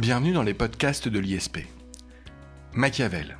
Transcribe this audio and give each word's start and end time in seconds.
Bienvenue 0.00 0.32
dans 0.32 0.42
les 0.42 0.54
podcasts 0.54 1.08
de 1.08 1.18
l'ISP. 1.18 1.58
Machiavel. 2.72 3.36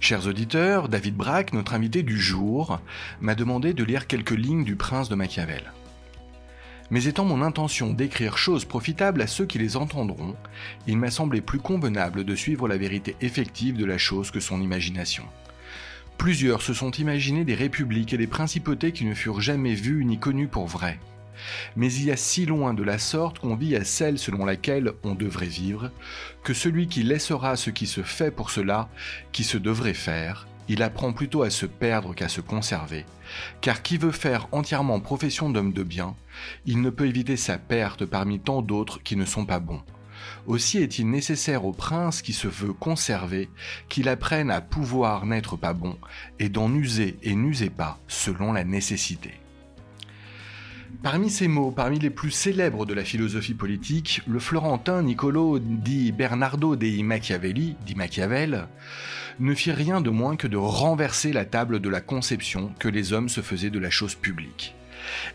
Chers 0.00 0.26
auditeurs, 0.26 0.90
David 0.90 1.16
Braque, 1.16 1.54
notre 1.54 1.72
invité 1.72 2.02
du 2.02 2.20
jour, 2.20 2.78
m'a 3.22 3.34
demandé 3.34 3.72
de 3.72 3.82
lire 3.82 4.06
quelques 4.06 4.32
lignes 4.32 4.64
du 4.64 4.76
Prince 4.76 5.08
de 5.08 5.14
Machiavel. 5.14 5.72
Mais 6.90 7.04
étant 7.06 7.24
mon 7.24 7.40
intention 7.40 7.94
d'écrire 7.94 8.36
choses 8.36 8.66
profitables 8.66 9.22
à 9.22 9.26
ceux 9.26 9.46
qui 9.46 9.58
les 9.58 9.78
entendront, 9.78 10.36
il 10.86 10.98
m'a 10.98 11.10
semblé 11.10 11.40
plus 11.40 11.60
convenable 11.60 12.24
de 12.24 12.34
suivre 12.34 12.68
la 12.68 12.76
vérité 12.76 13.16
effective 13.22 13.78
de 13.78 13.86
la 13.86 13.96
chose 13.96 14.30
que 14.30 14.40
son 14.40 14.60
imagination. 14.60 15.24
Plusieurs 16.18 16.60
se 16.60 16.74
sont 16.74 16.90
imaginés 16.90 17.46
des 17.46 17.54
républiques 17.54 18.12
et 18.12 18.18
des 18.18 18.26
principautés 18.26 18.92
qui 18.92 19.06
ne 19.06 19.14
furent 19.14 19.40
jamais 19.40 19.72
vues 19.72 20.04
ni 20.04 20.18
connues 20.18 20.48
pour 20.48 20.66
vraies. 20.66 21.00
Mais 21.76 21.92
il 21.92 22.04
y 22.04 22.10
a 22.10 22.16
si 22.16 22.46
loin 22.46 22.74
de 22.74 22.82
la 22.82 22.98
sorte 22.98 23.38
qu'on 23.38 23.56
vit 23.56 23.76
à 23.76 23.84
celle 23.84 24.18
selon 24.18 24.44
laquelle 24.44 24.92
on 25.04 25.14
devrait 25.14 25.46
vivre, 25.46 25.90
que 26.42 26.54
celui 26.54 26.88
qui 26.88 27.02
laissera 27.02 27.56
ce 27.56 27.70
qui 27.70 27.86
se 27.86 28.02
fait 28.02 28.30
pour 28.30 28.50
cela, 28.50 28.88
qui 29.32 29.44
se 29.44 29.58
devrait 29.58 29.94
faire, 29.94 30.46
il 30.68 30.82
apprend 30.82 31.12
plutôt 31.12 31.42
à 31.42 31.50
se 31.50 31.66
perdre 31.66 32.14
qu'à 32.14 32.28
se 32.28 32.40
conserver, 32.40 33.04
car 33.60 33.82
qui 33.82 33.98
veut 33.98 34.10
faire 34.10 34.48
entièrement 34.52 35.00
profession 35.00 35.50
d'homme 35.50 35.72
de 35.72 35.82
bien, 35.82 36.16
il 36.64 36.80
ne 36.80 36.90
peut 36.90 37.06
éviter 37.06 37.36
sa 37.36 37.58
perte 37.58 38.04
parmi 38.04 38.40
tant 38.40 38.62
d'autres 38.62 39.02
qui 39.02 39.16
ne 39.16 39.24
sont 39.24 39.46
pas 39.46 39.60
bons. 39.60 39.82
Aussi 40.46 40.78
est-il 40.78 41.10
nécessaire 41.10 41.64
au 41.64 41.72
prince 41.72 42.22
qui 42.22 42.32
se 42.32 42.48
veut 42.48 42.72
conserver 42.72 43.48
qu'il 43.88 44.08
apprenne 44.08 44.50
à 44.50 44.60
pouvoir 44.60 45.26
n'être 45.26 45.56
pas 45.56 45.72
bon, 45.72 45.98
et 46.38 46.48
d'en 46.48 46.72
user 46.72 47.16
et 47.22 47.34
n'user 47.34 47.70
pas 47.70 47.98
selon 48.08 48.52
la 48.52 48.64
nécessité. 48.64 49.34
Parmi 51.02 51.30
ces 51.30 51.48
mots, 51.48 51.70
parmi 51.70 51.98
les 51.98 52.10
plus 52.10 52.30
célèbres 52.30 52.86
de 52.86 52.94
la 52.94 53.04
philosophie 53.04 53.54
politique, 53.54 54.22
le 54.26 54.38
Florentin 54.38 55.02
Niccolo 55.02 55.58
di 55.58 56.12
Bernardo 56.12 56.76
dei 56.76 57.02
Machiavelli, 57.02 57.76
dit 57.84 57.94
Machiavel, 57.94 58.68
ne 59.38 59.54
fit 59.54 59.72
rien 59.72 60.00
de 60.00 60.10
moins 60.10 60.36
que 60.36 60.46
de 60.46 60.56
renverser 60.56 61.32
la 61.32 61.44
table 61.44 61.80
de 61.80 61.88
la 61.88 62.00
conception 62.00 62.72
que 62.78 62.88
les 62.88 63.12
hommes 63.12 63.28
se 63.28 63.40
faisaient 63.40 63.70
de 63.70 63.78
la 63.78 63.90
chose 63.90 64.14
publique. 64.14 64.74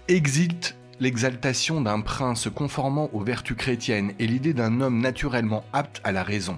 Exit 0.07 0.75
l'exaltation 0.99 1.81
d'un 1.81 2.01
prince 2.01 2.49
conformant 2.53 3.09
aux 3.13 3.23
vertus 3.23 3.57
chrétiennes 3.57 4.13
et 4.19 4.27
l'idée 4.27 4.53
d'un 4.53 4.81
homme 4.81 4.99
naturellement 4.99 5.63
apte 5.73 6.01
à 6.03 6.11
la 6.11 6.23
raison. 6.23 6.57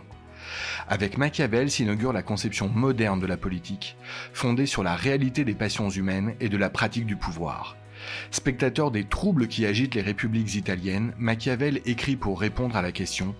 Avec 0.87 1.17
Machiavel 1.17 1.71
s'inaugure 1.71 2.13
la 2.13 2.23
conception 2.23 2.67
moderne 2.69 3.19
de 3.19 3.27
la 3.27 3.37
politique, 3.37 3.95
fondée 4.33 4.65
sur 4.65 4.83
la 4.83 4.95
réalité 4.95 5.45
des 5.45 5.55
passions 5.55 5.89
humaines 5.89 6.35
et 6.39 6.49
de 6.49 6.57
la 6.57 6.69
pratique 6.69 7.05
du 7.05 7.15
pouvoir. 7.15 7.77
Spectateur 8.31 8.91
des 8.91 9.03
troubles 9.03 9.47
qui 9.47 9.65
agitent 9.65 9.95
les 9.95 10.01
républiques 10.01 10.55
italiennes, 10.55 11.13
Machiavel 11.17 11.81
écrit 11.85 12.15
pour 12.15 12.39
répondre 12.39 12.75
à 12.75 12.81
la 12.81 12.91
question 12.91 13.35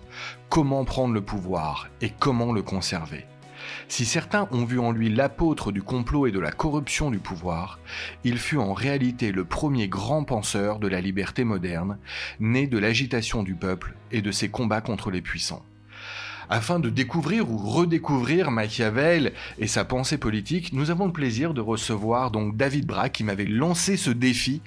comment 0.48 0.84
prendre 0.84 1.14
le 1.14 1.22
pouvoir 1.22 1.88
et 2.00 2.10
comment 2.10 2.52
le 2.52 2.62
conserver? 2.62 3.26
Si 3.88 4.04
certains 4.04 4.48
ont 4.50 4.64
vu 4.64 4.78
en 4.78 4.92
lui 4.92 5.08
l'apôtre 5.08 5.72
du 5.72 5.82
complot 5.82 6.26
et 6.26 6.32
de 6.32 6.38
la 6.38 6.52
corruption 6.52 7.10
du 7.10 7.18
pouvoir, 7.18 7.78
il 8.24 8.38
fut 8.38 8.58
en 8.58 8.72
réalité 8.72 9.32
le 9.32 9.44
premier 9.44 9.88
grand 9.88 10.24
penseur 10.24 10.78
de 10.78 10.88
la 10.88 11.00
liberté 11.00 11.44
moderne, 11.44 11.98
né 12.40 12.66
de 12.66 12.78
l'agitation 12.78 13.42
du 13.42 13.54
peuple 13.54 13.94
et 14.12 14.22
de 14.22 14.30
ses 14.30 14.48
combats 14.48 14.80
contre 14.80 15.10
les 15.10 15.22
puissants 15.22 15.64
afin 16.48 16.78
de 16.78 16.90
découvrir 16.90 17.50
ou 17.50 17.56
redécouvrir 17.56 18.50
Machiavel 18.50 19.32
et 19.58 19.66
sa 19.66 19.84
pensée 19.84 20.18
politique, 20.18 20.72
nous 20.72 20.90
avons 20.90 21.06
le 21.06 21.12
plaisir 21.12 21.54
de 21.54 21.60
recevoir 21.60 22.30
donc 22.30 22.56
David 22.56 22.86
Braque 22.86 23.12
qui 23.12 23.24
m'avait 23.24 23.46
lancé 23.46 23.96
ce 23.96 24.10
défi 24.10 24.60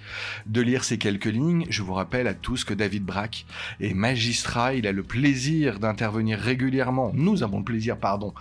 de 0.46 0.62
lire 0.62 0.84
ces 0.84 0.98
quelques 0.98 1.26
lignes. 1.26 1.66
Je 1.70 1.84
vous 1.84 1.94
rappelle 1.94 2.28
à 2.28 2.34
tous 2.34 2.64
que 2.64 2.74
David 2.74 3.04
Braque 3.04 3.46
est 3.80 3.94
magistrat, 3.94 4.74
il 4.74 4.88
a 4.88 4.92
le 4.92 5.04
plaisir 5.04 5.80
d'intervenir 5.80 6.40
régulièrement, 6.40 7.12
nous 7.14 7.44
avons 7.44 7.60
le 7.60 7.64
plaisir, 7.64 7.98
pardon, 7.98 8.34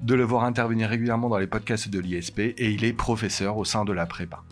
de 0.00 0.14
le 0.14 0.24
voir 0.24 0.44
intervenir 0.44 0.88
régulièrement 0.88 1.28
dans 1.28 1.38
les 1.38 1.46
podcasts 1.46 1.88
de 1.88 1.98
l'ISP 1.98 2.38
et 2.38 2.70
il 2.70 2.84
est 2.84 2.92
professeur 2.92 3.56
au 3.56 3.64
sein 3.64 3.84
de 3.84 3.92
la 3.92 4.06
prépa. 4.06 4.42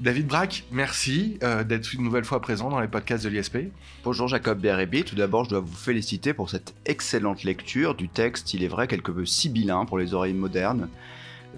David 0.00 0.26
Braque, 0.26 0.64
merci 0.70 1.38
euh, 1.42 1.64
d'être 1.64 1.94
une 1.94 2.02
nouvelle 2.02 2.24
fois 2.24 2.40
présent 2.40 2.68
dans 2.68 2.80
les 2.80 2.88
podcasts 2.88 3.24
de 3.24 3.30
l'ISP. 3.30 3.58
Bonjour 4.04 4.28
Jacob 4.28 4.60
Bérébi, 4.60 5.04
tout 5.04 5.16
d'abord 5.16 5.44
je 5.44 5.50
dois 5.50 5.60
vous 5.60 5.74
féliciter 5.74 6.34
pour 6.34 6.50
cette 6.50 6.74
excellente 6.84 7.42
lecture 7.44 7.75
du 7.96 8.08
texte, 8.08 8.54
il 8.54 8.62
est 8.62 8.68
vrai, 8.68 8.88
quelque 8.88 9.10
peu 9.10 9.26
sibyllin 9.26 9.84
pour 9.84 9.98
les 9.98 10.14
oreilles 10.14 10.34
modernes 10.34 10.88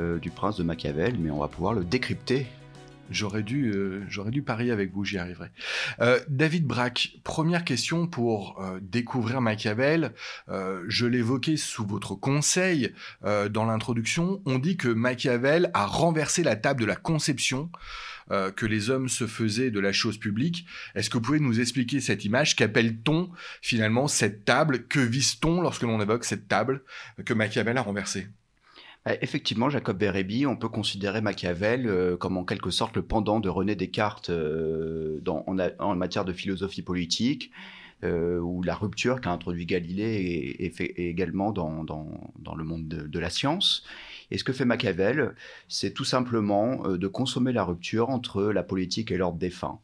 euh, 0.00 0.18
du 0.18 0.30
prince 0.30 0.56
de 0.56 0.62
Machiavel, 0.64 1.16
mais 1.18 1.30
on 1.30 1.38
va 1.38 1.48
pouvoir 1.48 1.74
le 1.74 1.84
décrypter. 1.84 2.46
J'aurais 3.10 3.42
dû, 3.42 3.70
euh, 3.70 4.04
j'aurais 4.08 4.32
dû 4.32 4.42
parier 4.42 4.70
avec 4.70 4.92
vous, 4.92 5.04
j'y 5.04 5.16
arriverai. 5.16 5.48
Euh, 6.00 6.18
David 6.28 6.66
Braque, 6.66 7.10
première 7.24 7.64
question 7.64 8.06
pour 8.06 8.60
découvrir 8.82 9.40
Machiavel. 9.40 10.12
je 10.48 11.06
l'évoquais 11.06 11.56
sous 11.56 11.86
votre 11.86 12.14
conseil 12.16 12.92
dans 13.22 13.64
l'introduction. 13.64 14.42
On 14.44 14.58
dit 14.58 14.76
que 14.76 14.88
Machiavel 14.88 15.70
a 15.72 15.86
renversé 15.86 16.42
la 16.42 16.56
table 16.56 16.80
de 16.80 16.86
la 16.86 16.96
conception 16.96 17.70
euh, 18.30 18.50
que 18.50 18.66
les 18.66 18.90
hommes 18.90 19.08
se 19.08 19.26
faisaient 19.26 19.70
de 19.70 19.80
la 19.80 19.92
chose 19.92 20.18
publique. 20.18 20.66
Est-ce 20.94 21.08
que 21.08 21.16
vous 21.16 21.22
pouvez 21.22 21.40
nous 21.40 21.60
expliquer 21.60 22.00
cette 22.00 22.24
image? 22.24 22.56
Qu'appelle-t-on 22.56 23.30
finalement 23.62 24.06
cette 24.06 24.44
table? 24.44 24.86
Que 24.86 25.00
vise-t-on 25.00 25.62
lorsque 25.62 25.82
l'on 25.82 26.00
évoque 26.00 26.24
cette 26.24 26.46
table 26.46 26.82
que 27.24 27.32
Machiavel 27.32 27.78
a 27.78 27.82
renversée? 27.82 28.26
Bah, 29.06 29.12
Effectivement, 29.22 29.70
Jacob 29.70 29.96
Bérébi, 29.96 30.44
on 30.44 30.56
peut 30.56 30.68
considérer 30.68 31.22
Machiavel 31.22 31.86
euh, 31.86 32.16
comme 32.16 32.36
en 32.36 32.44
quelque 32.44 32.70
sorte 32.70 32.96
le 32.96 33.02
pendant 33.02 33.40
de 33.40 33.48
René 33.48 33.74
Descartes 33.76 34.28
euh, 34.30 35.20
en, 35.26 35.96
matière 35.96 36.26
de 36.26 36.32
philosophie 36.32 36.82
politique. 36.82 37.50
ou 38.02 38.62
la 38.62 38.74
rupture 38.74 39.20
qu'a 39.20 39.30
introduit 39.30 39.64
Galilée 39.64 40.56
est, 40.58 40.70
fait 40.70 40.92
également 40.96 41.50
dans, 41.50 41.84
le 42.56 42.64
monde 42.64 42.88
de 42.88 43.18
la 43.18 43.30
science. 43.30 43.84
Et 44.30 44.38
ce 44.38 44.44
que 44.44 44.52
fait 44.52 44.64
Machiavel, 44.64 45.34
c'est 45.68 45.92
tout 45.92 46.04
simplement 46.04 46.86
euh, 46.86 46.98
de 46.98 47.08
consommer 47.08 47.52
la 47.52 47.64
rupture 47.64 48.10
entre 48.10 48.44
la 48.44 48.62
politique 48.62 49.10
et 49.10 49.16
l'ordre 49.16 49.38
défunt. 49.38 49.80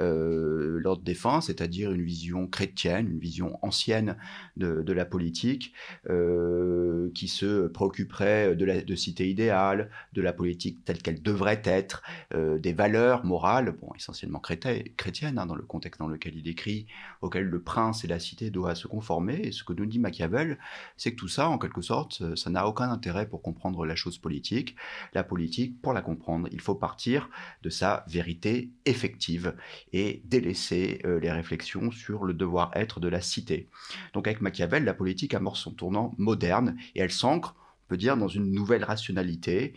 Euh, 0.00 0.78
l'ordre 0.80 1.02
défunt, 1.02 1.40
c'est-à-dire 1.40 1.92
une 1.92 2.02
vision 2.02 2.46
chrétienne, 2.46 3.08
une 3.10 3.18
vision 3.18 3.58
ancienne 3.62 4.16
de, 4.56 4.92
la 4.92 5.06
politique, 5.06 5.72
euh, 6.10 7.10
qui 7.14 7.28
se 7.28 7.68
préoccuperait 7.68 8.56
de, 8.56 8.64
la, 8.64 8.96
cité 8.96 9.30
idéale, 9.30 9.90
de 10.12 10.20
la 10.20 10.34
politique 10.34 10.84
telle 10.84 11.00
qu'elle 11.00 11.22
devrait 11.22 11.62
être, 11.64 12.02
des 12.34 12.72
valeurs 12.72 13.24
morales, 13.24 13.74
bon, 13.80 13.92
essentiellement 13.96 14.40
chrétiennes, 14.40 15.38
hein, 15.38 15.46
dans 15.46 15.54
le 15.54 15.62
contexte 15.62 16.00
dans 16.00 16.08
lequel 16.08 16.36
il 16.36 16.46
écrit, 16.48 16.86
auquel 17.22 17.44
le 17.44 17.60
prince 17.62 18.04
et 18.04 18.08
la 18.08 18.18
cité 18.18 18.50
doivent 18.50 18.76
se 18.76 18.88
conformer. 18.88 19.40
Et 19.44 19.52
ce 19.52 19.64
que 19.64 19.72
nous 19.72 19.86
dit 19.86 19.98
Machiavel, 19.98 20.58
c'est 20.96 21.12
que 21.12 21.16
tout 21.16 21.28
ça, 21.28 21.48
en 21.48 21.58
quelque 21.58 21.82
sorte, 21.82 22.36
ça 22.36 22.50
n'a 22.50 22.66
aucun 22.66 22.90
intérêt 22.90 23.26
pour 23.26 23.40
comprendre 23.40 23.83
la 23.86 23.96
chose 23.96 24.18
politique. 24.18 24.76
La 25.12 25.24
politique, 25.24 25.80
pour 25.80 25.92
la 25.92 26.02
comprendre, 26.02 26.48
il 26.52 26.60
faut 26.60 26.74
partir 26.74 27.28
de 27.62 27.70
sa 27.70 28.04
vérité 28.08 28.70
effective 28.86 29.54
et 29.92 30.22
délaisser 30.24 31.00
euh, 31.04 31.20
les 31.20 31.30
réflexions 31.30 31.90
sur 31.90 32.24
le 32.24 32.34
devoir-être 32.34 33.00
de 33.00 33.08
la 33.08 33.20
cité. 33.20 33.68
Donc 34.12 34.26
avec 34.26 34.40
Machiavel, 34.40 34.84
la 34.84 34.94
politique 34.94 35.34
amorce 35.34 35.60
son 35.60 35.72
tournant 35.72 36.14
moderne 36.18 36.76
et 36.94 37.00
elle 37.00 37.10
s'ancre, 37.12 37.54
on 37.56 37.88
peut 37.88 37.96
dire, 37.96 38.16
dans 38.16 38.28
une 38.28 38.50
nouvelle 38.50 38.84
rationalité, 38.84 39.74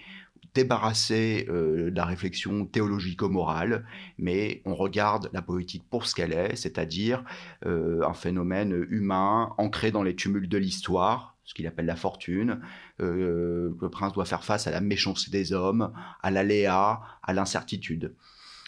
débarrassée 0.58 1.46
euh, 1.50 1.92
de 1.92 1.96
la 1.96 2.06
réflexion 2.06 2.66
théologico-morale, 2.66 3.86
mais 4.18 4.62
on 4.66 4.74
regarde 4.74 5.30
la 5.32 5.44
politique 5.44 5.84
pour 5.88 6.08
ce 6.08 6.16
qu'elle 6.16 6.34
est, 6.34 6.56
c'est-à-dire 6.56 7.24
euh, 7.66 8.02
un 8.04 8.14
phénomène 8.14 8.86
humain 8.90 9.54
ancré 9.60 9.92
dans 9.92 10.02
les 10.02 10.16
tumultes 10.16 10.52
de 10.52 10.58
l'histoire, 10.58 11.37
ce 11.48 11.56
qu'il 11.56 11.66
appelle 11.66 11.88
la 11.88 11.96
fortune. 11.96 12.62
le 13.00 13.90
prince 13.90 14.14
doit 14.14 14.26
faire 14.26 14.44
face 14.44 14.68
à 14.68 14.72
la 14.72 14.82
méchanceté 14.82 15.32
des 15.32 15.54
hommes, 15.54 15.92
à 16.22 16.30
l'aléa, 16.30 17.02
à 17.24 17.34
l'incertitude. 17.34 18.14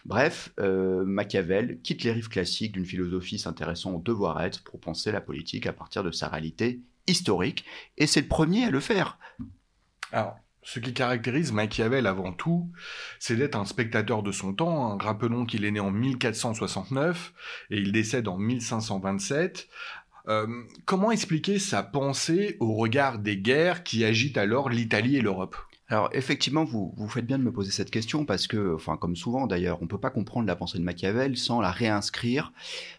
Bref, 0.05 0.51
euh, 0.59 1.03
Machiavel 1.05 1.79
quitte 1.81 2.03
les 2.03 2.11
rives 2.11 2.29
classiques 2.29 2.71
d'une 2.71 2.85
philosophie 2.85 3.37
s'intéressant 3.37 3.91
au 3.93 3.99
devoir-être 3.99 4.63
pour 4.63 4.79
penser 4.79 5.11
la 5.11 5.21
politique 5.21 5.67
à 5.67 5.73
partir 5.73 6.03
de 6.03 6.11
sa 6.11 6.29
réalité 6.29 6.81
historique, 7.07 7.65
et 7.97 8.07
c'est 8.07 8.21
le 8.21 8.27
premier 8.27 8.65
à 8.65 8.71
le 8.71 8.79
faire. 8.79 9.17
Alors, 10.11 10.37
ce 10.61 10.79
qui 10.79 10.93
caractérise 10.93 11.51
Machiavel 11.51 12.05
avant 12.05 12.33
tout, 12.33 12.69
c'est 13.19 13.35
d'être 13.35 13.55
un 13.55 13.65
spectateur 13.65 14.23
de 14.23 14.31
son 14.31 14.53
temps. 14.53 14.97
Rappelons 14.97 15.45
qu'il 15.45 15.65
est 15.65 15.71
né 15.71 15.79
en 15.79 15.89
1469 15.89 17.33
et 17.71 17.77
il 17.77 17.91
décède 17.91 18.27
en 18.27 18.37
1527. 18.37 19.67
Euh, 20.29 20.47
comment 20.85 21.11
expliquer 21.11 21.57
sa 21.57 21.81
pensée 21.81 22.55
au 22.59 22.75
regard 22.75 23.17
des 23.19 23.37
guerres 23.37 23.83
qui 23.83 24.05
agitent 24.05 24.37
alors 24.37 24.69
l'Italie 24.69 25.17
et 25.17 25.21
l'Europe? 25.21 25.55
Alors 25.87 26.09
effectivement, 26.13 26.65
vous, 26.65 26.93
faites 27.09 27.25
bien 27.25 27.39
de 27.39 27.43
me 27.43 27.51
poser 27.51 27.71
cette 27.71 27.89
question 27.89 28.23
parce 28.23 28.45
que, 28.45 28.77
comme 28.97 29.15
souvent 29.15 29.47
d'ailleurs, 29.47 29.79
on 29.81 29.85
ne 29.85 29.89
peut 29.89 29.99
pas 29.99 30.11
comprendre 30.11 30.45
la 30.45 30.55
pensée 30.55 30.77
de 30.77 30.83
Machiavel 30.83 31.35
sans 31.35 31.61
la 31.61 31.71
réinscrire 31.71 32.53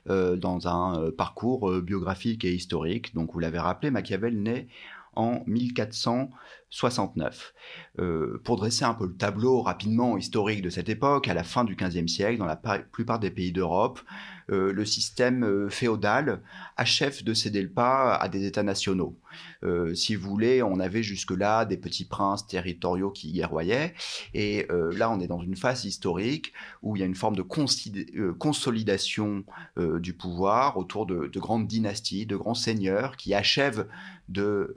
euh, 0.08 0.34
dans 0.34 0.66
un 0.66 1.00
euh, 1.00 1.12
parcours 1.12 1.70
biographique 1.82 2.44
et 2.44 2.52
historique. 2.52 3.14
Donc 3.14 3.32
vous 3.32 3.38
l'avez 3.38 3.60
rappelé, 3.60 3.92
Machiavel 3.92 4.42
naît 4.42 4.66
en 5.14 5.44
1469 5.46 6.36
69. 6.70 7.52
Euh, 7.98 8.40
pour 8.44 8.56
dresser 8.56 8.84
un 8.84 8.94
peu 8.94 9.06
le 9.06 9.16
tableau 9.16 9.60
rapidement 9.60 10.16
historique 10.16 10.62
de 10.62 10.70
cette 10.70 10.88
époque, 10.88 11.28
à 11.28 11.34
la 11.34 11.42
fin 11.42 11.64
du 11.64 11.74
XVe 11.74 12.06
siècle, 12.06 12.38
dans 12.38 12.46
la 12.46 12.56
plupart 12.56 13.18
des 13.18 13.30
pays 13.30 13.52
d'Europe, 13.52 14.00
le 14.50 14.84
système 14.84 15.44
euh, 15.44 15.70
féodal 15.70 16.42
achève 16.76 17.22
de 17.22 17.34
céder 17.34 17.62
le 17.62 17.70
pas 17.70 18.16
à 18.16 18.28
des 18.28 18.44
États 18.44 18.64
nationaux. 18.64 19.16
Euh, 19.62 19.94
si 19.94 20.16
vous 20.16 20.28
voulez, 20.28 20.62
on 20.62 20.80
avait 20.80 21.04
jusque-là 21.04 21.64
des 21.64 21.76
petits 21.76 22.04
princes 22.04 22.46
territoriaux 22.46 23.10
qui 23.10 23.32
guerroyaient, 23.32 23.94
et 24.34 24.66
là 24.70 25.10
on 25.10 25.20
est 25.20 25.28
dans 25.28 25.40
une 25.40 25.56
phase 25.56 25.84
historique 25.84 26.52
où 26.82 26.96
il 26.96 27.00
y 27.00 27.02
a 27.02 27.06
une 27.06 27.14
forme 27.14 27.36
de 27.36 27.42
consolidation 28.32 29.44
du 29.76 30.14
pouvoir 30.14 30.76
autour 30.76 31.06
de, 31.06 31.30
grandes 31.38 31.66
dynasties, 31.66 32.26
de 32.26 32.36
grands 32.36 32.54
seigneurs 32.54 33.16
qui 33.16 33.34
achèvent 33.34 33.86
de 34.28 34.74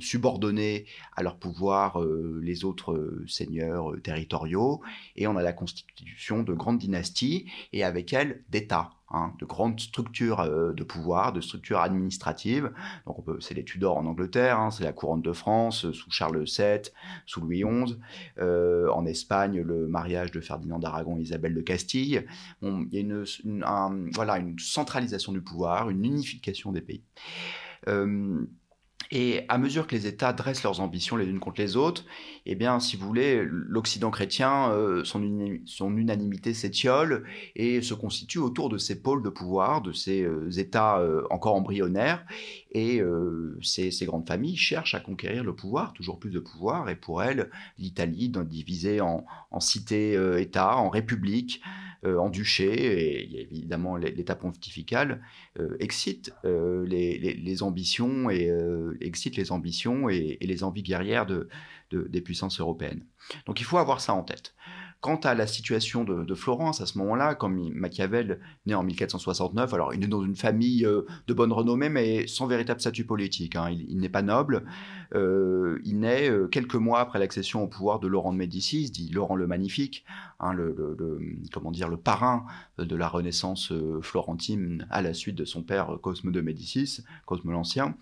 subordonner 0.00 0.86
à 1.16 1.22
leur 1.22 1.36
pouvoir 1.36 2.02
les 2.42 2.64
autres 2.64 3.22
seigneurs 3.26 3.92
territoriaux, 4.02 4.82
et 5.16 5.26
on 5.26 5.36
a 5.36 5.42
la 5.42 5.52
constitution 5.52 6.42
de 6.42 6.52
grandes 6.52 6.78
dynasties, 6.78 7.46
et 7.72 7.84
avec 7.84 8.12
elles 8.12 8.42
d'États. 8.50 8.90
Hein, 9.10 9.32
de 9.38 9.46
grandes 9.46 9.80
structures 9.80 10.40
euh, 10.40 10.74
de 10.74 10.84
pouvoir, 10.84 11.32
de 11.32 11.40
structures 11.40 11.80
administratives. 11.80 12.70
Donc 13.06 13.24
c'est 13.40 13.54
les 13.54 13.64
Tudors 13.64 13.96
en 13.96 14.04
Angleterre, 14.04 14.60
hein, 14.60 14.70
c'est 14.70 14.84
la 14.84 14.92
couronne 14.92 15.22
de 15.22 15.32
France 15.32 15.86
euh, 15.86 15.94
sous 15.94 16.10
Charles 16.10 16.44
VII, 16.44 16.82
sous 17.24 17.40
Louis 17.40 17.64
XI. 17.64 17.96
Euh, 18.38 18.90
en 18.90 19.06
Espagne, 19.06 19.62
le 19.62 19.86
mariage 19.86 20.30
de 20.30 20.42
Ferdinand 20.42 20.78
d'Aragon 20.78 21.16
et 21.16 21.22
Isabelle 21.22 21.54
de 21.54 21.62
Castille. 21.62 22.26
il 22.60 22.88
y 22.92 22.98
a 22.98 23.00
une, 23.00 24.10
voilà, 24.14 24.36
une 24.36 24.58
centralisation 24.58 25.32
du 25.32 25.40
pouvoir, 25.40 25.88
une 25.88 26.04
unification 26.04 26.70
des 26.70 26.82
pays. 26.82 27.02
Et 29.10 29.44
à 29.48 29.56
mesure 29.56 29.86
que 29.86 29.94
les 29.94 30.06
États 30.06 30.34
dressent 30.34 30.62
leurs 30.62 30.80
ambitions 30.80 31.16
les 31.16 31.24
unes 31.24 31.40
contre 31.40 31.62
les 31.62 31.76
autres, 31.76 32.04
eh 32.44 32.54
bien, 32.54 32.78
si 32.78 32.96
vous 32.96 33.06
voulez, 33.06 33.42
l'Occident 33.42 34.10
chrétien, 34.10 34.70
euh, 34.70 35.02
son, 35.04 35.96
unanimité 35.96 36.52
s'étiole 36.52 37.24
et 37.56 37.80
se 37.80 37.94
constitue 37.94 38.38
autour 38.38 38.68
de 38.68 38.76
ces 38.76 39.00
pôles 39.00 39.22
de 39.22 39.30
pouvoir, 39.30 39.80
de 39.80 39.92
ces 39.92 40.22
euh, 40.22 40.50
États 40.50 40.98
euh, 40.98 41.22
encore 41.30 41.54
embryonnaires. 41.54 42.24
Et 42.72 43.00
ces, 43.62 43.90
grandes 44.02 44.28
familles 44.28 44.56
cherchent 44.56 44.94
à 44.94 45.00
conquérir 45.00 45.42
le 45.42 45.54
pouvoir, 45.54 45.94
toujours 45.94 46.18
plus 46.18 46.30
de 46.30 46.38
pouvoir. 46.38 46.90
Et 46.90 46.96
pour 46.96 47.22
elles, 47.22 47.50
l'Italie, 47.78 48.28
divisée 48.28 49.00
en, 49.00 49.24
en 49.50 49.60
cités-États, 49.60 50.76
en 50.76 50.90
républiques, 50.90 51.62
en 52.04 52.30
duché, 52.30 52.66
et 52.66 53.42
évidemment 53.42 53.96
l'État 53.96 54.36
pontifical, 54.36 55.20
euh, 55.58 55.76
excite 55.80 56.32
euh, 56.44 56.86
les, 56.86 57.62
ambitions 57.62 58.30
et 58.30 58.50
excite 59.00 59.36
les 59.36 59.50
ambitions 59.52 60.08
et, 60.08 60.38
les 60.40 60.64
envies 60.64 60.82
guerrières 60.82 61.26
des 61.90 62.20
puissances 62.20 62.60
européennes. 62.60 63.04
Donc 63.46 63.60
il 63.60 63.64
faut 63.64 63.78
avoir 63.78 64.00
ça 64.00 64.14
en 64.14 64.22
tête. 64.22 64.54
Quant 65.00 65.16
à 65.16 65.34
la 65.34 65.46
situation 65.46 66.02
de, 66.02 66.34
Florence 66.34 66.80
à 66.80 66.86
ce 66.86 66.98
moment-là, 66.98 67.36
comme 67.36 67.70
Machiavel 67.72 68.40
né 68.66 68.74
en 68.74 68.82
1469, 68.82 69.72
alors 69.72 69.94
il 69.94 70.02
est 70.02 70.08
dans 70.08 70.24
une 70.24 70.34
famille 70.34 70.84
euh, 70.84 71.02
de 71.28 71.34
bonne 71.34 71.52
renommée, 71.52 71.88
mais 71.88 72.26
sans 72.26 72.48
véritable 72.48 72.80
statut 72.80 73.04
politique. 73.04 73.54
Hein. 73.54 73.70
Il, 73.70 73.98
n'est 74.00 74.08
pas 74.08 74.22
noble. 74.22 74.64
Euh, 75.14 75.78
il 75.84 76.00
naît 76.00 76.28
euh, 76.28 76.48
quelques 76.48 76.74
mois 76.74 76.98
après 76.98 77.20
l'accession 77.20 77.62
au 77.62 77.68
pouvoir 77.68 78.00
de 78.00 78.08
Laurent 78.08 78.32
de 78.32 78.38
Médicis, 78.38 78.90
dit 78.90 79.08
Laurent 79.10 79.36
le 79.36 79.46
Magnifique, 79.46 80.04
hein, 80.40 80.56
comment 81.52 81.70
dire, 81.70 81.88
le 81.88 81.96
parrain 81.96 82.44
de 82.78 82.96
la 82.96 83.06
Renaissance 83.06 83.72
florentine 84.02 84.84
à 84.90 85.00
la 85.00 85.14
suite 85.14 85.36
de 85.36 85.44
son 85.44 85.62
père 85.62 85.98
Cosme 86.02 86.32
de 86.32 86.40
Médicis, 86.40 87.04
Cosme 87.24 87.52
l'Ancien. 87.52 87.94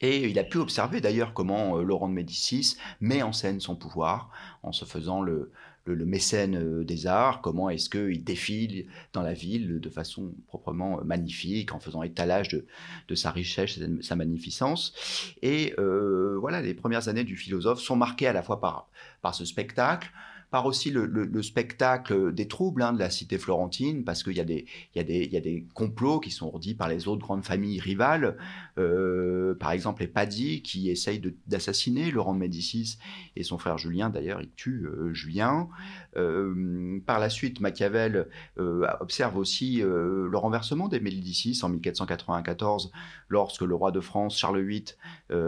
Et 0.00 0.28
il 0.28 0.38
a 0.38 0.44
pu 0.44 0.58
observer 0.58 1.00
d'ailleurs 1.00 1.34
comment 1.34 1.78
Laurent 1.78 2.08
de 2.08 2.14
Médicis 2.14 2.76
met 3.00 3.22
en 3.22 3.32
scène 3.32 3.58
son 3.58 3.74
pouvoir 3.74 4.30
en 4.62 4.70
se 4.70 4.84
faisant 4.84 5.22
le, 5.22 5.50
le, 5.84 6.04
mécène 6.04 6.56
euh, 6.56 6.84
des 6.84 7.06
arts, 7.06 7.40
comment 7.40 7.70
est-ce 7.70 7.88
qu'il 7.88 8.22
défile 8.24 8.86
dans 9.12 9.22
la 9.22 9.32
ville 9.32 9.80
de 9.80 9.90
façon 9.90 10.34
proprement 10.46 11.00
euh, 11.00 11.04
magnifique, 11.04 11.72
en 11.72 11.80
faisant 11.80 12.02
étalage 12.02 12.48
de, 12.48 13.14
sa 13.14 13.30
richesse 13.30 13.78
de 13.78 14.02
sa 14.02 14.16
magnificence. 14.16 14.94
Et 15.42 15.74
euh, 15.78 16.36
voilà, 16.38 16.60
les 16.60 16.74
premières 16.74 17.08
années 17.08 17.24
du 17.24 17.36
philosophe 17.36 17.80
sont 17.80 17.96
marquées 17.96 18.26
à 18.26 18.32
la 18.32 18.42
fois 18.42 18.60
par 18.60 19.34
ce 19.34 19.44
spectacle, 19.44 20.10
par 20.50 20.64
aussi 20.64 20.90
le, 20.90 21.42
spectacle 21.42 22.32
des 22.32 22.48
troubles 22.48 22.82
hein, 22.82 22.92
de 22.92 22.98
la 22.98 23.10
cité 23.10 23.38
florentine, 23.38 24.04
parce 24.04 24.22
qu'il 24.22 24.34
y, 24.34 24.40
a 24.40 24.44
des, 24.44 25.66
complots 25.74 26.20
qui 26.20 26.30
sont 26.30 26.50
redits 26.50 26.74
par 26.74 26.88
les 26.88 27.06
autres 27.06 27.22
grandes 27.22 27.44
familles 27.44 27.80
rivales, 27.80 28.36
euh, 28.78 29.54
par 29.54 29.72
exemple 29.72 30.02
les 30.02 30.08
Paddy 30.08 30.62
qui 30.62 30.90
essayent 30.90 31.20
d'assassiner 31.46 32.10
Laurent 32.10 32.32
de 32.32 32.38
Médicis 32.38 32.98
et 33.36 33.42
son 33.42 33.58
frère 33.58 33.76
Julien, 33.76 34.08
d'ailleurs 34.08 34.40
il 34.40 34.50
tue 34.52 34.86
euh, 34.86 35.12
Julien. 35.12 35.68
Euh, 36.16 36.98
par 37.04 37.18
la 37.18 37.28
suite, 37.28 37.60
Machiavel 37.60 38.28
observe 38.56 39.36
aussi 39.36 39.78
le 39.78 40.36
renversement 40.36 40.88
des 40.88 41.00
Médicis 41.00 41.58
en 41.62 41.68
1494, 41.68 42.90
lorsque 43.28 43.62
le 43.62 43.74
roi 43.74 43.92
de 43.92 44.00
France, 44.00 44.38
Charles 44.38 44.60
VIII, 44.62 44.84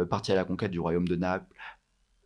partit 0.09 0.33
à 0.33 0.35
la 0.35 0.45
conquête 0.45 0.71
du 0.71 0.81
royaume 0.81 1.09
de 1.09 1.17
Naples, 1.17 1.47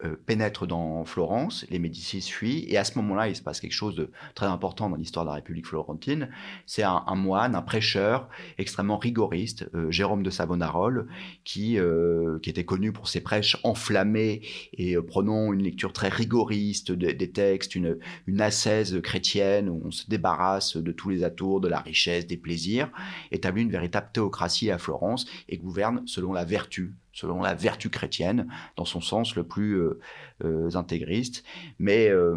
euh, 0.02 0.16
pénètre 0.26 0.66
dans 0.66 1.04
Florence, 1.04 1.64
les 1.70 1.78
Médicis 1.78 2.20
fuient, 2.20 2.64
et 2.68 2.76
à 2.76 2.82
ce 2.84 2.98
moment-là, 2.98 3.28
il 3.28 3.36
se 3.36 3.42
passe 3.42 3.60
quelque 3.60 3.72
chose 3.72 3.94
de 3.94 4.10
très 4.34 4.46
important 4.46 4.90
dans 4.90 4.96
l'histoire 4.96 5.24
de 5.24 5.30
la 5.30 5.36
République 5.36 5.66
florentine. 5.66 6.30
C'est 6.66 6.82
un, 6.82 7.14
moine, 7.14 7.54
un 7.54 7.62
prêcheur 7.62 8.28
extrêmement 8.58 8.98
rigoriste, 8.98 9.70
euh, 9.74 9.92
Jérôme 9.92 10.24
de 10.24 10.30
Savonarole, 10.30 11.06
qui, 11.44 11.78
euh, 11.78 12.40
qui 12.40 12.50
était 12.50 12.64
connu 12.64 12.92
pour 12.92 13.06
ses 13.06 13.20
prêches 13.20 13.56
enflammés 13.62 14.42
et 14.72 14.96
prenant 14.96 15.52
une 15.52 15.62
lecture 15.62 15.92
très 15.92 16.08
rigoriste 16.08 16.90
des 16.90 17.30
textes, 17.30 17.76
une, 17.76 17.98
une 18.26 18.40
ascèse 18.40 19.00
chrétienne 19.00 19.68
où 19.68 19.80
on 19.84 19.92
se 19.92 20.08
débarrasse 20.08 20.76
de 20.76 20.90
tous 20.90 21.08
les 21.10 21.22
atours, 21.22 21.60
de 21.60 21.68
la 21.68 21.78
richesse, 21.78 22.26
des 22.26 22.36
plaisirs, 22.36 22.90
établit 23.30 23.62
une 23.62 23.70
véritable 23.70 24.08
théocratie 24.12 24.72
à 24.72 24.78
Florence 24.78 25.26
et 25.48 25.56
gouverne 25.56 26.02
selon 26.06 26.32
la 26.32 26.44
vertu 26.44 26.94
selon 27.14 27.40
la 27.40 27.54
vertu 27.54 27.88
chrétienne, 27.88 28.48
dans 28.76 28.84
son 28.84 29.00
sens 29.00 29.36
le 29.36 29.44
plus 29.44 29.74
euh, 29.74 30.00
euh, 30.44 30.74
intégriste. 30.74 31.44
Mais 31.78 32.08
euh, 32.08 32.36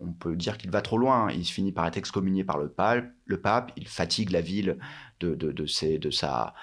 on 0.00 0.12
peut 0.12 0.34
dire 0.34 0.56
qu'il 0.56 0.70
va 0.70 0.80
trop 0.80 0.98
loin. 0.98 1.30
Il 1.30 1.44
finit 1.44 1.70
par 1.70 1.86
être 1.86 1.98
excommunié 1.98 2.42
par 2.42 2.58
le 2.58 2.68
pape. 2.70 3.72
Il 3.76 3.86
fatigue 3.86 4.30
la 4.30 4.40
ville 4.40 4.78
de, 5.20 5.34
de 5.34 6.10
sa 6.10 6.54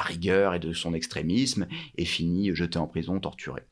rigueur 0.00 0.54
et 0.54 0.58
de 0.58 0.72
son 0.72 0.94
extrémisme 0.94 1.68
et 1.98 2.06
finit 2.06 2.54
jeté 2.54 2.78
en 2.78 2.86
prison, 2.86 3.20
torturé. 3.20 3.62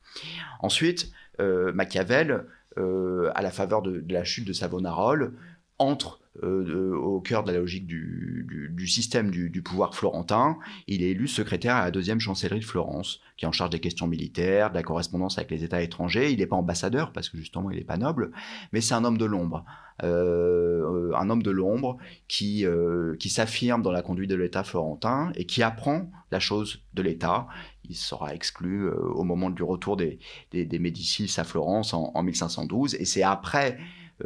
Ensuite, 0.60 1.10
Machiavel, 1.38 2.44
à 2.76 3.42
la 3.42 3.50
faveur 3.50 3.80
de, 3.80 4.04
la 4.10 4.24
chute 4.24 4.46
de 4.46 4.52
Savonarole, 4.52 5.34
entre 5.78 6.20
euh, 6.42 6.96
au 6.96 7.20
cœur 7.20 7.44
de 7.44 7.52
la 7.52 7.58
logique 7.58 7.86
du, 7.86 8.86
système 8.88 9.30
du, 9.30 9.62
pouvoir 9.62 9.94
florentin. 9.94 10.58
Il 10.88 11.02
est 11.02 11.10
élu 11.10 11.28
secrétaire 11.28 11.76
à 11.76 11.84
la 11.84 11.90
deuxième 11.92 12.18
chancellerie 12.18 12.60
de 12.60 12.64
Florence, 12.64 13.20
qui 13.36 13.44
est 13.44 13.48
en 13.48 13.52
charge 13.52 13.70
des 13.70 13.78
questions 13.78 14.08
militaires, 14.08 14.70
de 14.70 14.74
la 14.74 14.82
correspondance 14.82 15.38
avec 15.38 15.52
les 15.52 15.62
États 15.62 15.80
étrangers. 15.80 16.32
Il 16.32 16.40
n'est 16.40 16.46
pas 16.46 16.56
ambassadeur, 16.56 17.12
parce 17.12 17.28
que 17.28 17.38
justement, 17.38 17.70
il 17.70 17.78
n'est 17.78 17.84
pas 17.84 17.98
noble, 17.98 18.32
mais 18.72 18.80
c'est 18.80 18.94
un 18.94 19.04
homme 19.04 19.16
de 19.16 19.24
l'ombre. 19.24 19.64
Euh, 20.02 21.12
un 21.14 21.30
homme 21.30 21.42
de 21.42 21.52
l'ombre 21.52 21.98
qui, 22.26 22.66
euh, 22.66 23.14
qui 23.16 23.28
s'affirme 23.28 23.80
dans 23.80 23.92
la 23.92 24.02
conduite 24.02 24.28
de 24.28 24.34
l'État 24.34 24.64
florentin 24.64 25.30
et 25.36 25.46
qui 25.46 25.62
apprend 25.62 26.10
la 26.32 26.40
chose 26.40 26.82
de 26.94 27.02
l'État. 27.02 27.46
Il 27.88 27.94
sera 27.94 28.34
exclu 28.34 28.90
au 28.90 29.22
moment 29.22 29.50
du 29.50 29.62
retour 29.62 29.96
des, 29.96 30.18
Médicis 30.52 31.32
à 31.36 31.44
Florence 31.44 31.94
en, 31.94 32.10
en 32.12 32.22
1512, 32.24 32.96
et 32.96 33.04
c'est 33.04 33.22
après 33.22 33.78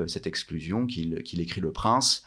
cette 0.07 0.26
exclusion 0.26 0.87
qu'il 0.87 1.40
écrit 1.40 1.61
Le 1.61 1.73
Prince 1.73 2.25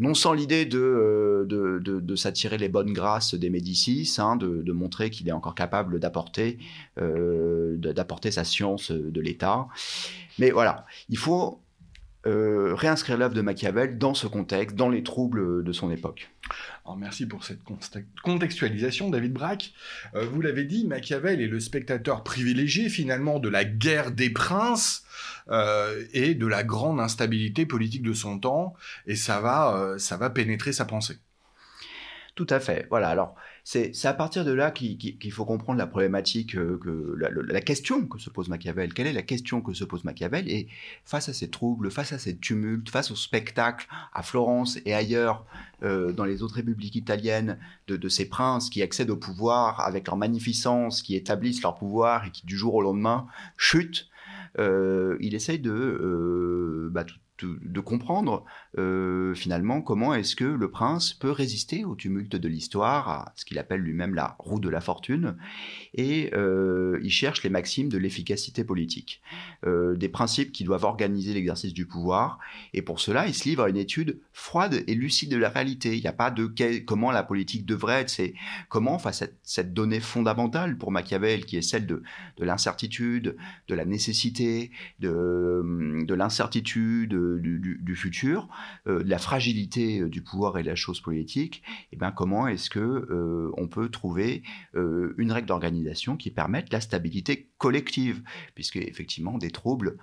non 0.00 0.14
sans 0.14 0.32
l'idée 0.32 0.64
de, 0.64 0.78
euh, 0.78 1.44
de, 1.80 2.16
s'attirer 2.16 2.58
les 2.58 2.68
bonnes 2.68 2.92
grâces 2.92 3.34
des 3.34 3.50
Médicis, 3.50 4.16
hein, 4.18 4.36
de, 4.36 4.72
montrer 4.72 5.10
qu'il 5.10 5.28
est 5.28 5.32
encore 5.32 5.54
capable 5.54 6.00
euh, 6.98 7.76
d'apporter 7.76 8.30
sa 8.30 8.44
science 8.44 8.90
de 8.90 9.20
l'État. 9.20 9.66
Mais 10.38 10.50
voilà, 10.50 10.86
il 11.08 11.18
faut 11.18 11.60
réinscrire 12.24 13.16
l'œuvre 13.16 13.34
de 13.34 13.40
Machiavel 13.40 13.96
dans 13.96 14.12
ce 14.12 14.26
contexte, 14.26 14.76
dans 14.76 14.90
les 14.90 15.02
troubles 15.02 15.64
de 15.64 15.72
son 15.72 15.90
époque. 15.90 16.30
Merci 16.96 17.26
pour 17.26 17.44
cette 17.44 17.60
contextualisation, 18.22 19.10
David 19.10 19.32
Braque. 19.32 19.72
vous 20.14 20.40
l'avez 20.40 20.64
dit, 20.64 20.86
Machiavel 20.86 21.40
est 21.40 21.46
le 21.46 21.60
spectateur 21.60 22.24
privilégié 22.24 22.88
finalement 22.88 23.38
de 23.38 23.48
la 23.48 23.64
guerre 23.64 24.10
des 24.10 24.30
princes 24.30 25.04
euh, 25.50 26.04
et 26.12 26.34
de 26.34 26.46
la 26.46 26.62
grande 26.62 27.00
instabilité 27.00 27.64
politique 27.64 28.02
de 28.02 28.12
son 28.12 28.38
temps, 28.38 28.74
et 29.06 29.16
ça 29.16 29.40
va, 29.40 29.74
euh, 29.76 29.98
ça 29.98 30.18
va 30.18 30.28
pénétrer 30.28 30.74
sa 30.74 30.84
pensée. 30.84 31.18
Tout 32.34 32.46
à 32.50 32.60
fait. 32.60 32.86
Voilà. 32.90 33.08
Alors, 33.08 33.34
c'est 33.70 34.06
à 34.06 34.14
partir 34.14 34.46
de 34.46 34.52
là 34.52 34.70
qu'il 34.70 35.30
faut 35.30 35.44
comprendre 35.44 35.78
la 35.78 35.86
problématique, 35.86 36.56
euh, 36.56 36.80
la, 37.18 37.60
question 37.60 38.06
que 38.06 38.18
se 38.18 38.30
pose 38.30 38.48
Machiavel. 38.48 38.94
Quelle 38.94 39.08
est 39.08 39.12
la 39.12 39.20
question 39.20 39.60
que 39.60 39.74
se 39.74 39.84
pose 39.84 40.04
Machiavel? 40.04 40.50
Et 40.50 40.68
face 41.04 41.28
à 41.28 41.34
ces 41.34 41.50
troubles, 41.50 41.90
face 41.90 42.14
à 42.14 42.18
ces 42.18 42.38
tumultes, 42.38 42.88
face 42.88 43.10
au 43.10 43.14
spectacle 43.14 43.86
à 44.14 44.22
Florence 44.22 44.78
et 44.86 44.94
ailleurs, 44.94 45.44
euh, 45.82 46.12
dans 46.12 46.24
les 46.24 46.42
autres 46.42 46.54
républiques 46.54 46.96
italiennes, 46.96 47.58
de, 47.88 48.08
ces 48.08 48.26
princes 48.26 48.70
qui 48.70 48.80
accèdent 48.80 49.10
au 49.10 49.18
pouvoir 49.18 49.80
avec 49.80 50.06
leur 50.06 50.16
magnificence, 50.16 51.02
qui 51.02 51.14
établissent 51.14 51.60
leur 51.60 51.74
pouvoir 51.74 52.24
et 52.24 52.30
qui 52.30 52.46
du 52.46 52.56
jour 52.56 52.74
au 52.74 52.80
lendemain 52.80 53.26
chutent, 53.58 54.08
euh, 54.58 55.18
il 55.20 55.34
essaye 55.34 55.58
de 55.58 56.88
bah, 56.90 57.04
de 57.44 57.80
comprendre 57.80 58.44
euh, 58.76 59.34
finalement 59.34 59.80
comment 59.80 60.14
est-ce 60.14 60.36
que 60.36 60.44
le 60.44 60.70
prince 60.70 61.12
peut 61.12 61.30
résister 61.30 61.84
au 61.84 61.94
tumulte 61.94 62.36
de 62.36 62.48
l'histoire, 62.48 63.08
à 63.08 63.32
ce 63.36 63.44
qu'il 63.44 63.58
appelle 63.58 63.80
lui-même 63.80 64.14
la 64.14 64.36
roue 64.38 64.60
de 64.60 64.68
la 64.68 64.80
fortune, 64.80 65.36
et 65.94 66.30
euh, 66.34 66.98
il 67.02 67.10
cherche 67.10 67.42
les 67.42 67.50
maximes 67.50 67.88
de 67.88 67.98
l'efficacité 67.98 68.64
politique, 68.64 69.22
euh, 69.66 69.96
des 69.96 70.08
principes 70.08 70.52
qui 70.52 70.64
doivent 70.64 70.84
organiser 70.84 71.34
l'exercice 71.34 71.72
du 71.72 71.86
pouvoir, 71.86 72.38
et 72.74 72.82
pour 72.82 73.00
cela 73.00 73.26
il 73.26 73.34
se 73.34 73.48
livre 73.48 73.64
à 73.64 73.68
une 73.68 73.76
étude 73.76 74.20
froide 74.32 74.84
et 74.86 74.94
lucide 74.94 75.30
de 75.30 75.36
la 75.36 75.48
réalité. 75.48 75.96
Il 75.96 76.00
n'y 76.00 76.08
a 76.08 76.12
pas 76.12 76.30
de 76.30 76.52
comment 76.84 77.10
la 77.10 77.22
politique 77.22 77.66
devrait 77.66 78.02
être, 78.02 78.10
c'est 78.10 78.34
comment 78.68 78.98
face 78.98 79.22
à 79.22 79.26
cette, 79.42 79.74
donnée 79.74 80.00
fondamentale 80.00 80.78
pour 80.78 80.90
Machiavel 80.90 81.44
qui 81.44 81.56
est 81.56 81.62
celle 81.62 81.86
de, 81.86 82.02
l'incertitude, 82.38 83.36
de 83.68 83.74
la 83.74 83.84
nécessité, 83.84 84.70
de, 85.00 86.04
de 86.04 86.14
l'incertitude, 86.14 87.12
du, 87.36 87.96
futur, 87.96 88.48
euh, 88.86 89.02
la 89.04 89.18
fragilité 89.18 90.00
euh, 90.00 90.08
du 90.08 90.22
pouvoir 90.22 90.58
et 90.58 90.62
de 90.62 90.68
la 90.68 90.74
chose 90.74 91.00
politique, 91.00 91.62
et 91.66 91.88
eh 91.92 91.96
bien 91.96 92.12
comment 92.12 92.48
est-ce 92.48 92.70
que 92.70 92.78
euh, 92.78 93.50
on 93.56 93.68
peut 93.68 93.88
trouver 93.88 94.42
une 94.74 95.32
règle 95.32 95.48
d'organisation 95.48 96.16
qui 96.16 96.30
permette 96.30 96.72
la 96.72 96.80
stabilité 96.80 97.50
collective, 97.58 98.22
puisque 98.54 98.76
effectivement 98.76 99.38
des 99.38 99.50
troubles 99.50 99.98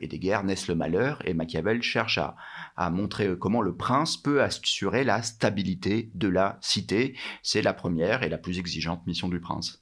et 0.00 0.06
des 0.06 0.18
guerres 0.18 0.44
naissent 0.44 0.68
le 0.68 0.74
malheur, 0.74 1.26
et 1.26 1.34
Machiavel 1.34 1.82
cherche 1.82 2.18
à 2.18 2.90
montrer 2.90 3.36
comment 3.38 3.62
le 3.62 3.74
prince 3.74 4.16
peut 4.16 4.42
assurer 4.42 5.02
la 5.02 5.22
stabilité 5.22 6.10
de 6.14 6.28
la 6.28 6.58
cité. 6.60 7.16
C'est 7.42 7.62
la 7.62 7.74
première 7.74 8.22
et 8.22 8.28
la 8.28 8.38
plus 8.38 8.58
exigeante 8.58 9.06
mission 9.06 9.28
du 9.28 9.40
prince 9.40 9.81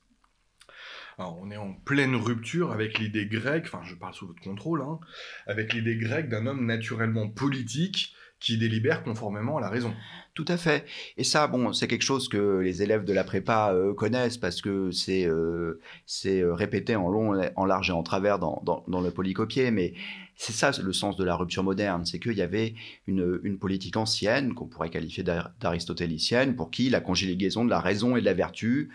on 1.41 1.51
est 1.51 1.57
en 1.57 1.73
pleine 1.73 2.17
rupture 2.17 2.73
avec 2.73 2.99
l'idée 2.99 3.27
grecque, 3.27 3.65
enfin 3.67 3.83
je 3.85 3.95
parle 3.95 4.15
sous 4.15 4.27
votre 4.27 4.41
contrôle, 4.41 4.83
hein, 4.83 4.99
avec 5.47 5.73
l'idée 5.73 5.97
grecque 5.97 6.29
d'un 6.29 6.47
homme 6.47 6.67
naturellement 6.67 7.29
politique 7.29 8.15
qui 8.41 8.57
délibère 8.57 9.03
conformément 9.03 9.59
à 9.59 9.61
la 9.61 9.69
raison. 9.69 9.95
Tout 10.35 10.47
à 10.49 10.57
fait. 10.57 10.87
Et 11.19 11.25
ça, 11.25 11.47
bon, 11.47 11.73
c'est 11.75 11.87
quelque 11.87 12.03
chose 12.03 12.29
que 12.29 12.61
les 12.61 12.83
élèves 12.83 13.05
de 13.05 13.13
la 13.13 13.23
prépa 13.23 13.73
euh, 13.75 13.93
connaissent 13.93 14.39
parce 14.39 14.63
que 14.63 14.91
c'est 14.91 15.27
euh, 15.27 15.79
euh, 16.25 16.55
répété 16.55 16.97
en 16.97 17.11
long, 17.11 17.39
en 17.57 17.65
large 17.67 17.91
et 17.91 17.93
en 17.93 18.03
travers 18.03 18.39
dans, 18.39 18.85
le 18.87 19.11
polycopier, 19.11 19.71
mais 19.71 19.93
c'est 20.37 20.55
ça 20.55 20.71
le 20.83 20.93
sens 20.95 21.19
de 21.19 21.25
la 21.25 21.37
rupture 21.37 21.63
moderne, 21.63 22.07
c'est 22.07 22.19
qu'il 22.19 22.33
y 22.33 22.43
avait 22.43 22.75
une, 23.07 23.59
politique 23.59 23.99
ancienne, 23.99 24.55
qu'on 24.55 24.67
pourrait 24.67 24.89
qualifier 24.89 25.23
d'aristotélicienne, 25.23 26.57
pour 26.57 26.71
qui 26.71 26.89
la 26.89 27.01
conjugaison 27.01 27.67
de 27.67 27.71
la 27.71 27.81
raison 27.81 28.17
et 28.17 28.21
de 28.21 28.25
la 28.25 28.33
vertu, 28.33 28.91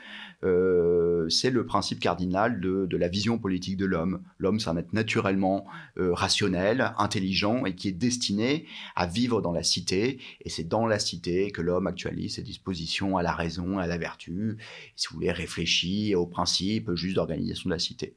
euh, 0.46 1.28
c'est 1.30 1.50
le 1.50 1.66
principe 1.66 2.00
cardinal 2.00 2.60
de, 2.60 2.96
la 2.96 3.08
vision 3.08 3.38
politique 3.38 3.78
de 3.78 3.86
l'homme. 3.86 4.22
L'homme, 4.38 4.60
c'est 4.60 4.70
un 4.70 4.78
être 4.78 4.94
naturellement 4.94 5.66
euh, 5.98 6.14
rationnel, 6.14 6.94
intelligent 6.98 7.66
et 7.66 7.76
qui 7.76 7.90
est 7.90 7.94
destiné 7.94 8.66
à 8.96 9.06
vivre 9.06 9.42
dans 9.42 9.52
la 9.52 9.64
cité. 9.64 10.20
Et 10.42 10.50
c'est 10.50 10.64
dans 10.64 10.86
la 10.88 11.00
cité 11.00 11.52
que 11.52 11.62
l'homme 11.62 11.88
actualise 11.88 12.36
ses 12.36 12.42
dispositions 12.42 13.18
à 13.18 13.24
la 13.24 13.34
raison, 13.34 13.80
à 13.80 13.88
la 13.88 13.98
vertu, 13.98 14.58
si 14.96 15.08
vous 15.10 15.16
voulez, 15.16 15.32
réfléchit 15.32 16.16
aux 16.16 16.28
principes 16.28 16.94
juste 16.96 17.16
d'organisation 17.16 17.70
de 17.70 17.74
la 17.74 17.80
cité. 17.80 18.16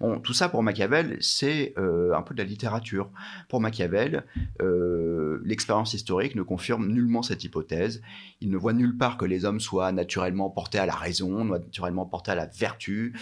Bon, 0.00 0.20
tout 0.20 0.34
ça 0.34 0.48
pour 0.48 0.62
Machiavel, 0.62 1.16
c'est 1.20 1.72
euh, 1.78 2.14
un 2.14 2.22
peu 2.22 2.34
de 2.34 2.42
la 2.42 2.48
littérature 2.48 3.10
pour 3.48 3.60
Machiavel, 3.60 4.24
l'expérience 5.44 5.94
historique 5.94 6.34
ne 6.34 6.42
confirme 6.42 6.88
nullement 6.88 7.22
cette 7.22 7.44
hypothèse. 7.44 8.02
Il 8.40 8.50
ne 8.50 8.56
voit 8.56 8.72
nulle 8.72 8.96
part 8.96 9.16
que 9.16 9.24
les 9.24 9.44
hommes 9.44 9.60
soient 9.60 9.92
naturellement 9.92 10.50
portés 10.50 10.78
à 10.78 10.86
la 10.86 10.94
raison, 10.94 11.44
naturellement 11.68 12.06
portés 12.06 12.30
à 12.30 12.34
la 12.34 12.46
vertu, 12.46 13.14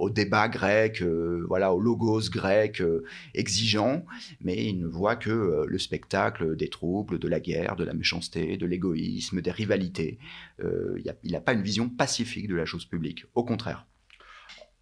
au 0.00 0.10
débat 0.10 0.48
grec, 0.48 1.02
euh, 1.02 1.44
voilà, 1.46 1.74
au 1.74 1.80
logos 1.80 2.30
grec 2.30 2.80
euh, 2.80 3.04
exigeant, 3.34 4.04
mais 4.40 4.56
il 4.64 4.78
ne 4.78 4.86
voit 4.86 5.16
que 5.16 5.64
le 5.66 5.78
spectacle 5.78 6.56
des 6.56 6.68
troubles, 6.68 7.18
de 7.18 7.28
la 7.28 7.40
guerre, 7.40 7.76
de 7.76 7.84
la 7.84 7.92
méchanceté, 7.92 8.56
de 8.56 8.66
l'égoïsme, 8.66 9.42
des 9.42 9.50
rivalités. 9.50 10.18
il 10.62 11.32
n'a 11.32 11.40
pas 11.40 11.52
une 11.52 11.62
vision 11.62 11.88
pacifique 11.88 12.48
de 12.48 12.56
la 12.56 12.64
chose 12.64 12.86
publique, 12.86 13.26
au 13.34 13.44
contraire. 13.44 13.86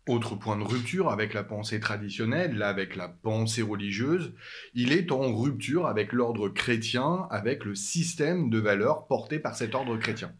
Autre 0.06 0.36
point 0.36 0.58
de 0.58 0.62
rupture 0.62 1.08
avec 1.08 1.32
la 1.32 1.42
pensée 1.42 1.80
traditionnelle, 1.80 2.58
là 2.58 2.68
avec 2.68 2.94
la 2.94 3.08
pensée 3.08 3.62
religieuse, 3.62 4.34
il 4.74 4.92
est 4.92 5.10
en 5.10 5.34
rupture 5.34 5.86
avec 5.86 6.12
l'ordre 6.12 6.50
chrétien, 6.50 7.26
avec 7.30 7.64
le 7.64 7.74
système 7.74 8.50
de 8.50 8.58
valeurs 8.58 9.06
porté 9.06 9.38
par 9.38 9.56
cet 9.56 9.74
ordre 9.74 9.96
chrétien. 9.96 10.34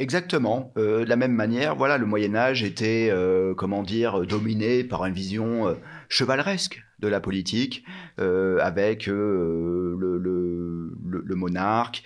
Exactement. 0.00 0.72
Euh, 0.76 1.04
de 1.04 1.08
la 1.08 1.16
même 1.16 1.32
manière, 1.32 1.76
voilà, 1.76 1.98
le 1.98 2.06
Moyen 2.06 2.34
Âge 2.34 2.64
était, 2.64 3.10
euh, 3.12 3.54
comment 3.54 3.82
dire, 3.82 4.26
dominé 4.26 4.82
par 4.82 5.04
une 5.04 5.14
vision 5.14 5.68
euh, 5.68 5.74
chevaleresque 6.08 6.82
de 6.98 7.06
la 7.08 7.20
politique, 7.20 7.84
avec 8.16 9.06
le, 9.06 9.96
le, 9.98 11.34
monarque 11.34 12.02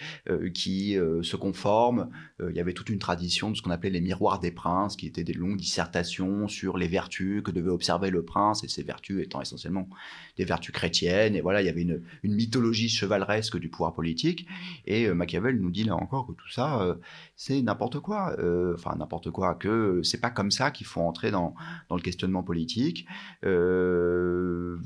qui 0.54 0.96
se 1.22 1.36
conforme. 1.36 2.08
Il 2.40 2.56
y 2.56 2.60
avait 2.60 2.72
toute 2.72 2.88
une 2.88 2.98
tradition 2.98 3.50
de 3.50 3.56
ce 3.56 3.62
qu'on 3.62 3.70
appelait 3.70 3.90
les 3.90 4.00
miroirs 4.00 4.38
des 4.38 4.50
princes, 4.50 4.96
qui 4.96 5.06
étaient 5.06 5.24
des 5.24 5.32
longues 5.32 5.56
dissertations 5.56 6.48
sur 6.48 6.78
les 6.78 6.88
vertus 6.88 7.42
que 7.42 7.50
devait 7.50 7.70
observer 7.70 8.10
le 8.10 8.24
prince, 8.24 8.64
et 8.64 8.68
ces 8.68 8.82
vertus 8.82 9.22
étant 9.22 9.40
essentiellement 9.40 9.88
des 10.36 10.44
vertus 10.44 10.72
chrétiennes. 10.72 11.34
Et 11.34 11.40
voilà, 11.40 11.62
il 11.62 11.66
y 11.66 11.70
avait 11.70 11.82
une, 11.82 12.02
mythologie 12.22 12.88
chevaleresque 12.88 13.58
du 13.58 13.68
pouvoir 13.68 13.94
politique. 13.94 14.46
Et 14.86 15.08
Machiavel 15.08 15.58
nous 15.60 15.70
dit 15.70 15.84
là 15.84 15.96
encore 15.96 16.26
que 16.26 16.32
tout 16.32 16.50
ça, 16.50 16.96
c'est 17.36 17.60
n'importe 17.62 18.00
quoi. 18.00 18.36
enfin, 18.74 18.94
n'importe 18.96 19.30
quoi. 19.30 19.54
Que 19.54 20.00
c'est 20.02 20.20
pas 20.20 20.30
comme 20.30 20.50
ça 20.50 20.70
qu'il 20.70 20.86
faut 20.86 21.00
entrer 21.00 21.30
dans, 21.30 21.54
dans 21.88 21.96
le 21.96 22.02
questionnement 22.02 22.42
politique. 22.42 23.06
Euh, 23.44 24.78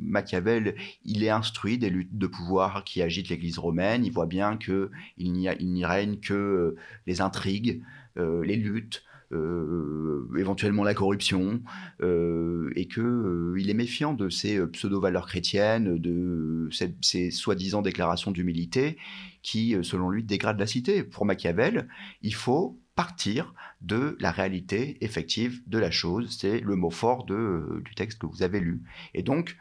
Machiavel, 0.00 0.74
il 1.04 1.24
est 1.24 1.30
instruit 1.30 1.78
des 1.78 1.90
luttes 1.90 2.16
de 2.16 2.26
pouvoir 2.26 2.84
qui 2.84 3.02
agitent 3.02 3.28
l'Église 3.28 3.58
romaine. 3.58 4.04
Il 4.04 4.12
voit 4.12 4.26
bien 4.26 4.56
que 4.56 4.90
il 5.18 5.32
n'y 5.32 5.84
règne 5.84 6.16
que 6.16 6.76
les 7.06 7.20
intrigues, 7.20 7.82
euh, 8.18 8.44
les 8.44 8.56
luttes. 8.56 9.02
Euh, 9.32 10.28
éventuellement 10.38 10.84
la 10.84 10.94
corruption, 10.94 11.60
et 12.00 12.86
que 12.86 13.54
il 13.58 13.68
est 13.68 13.74
méfiant 13.74 14.12
de 14.12 14.28
ces 14.28 14.64
pseudo-valeurs 14.64 15.26
chrétiennes, 15.26 15.98
de 15.98 16.68
ces, 16.70 17.30
soi-disant 17.32 17.82
déclarations 17.82 18.30
d'humilité 18.30 18.96
qui, 19.42 19.74
selon 19.82 20.10
lui, 20.10 20.22
dégradent 20.22 20.60
la 20.60 20.68
cité. 20.68 21.02
Pour 21.02 21.24
Machiavel, 21.24 21.88
il 22.22 22.34
faut 22.34 22.78
partir 22.94 23.54
de 23.80 24.16
la 24.20 24.30
réalité 24.30 24.98
effective 25.00 25.62
de 25.66 25.78
la 25.78 25.90
chose. 25.90 26.36
C'est 26.38 26.60
le 26.60 26.76
mot 26.76 26.90
fort 26.90 27.24
du 27.24 27.94
texte 27.96 28.20
que 28.20 28.26
vous 28.26 28.42
avez 28.42 28.60
lu. 28.60 28.82
Et 29.14 29.22
donc, 29.22 29.56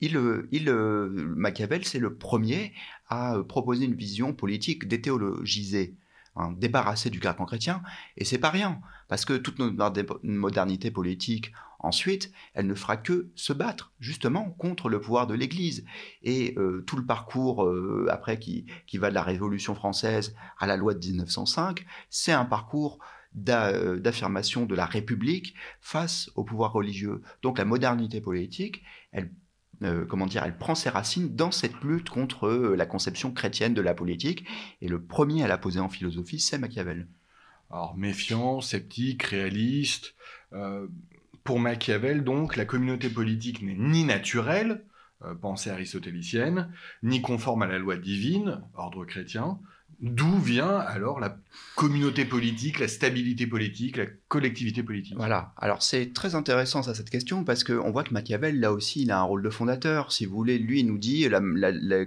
il, 0.00 0.20
il, 0.50 0.70
Machiavel, 0.70 1.84
c'est 1.84 2.00
le 2.00 2.14
premier 2.14 2.72
à 3.08 3.38
proposer 3.46 3.84
une 3.84 3.94
vision 3.94 4.32
politique 4.32 4.88
déthéologisée, 4.88 5.94
hein, 6.36 6.52
débarrassée 6.56 7.10
du 7.10 7.20
carcan 7.20 7.44
chrétien. 7.44 7.82
Et 8.16 8.24
c'est 8.24 8.38
pas 8.38 8.50
rien, 8.50 8.80
parce 9.08 9.24
que 9.24 9.34
toute 9.34 9.58
notre 9.58 10.20
modernité 10.22 10.90
politique 10.90 11.52
Ensuite, 11.78 12.32
elle 12.54 12.66
ne 12.66 12.74
fera 12.74 12.96
que 12.96 13.30
se 13.34 13.52
battre 13.52 13.92
justement 14.00 14.50
contre 14.58 14.88
le 14.88 15.00
pouvoir 15.00 15.26
de 15.26 15.34
l'Église. 15.34 15.84
Et 16.22 16.54
euh, 16.56 16.82
tout 16.86 16.96
le 16.96 17.04
parcours 17.04 17.64
euh, 17.64 18.08
après 18.10 18.38
qui, 18.38 18.66
qui, 18.86 18.98
va 18.98 19.10
de 19.10 19.14
la 19.14 19.22
Révolution 19.22 19.74
française 19.74 20.34
à 20.58 20.66
la 20.66 20.76
loi 20.76 20.94
de 20.94 21.06
1905, 21.06 21.84
c'est 22.08 22.32
un 22.32 22.44
parcours 22.44 22.98
euh, 23.48 23.98
d'affirmation 23.98 24.64
de 24.64 24.74
la 24.74 24.86
République 24.86 25.54
face 25.80 26.30
au 26.34 26.44
pouvoir 26.44 26.72
religieux. 26.72 27.22
Donc 27.42 27.58
la 27.58 27.64
modernité 27.64 28.20
politique, 28.20 28.82
elle 29.12 29.30
comment 30.08 30.26
dire, 30.26 30.42
elle 30.44 30.58
prend 30.58 30.74
ses 30.74 30.90
racines 30.90 31.34
dans 31.34 31.50
cette 31.50 31.82
lutte 31.82 32.08
contre 32.08 32.48
la 32.48 32.86
conception 32.86 33.32
chrétienne 33.32 33.74
de 33.74 33.82
la 33.82 33.94
politique. 33.94 34.44
Et 34.80 34.88
le 34.88 35.02
premier 35.02 35.42
à 35.42 35.48
la 35.48 35.58
poser 35.58 35.80
en 35.80 35.88
philosophie, 35.88 36.40
c'est 36.40 36.58
Machiavel. 36.58 37.08
Alors 37.70 37.96
méfiant, 37.96 38.60
sceptique, 38.60 39.22
réaliste, 39.24 40.14
pour 41.46 41.60
Machiavel, 41.60 42.24
donc, 42.24 42.56
la 42.56 42.64
communauté 42.64 43.08
politique 43.08 43.62
n'est 43.62 43.76
ni 43.78 44.04
naturelle, 44.04 44.84
euh, 45.22 45.34
pensée 45.34 45.70
aristotélicienne, 45.70 46.70
ni 47.02 47.22
conforme 47.22 47.62
à 47.62 47.66
la 47.66 47.78
loi 47.78 47.96
divine, 47.96 48.62
ordre 48.74 49.06
chrétien, 49.06 49.58
D'où 50.00 50.38
vient 50.38 50.76
alors 50.76 51.20
la 51.20 51.38
communauté 51.74 52.26
politique, 52.26 52.78
la 52.80 52.88
stabilité 52.88 53.46
politique, 53.46 53.96
la 53.96 54.04
collectivité 54.28 54.82
politique? 54.82 55.14
Voilà. 55.16 55.54
Alors 55.56 55.82
c'est 55.82 56.12
très 56.12 56.34
intéressant 56.34 56.82
ça 56.82 56.94
cette 56.94 57.08
question 57.08 57.44
parce 57.44 57.64
qu'on 57.64 57.90
voit 57.90 58.04
que 58.04 58.12
Machiavel 58.12 58.60
là 58.60 58.72
aussi 58.72 59.02
il 59.02 59.10
a 59.10 59.18
un 59.18 59.22
rôle 59.22 59.42
de 59.42 59.48
fondateur. 59.48 60.12
Si 60.12 60.26
vous 60.26 60.36
voulez, 60.36 60.58
lui 60.58 60.80
il 60.80 60.86
nous 60.86 60.98
dit, 60.98 61.26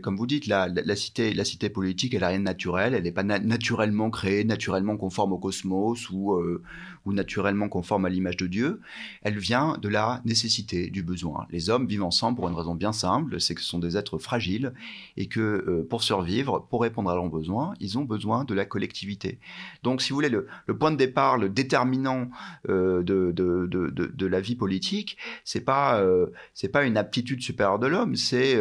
comme 0.03 0.17
vous 0.17 0.27
dites, 0.27 0.45
la, 0.45 0.69
cité, 0.95 1.33
la 1.33 1.43
cité 1.43 1.69
politique 1.69 2.13
elle 2.13 2.23
a 2.23 2.27
rien 2.27 2.39
de 2.39 2.43
naturel, 2.43 2.93
elle 2.93 3.03
n'est 3.03 3.11
pas 3.11 3.23
naturellement 3.23 4.11
créée, 4.11 4.43
naturellement 4.43 4.95
conforme 4.95 5.33
au 5.33 5.39
cosmos 5.39 6.11
ou, 6.11 6.33
euh, 6.33 6.61
ou 7.05 7.13
naturellement 7.13 7.69
conforme 7.69 8.05
à 8.05 8.09
l'image 8.09 8.37
de 8.37 8.47
Dieu. 8.47 8.81
Elle 9.21 9.37
vient 9.37 9.77
de 9.81 9.89
la 9.89 10.21
nécessité, 10.25 10.89
du 10.89 11.03
besoin. 11.03 11.47
Les 11.51 11.69
hommes 11.69 11.87
vivent 11.87 12.03
ensemble 12.03 12.37
pour 12.37 12.47
une 12.47 12.55
raison 12.55 12.75
bien 12.75 12.91
simple, 12.91 13.39
c'est 13.39 13.55
que 13.55 13.61
ce 13.61 13.67
sont 13.67 13.79
des 13.79 13.97
êtres 13.97 14.17
fragiles 14.17 14.73
et 15.17 15.27
que 15.27 15.39
euh, 15.39 15.87
pour 15.89 16.03
survivre, 16.03 16.65
pour 16.69 16.81
répondre 16.81 17.09
à 17.09 17.15
leurs 17.15 17.29
besoins, 17.29 17.73
ils 17.79 17.97
ont 17.97 18.03
besoin 18.03 18.43
de 18.43 18.53
la 18.53 18.65
collectivité. 18.65 19.39
Donc, 19.83 20.01
si 20.01 20.09
vous 20.09 20.15
voulez, 20.15 20.29
le, 20.29 20.47
point 20.77 20.91
de 20.91 20.97
départ, 20.97 21.37
le 21.37 21.49
déterminant 21.49 22.29
euh, 22.69 23.03
de, 23.03 24.25
la 24.25 24.41
vie 24.41 24.55
politique, 24.55 25.17
c'est 25.43 25.61
pas 25.61 25.99
euh, 25.99 26.27
pas 26.71 26.83
une 26.83 26.97
aptitude 26.97 27.41
supérieure 27.41 27.79
de 27.79 27.87
l'homme, 27.87 28.15
c'est 28.15 28.55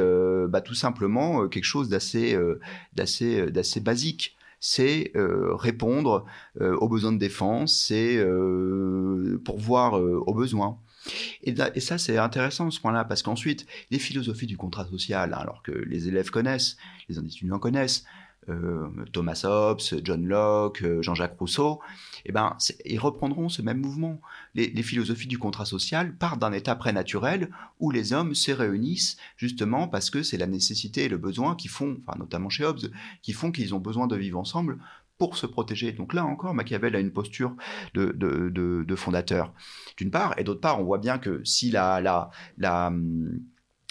bah, 0.49 0.63
tout 0.63 0.75
simplement 0.75 1.47
quelque 1.49 1.65
chose 1.65 1.91
d'assez 1.91 2.39
d'assez 2.95 3.81
basique 3.81 4.38
c'est 4.61 5.13
répondre 5.15 6.25
aux 6.61 6.89
besoins 6.89 7.13
de 7.13 7.19
défense, 7.19 7.77
c'est 7.87 8.25
pourvoir 9.45 9.95
aux 9.95 10.35
besoins. 10.35 10.79
Et, 11.43 11.81
ça, 11.81 11.99
c'est 11.99 12.19
intéressant 12.19 12.71
ce 12.71 12.81
point-là, 12.81 13.05
parce 13.05 13.23
qu'ensuite, 13.23 13.67
les 13.91 13.99
philosophies 13.99 14.47
du 14.47 14.57
contrat 14.57 14.87
social, 14.87 15.33
hein, 15.33 15.39
alors 15.39 15.63
que 15.63 15.73
les 15.73 16.09
élèves 16.09 16.31
connaissent, 16.31 16.77
les 17.09 17.19
étudiants 17.19 17.59
connaissent, 17.59 18.05
euh, 18.05 18.18
Thomas 19.13 19.43
Hobbes, 19.45 20.01
John 20.05 20.25
Locke, 20.27 20.83
euh, 20.83 21.03
Jean-Jacques 21.03 21.39
Rousseau, 21.39 21.81
eh 22.25 22.33
ben, 22.33 22.57
ils 22.85 22.99
reprendront 22.99 23.49
ce 23.49 23.63
même 23.63 23.79
mouvement. 23.79 24.21
Les, 24.55 24.83
philosophies 24.83 25.29
du 25.29 25.39
contrat 25.39 25.65
social 25.65 26.17
partent 26.17 26.41
d'un 26.41 26.53
état 26.53 26.75
prénaturel 26.75 27.51
où 27.79 27.91
les 27.91 28.13
hommes 28.13 28.35
se 28.35 28.51
réunissent 28.51 29.17
justement 29.37 29.89
parce 29.89 30.11
que 30.11 30.23
c'est 30.23 30.37
la 30.37 30.47
nécessité 30.47 31.05
et 31.05 31.09
le 31.09 31.19
besoin 31.19 31.55
qui 31.55 31.69
font, 31.69 31.99
enfin, 32.07 32.19
notamment 32.19 32.49
chez 32.49 32.65
Hobbes, 32.65 32.91
qui 33.23 33.33
font 33.33 33.53
qu'ils 33.53 33.75
ont 33.75 33.81
besoin 33.81 34.07
de 34.07 34.17
vivre 34.17 34.39
ensemble 34.39 34.79
pour 35.19 35.37
se 35.37 35.47
protéger. 35.47 35.93
Donc 35.93 36.15
là 36.15 36.25
encore, 36.25 36.55
Machiavel 36.55 36.95
a 36.97 37.01
une 37.01 37.13
posture 37.13 37.55
de, 37.95 38.95
fondateur, 38.97 39.53
d'une 39.97 40.11
part, 40.11 40.35
et 40.39 40.45
d'autre 40.45 40.61
part, 40.61 40.81
on 40.81 40.85
voit 40.85 40.99
bien 40.99 41.19
que 41.19 41.43
si 41.45 41.71
la 41.71 42.31
hum, 42.63 43.41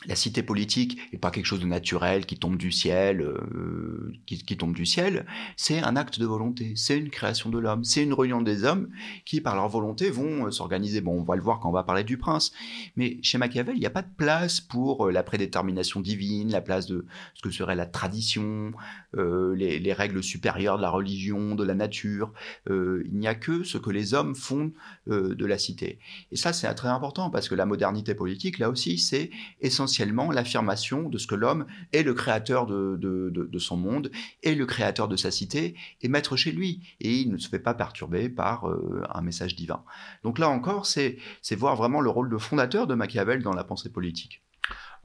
la 0.05 0.15
cité 0.15 0.43
politique 0.43 0.99
n'est 1.11 1.17
pas 1.17 1.31
quelque 1.31 1.47
chose 1.47 1.59
de 1.59 1.65
naturel 1.65 2.27
qui 2.27 2.37
tombe 2.37 2.55
du 2.55 2.71
ciel, 2.71 3.21
euh, 3.21 4.13
qui, 4.27 4.55
tombe 4.55 4.75
du 4.75 4.85
ciel. 4.85 5.25
C'est 5.55 5.79
un 5.79 5.95
acte 5.95 6.19
de 6.19 6.25
volonté, 6.25 6.73
c'est 6.75 6.99
une 6.99 7.09
création 7.09 7.49
de 7.49 7.57
l'homme, 7.57 7.83
c'est 7.83 8.03
une 8.03 8.13
réunion 8.13 8.43
des 8.43 8.63
hommes 8.63 8.89
qui, 9.25 9.41
par 9.41 9.55
leur 9.55 9.67
volonté, 9.67 10.11
vont 10.11 10.45
euh, 10.45 10.51
s'organiser. 10.51 11.01
Bon, 11.01 11.19
on 11.19 11.23
va 11.23 11.35
le 11.35 11.41
voir 11.41 11.59
quand 11.59 11.69
on 11.69 11.73
va 11.73 11.83
parler 11.83 12.03
du 12.03 12.19
prince. 12.19 12.51
Mais 12.95 13.17
chez 13.23 13.39
Machiavel, 13.39 13.75
il 13.75 13.79
n'y 13.79 13.87
a 13.87 13.91
pas 13.91 14.03
de 14.03 14.13
place 14.15 14.61
pour 14.61 15.07
euh, 15.07 15.11
la 15.11 15.23
prédétermination 15.23 15.99
divine, 15.99 16.51
la 16.51 16.61
place 16.61 16.85
de 16.85 17.07
ce 17.33 17.41
que 17.41 17.49
serait 17.49 17.75
la 17.75 17.87
tradition, 17.87 18.73
les, 19.13 19.93
règles 19.97 20.21
supérieures 20.21 20.77
de 20.77 20.83
la 20.83 20.91
religion, 20.91 21.55
de 21.55 21.63
la 21.63 21.73
nature. 21.73 22.31
il 22.69 23.13
n'y 23.13 23.27
a 23.27 23.33
que 23.33 23.63
ce 23.63 23.79
que 23.79 23.89
les 23.89 24.13
hommes 24.13 24.35
font 24.35 24.71
de 25.07 25.45
la 25.45 25.57
cité. 25.57 25.97
Et 26.31 26.35
ça, 26.35 26.53
c'est 26.53 26.71
très 26.75 26.89
important 26.89 27.31
parce 27.31 27.49
que 27.49 27.55
la 27.55 27.65
modernité 27.65 28.13
politique, 28.13 28.59
là 28.59 28.69
aussi, 28.69 28.99
c'est 28.99 29.31
essentiellement 29.61 29.86
essentiellement 29.87 30.31
l'affirmation 30.31 31.07
de 31.07 31.17
ce 31.17 31.27
que 31.27 31.35
l'homme 31.35 31.65
est 31.93 32.03
le 32.03 32.13
créateur 32.13 32.65
de, 32.67 33.57
son 33.57 33.77
monde, 33.77 34.11
est 34.43 34.53
le 34.53 34.65
créateur 34.65 35.07
de 35.07 35.15
sa 35.15 35.31
cité, 35.31 35.75
et 36.01 36.09
maître 36.09 36.35
chez 36.35 36.51
lui. 36.51 36.95
Et 36.99 37.15
il 37.15 37.31
ne 37.31 37.37
se 37.37 37.47
fait 37.47 37.59
pas 37.59 37.73
perturber 37.73 38.27
par 38.27 38.69
euh, 38.69 39.01
un 39.13 39.21
message 39.21 39.55
divin. 39.55 39.83
Donc 40.23 40.39
là 40.39 40.49
encore, 40.49 40.85
c'est 40.85 41.17
voir 41.51 41.77
vraiment 41.77 42.01
le 42.01 42.09
rôle 42.09 42.29
de 42.29 42.37
fondateur 42.37 42.85
de 42.85 42.95
Machiavel 42.95 43.41
dans 43.41 43.53
la 43.53 43.63
pensée 43.63 43.89
politique. 43.89 44.43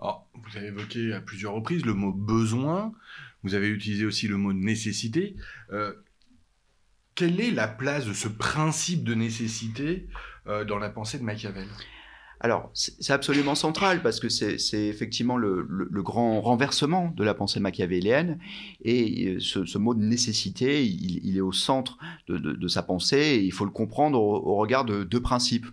vous 0.00 0.56
avez 0.56 0.66
évoqué 0.66 1.12
à 1.12 1.20
plusieurs 1.20 1.52
reprises 1.52 1.86
le 1.86 1.94
mot 1.94 2.12
besoin, 2.12 2.92
vous 3.44 3.54
avez 3.54 3.68
utilisé 3.68 4.04
aussi 4.04 4.26
le 4.26 4.36
mot 4.36 4.52
nécessité. 4.52 5.36
Euh, 5.70 5.92
quelle 7.14 7.40
est 7.40 7.52
la 7.52 7.68
place 7.68 8.06
de 8.06 8.14
ce 8.14 8.26
principe 8.26 9.04
de 9.04 9.14
nécessité 9.14 10.08
euh, 10.48 10.64
dans 10.64 10.78
la 10.78 10.90
pensée 10.90 11.18
de 11.18 11.24
Machiavel? 11.24 11.68
Alors, 12.44 12.72
c'est 12.74 13.12
absolument 13.12 13.54
central 13.54 14.02
parce 14.02 14.18
que 14.18 14.28
c'est 14.28 14.88
effectivement 14.88 15.36
le, 15.36 15.64
grand 16.02 16.40
renversement 16.40 17.12
de 17.16 17.22
la 17.22 17.34
pensée 17.34 17.60
machiavélienne 17.60 18.40
et 18.84 19.36
euh, 19.36 19.38
ce, 19.38 19.78
mot 19.78 19.94
de 19.94 20.02
nécessité, 20.02 20.84
il, 20.84 21.36
est 21.36 21.40
au 21.40 21.52
centre 21.52 21.98
de, 22.28 22.66
sa 22.68 22.82
pensée 22.82 23.16
et 23.16 23.44
il 23.44 23.52
faut 23.52 23.64
le 23.64 23.70
comprendre 23.70 24.20
au, 24.20 24.56
regard 24.56 24.84
de 24.84 25.04
deux 25.04 25.22
principes 25.22 25.68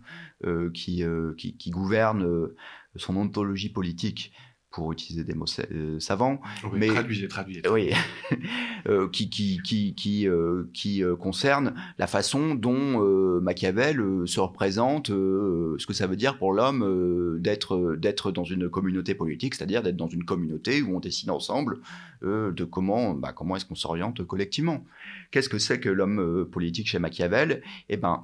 euh, 0.46 0.70
qui, 0.72 1.04
euh, 1.04 1.34
qui, 1.40 1.58
qui, 1.58 1.72
gouvernent 1.72 2.50
son 2.96 3.18
ontologie 3.18 3.70
politique 3.70 4.32
pour 4.72 4.92
utiliser 4.92 5.24
des 5.24 5.34
mots 5.34 5.46
euh, 5.72 6.00
savants. 6.00 6.40
mais 6.74 6.88
traduisez, 6.88 7.28
traduisez. 7.28 7.62
Oui, 7.70 7.92
euh, 8.88 9.10
qui 9.10 9.29
qui 9.29 9.60
qui 9.64 9.96
qui, 9.96 10.27
euh, 10.27 10.70
qui 10.74 11.01
concerne 11.20 11.74
la 11.98 12.08
façon 12.08 12.53
dont 12.55 13.00
Machiavel 13.42 14.01
se 14.25 14.40
représente, 14.40 15.08
ce 15.08 15.86
que 15.86 15.94
ça 15.94 16.08
veut 16.08 16.16
dire 16.16 16.38
pour 16.38 16.53
l'homme 16.53 17.40
d'être 17.40 17.96
d'être 17.96 18.32
dans 18.32 18.44
une 18.44 18.70
communauté 18.70 19.16
politique, 19.16 19.55
c'est-à-dire 19.55 19.82
d'être 19.82 19.98
dans 19.98 20.08
une 20.08 20.24
communauté 20.24 20.82
où 20.82 20.96
on 20.96 21.00
décide 21.00 21.29
ensemble 21.29 21.79
de 22.22 22.64
comment 22.64 23.14
bah, 23.14 23.34
comment 23.34 23.55
est-ce 23.55 23.66
qu'on 23.66 23.75
s'oriente 23.75 24.24
collectivement. 24.24 24.86
Qu'est-ce 25.32 25.50
que 25.50 25.60
c'est 25.60 25.79
que 25.79 25.90
l'homme 25.90 26.48
politique 26.51 26.88
chez 26.88 27.00
Machiavel? 27.00 27.64
Eh 27.90 27.98
ben 27.98 28.24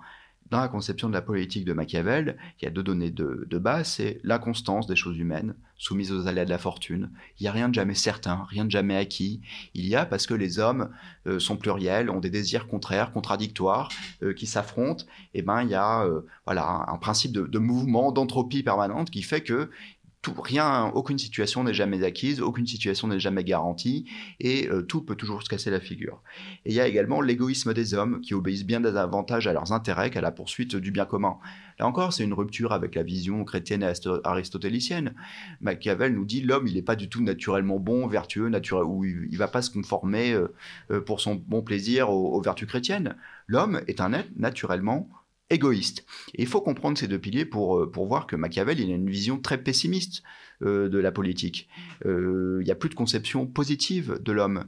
dans 0.51 0.59
la 0.59 0.67
conception 0.67 1.09
de 1.09 1.13
la 1.13 1.21
politique 1.21 1.65
de 1.65 1.73
Machiavel, 1.73 2.37
il 2.59 2.65
y 2.65 2.67
a 2.67 2.71
deux 2.71 2.83
données 2.83 3.09
de, 3.09 3.57
base, 3.57 3.87
c'est 3.87 4.19
la 4.23 4.37
constance 4.37 4.85
des 4.85 4.95
choses 4.95 5.17
humaines, 5.17 5.55
soumises 5.77 6.11
aux 6.11 6.27
aléas 6.27 6.45
de 6.45 6.51
la 6.51 6.59
fortune. 6.59 7.09
Il 7.39 7.43
n'y 7.43 7.49
a 7.49 7.51
rien 7.51 7.67
de 7.67 7.73
jamais 7.73 7.95
certain, 7.95 8.45
rien 8.47 8.63
de 8.63 8.69
jamais 8.69 8.95
acquis. 8.95 9.41
Il 9.73 9.87
y 9.87 9.95
a 9.95 10.05
parce 10.05 10.27
que 10.27 10.35
les 10.35 10.59
hommes 10.59 10.89
euh, 11.25 11.39
sont 11.39 11.57
pluriels, 11.57 12.11
ont 12.11 12.19
des 12.19 12.29
désirs 12.29 12.67
contraires, 12.67 13.11
contradictoires, 13.11 13.89
euh, 14.21 14.33
qui 14.33 14.45
s'affrontent. 14.45 15.05
Et 15.33 15.39
eh 15.39 15.41
ben 15.41 15.63
il 15.63 15.69
y 15.69 15.75
a 15.75 16.03
euh, 16.03 16.21
voilà 16.45 16.85
un, 16.87 16.97
principe 16.97 17.31
de, 17.31 17.47
de 17.47 17.59
mouvement, 17.59 18.11
d'entropie 18.11 18.61
permanente 18.61 19.09
qui 19.09 19.23
fait 19.23 19.41
que 19.41 19.71
rien, 20.31 20.91
aucune 20.93 21.17
situation 21.17 21.63
n'est 21.63 21.73
jamais 21.73 22.03
acquise, 22.03 22.41
aucune 22.41 22.67
situation 22.67 23.07
n'est 23.07 23.19
jamais 23.19 23.43
garantie, 23.43 24.05
et 24.39 24.69
euh, 24.69 24.81
tout 24.81 25.01
peut 25.01 25.15
toujours 25.15 25.43
se 25.43 25.49
casser 25.49 25.69
la 25.69 25.79
figure. 25.79 26.21
Et 26.65 26.71
il 26.71 26.75
y 26.75 26.79
a 26.79 26.87
également 26.87 27.21
l'égoïsme 27.21 27.73
des 27.73 27.93
hommes, 27.93 28.21
qui 28.21 28.33
obéissent 28.33 28.65
bien 28.65 28.79
davantage 28.79 29.47
à 29.47 29.53
leurs 29.53 29.71
intérêts 29.71 30.09
qu'à 30.09 30.21
la 30.21 30.31
poursuite 30.31 30.75
du 30.75 30.91
bien 30.91 31.05
commun. 31.05 31.37
Là 31.79 31.87
encore, 31.87 32.13
c'est 32.13 32.23
une 32.23 32.33
rupture 32.33 32.71
avec 32.71 32.95
la 32.95 33.03
vision 33.03 33.43
chrétienne 33.43 33.83
et 33.83 33.93
aristotélicienne. 34.23 35.13
Machiavel 35.61 36.13
nous 36.13 36.25
dit 36.25 36.41
l'homme, 36.41 36.67
il 36.67 36.75
n'est 36.75 36.81
pas 36.81 36.95
du 36.95 37.09
tout 37.09 37.21
naturellement 37.21 37.79
bon, 37.79 38.07
vertueux, 38.07 38.49
naturel, 38.49 38.85
ou 38.85 39.03
il 39.03 39.29
ne 39.31 39.37
va 39.37 39.47
pas 39.47 39.61
se 39.61 39.71
conformer 39.71 40.33
euh, 40.33 40.53
euh, 40.91 41.01
pour 41.01 41.19
son 41.19 41.35
bon 41.35 41.61
plaisir 41.61 42.09
aux 42.09 42.41
vertus 42.41 42.67
chrétiennes. 42.67 43.15
L'homme 43.47 43.81
est 43.87 44.01
un 44.01 44.13
être 44.13 44.29
naturellement 44.37 45.09
égoïste. 45.49 46.05
Et 46.33 46.41
il 46.41 46.47
faut 46.47 46.61
comprendre 46.61 46.97
ces 46.97 47.07
deux 47.07 47.19
piliers 47.19 47.45
pour, 47.45 47.77
euh, 47.77 47.91
pour 47.91 48.07
voir 48.07 48.25
que 48.25 48.35
Machiavel 48.35 48.79
il 48.79 48.91
a 48.91 48.95
une 48.95 49.09
vision 49.09 49.39
très 49.39 49.59
pessimiste 49.59 50.23
euh, 50.63 50.89
de 50.89 50.97
la 50.97 51.11
politique. 51.11 51.69
Euh, 52.05 52.57
il 52.61 52.65
n'y 52.65 52.71
a 52.71 52.75
plus 52.75 52.89
de 52.89 52.95
conception 52.95 53.45
positive 53.45 54.19
de 54.21 54.31
l'homme 54.31 54.65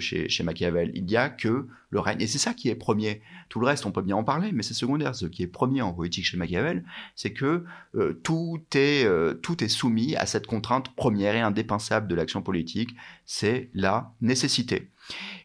chez, 0.00 0.28
chez, 0.28 0.42
Machiavel. 0.42 0.90
Il 0.94 1.04
n'y 1.04 1.16
a 1.16 1.28
que 1.28 1.68
le 1.90 2.00
règne. 2.00 2.20
Et 2.20 2.26
c'est 2.26 2.38
ça 2.38 2.54
qui 2.54 2.68
est 2.70 2.74
premier. 2.74 3.22
Tout 3.48 3.60
le 3.60 3.66
reste, 3.66 3.86
on 3.86 3.92
peut 3.92 4.02
bien 4.02 4.16
en 4.16 4.24
parler, 4.24 4.50
mais 4.52 4.64
c'est 4.64 4.74
secondaire. 4.74 5.14
Ce 5.14 5.26
qui 5.26 5.44
est 5.44 5.46
premier 5.46 5.80
en 5.80 5.92
politique 5.92 6.24
chez 6.24 6.36
Machiavel, 6.36 6.84
c'est 7.14 7.32
que 7.32 7.64
tout, 8.24 8.60
est, 8.74 9.08
tout 9.42 9.62
est 9.62 9.68
soumis 9.68 10.16
à 10.16 10.26
cette 10.26 10.48
contrainte 10.48 10.92
première 10.96 11.36
et 11.36 11.40
indépensable 11.40 12.08
de 12.08 12.16
l'action 12.16 12.42
politique, 12.42 12.96
c'est 13.26 13.70
la 13.72 14.12
nécessité. 14.20 14.90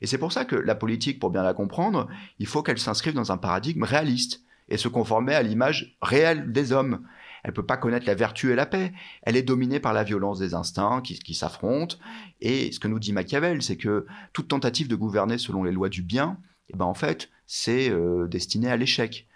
Et 0.02 0.08
c'est 0.08 0.18
pour 0.18 0.32
ça 0.32 0.44
que 0.44 0.56
la 0.56 0.74
politique, 0.74 1.20
pour 1.20 1.30
bien 1.30 1.44
la 1.44 1.54
comprendre, 1.54 2.08
il 2.40 2.48
faut 2.48 2.64
qu'elle 2.64 2.80
s'inscrive 2.80 3.14
dans 3.14 3.32
un 3.32 3.38
paradigme 3.38 3.84
réaliste 3.84 4.45
et 4.70 4.78
se 4.78 4.88
conformer 4.88 5.34
à 5.34 5.44
l'image 5.44 5.98
réelle 6.02 6.52
des 6.52 6.72
hommes. 6.72 7.06
Elle 7.44 7.52
ne 7.52 7.56
peut 7.56 7.66
pas 7.66 7.78
connaître 7.78 8.08
la 8.08 8.16
vertu 8.16 8.52
et 8.52 8.56
la 8.56 8.66
paix. 8.66 8.92
Elle 9.22 9.36
est 9.36 9.44
dominée 9.44 9.80
par 9.80 9.94
la 9.94 10.04
violence 10.04 10.40
des 10.40 10.56
instincts 10.56 11.02
qui, 11.02 11.36
s'affrontent. 11.36 11.98
Et 12.42 12.72
ce 12.72 12.80
que 12.80 12.88
nous 12.88 12.98
dit 12.98 13.14
Machiavel, 13.14 13.62
c'est 13.62 13.78
que 13.78 14.08
toute 14.34 14.48
tentative 14.48 14.88
de 14.88 14.96
gouverner 14.96 15.38
selon 15.38 15.64
les 15.64 15.72
lois 15.72 15.90
du 15.90 16.02
bien, 16.02 16.40
eh 16.70 16.76
ben 16.76 16.86
en 16.86 16.96
fait, 16.96 17.30
c'est 17.46 17.92
euh, 17.92 18.28
destiné 18.28 18.72
à 18.72 18.78
l'échec. 18.78 19.28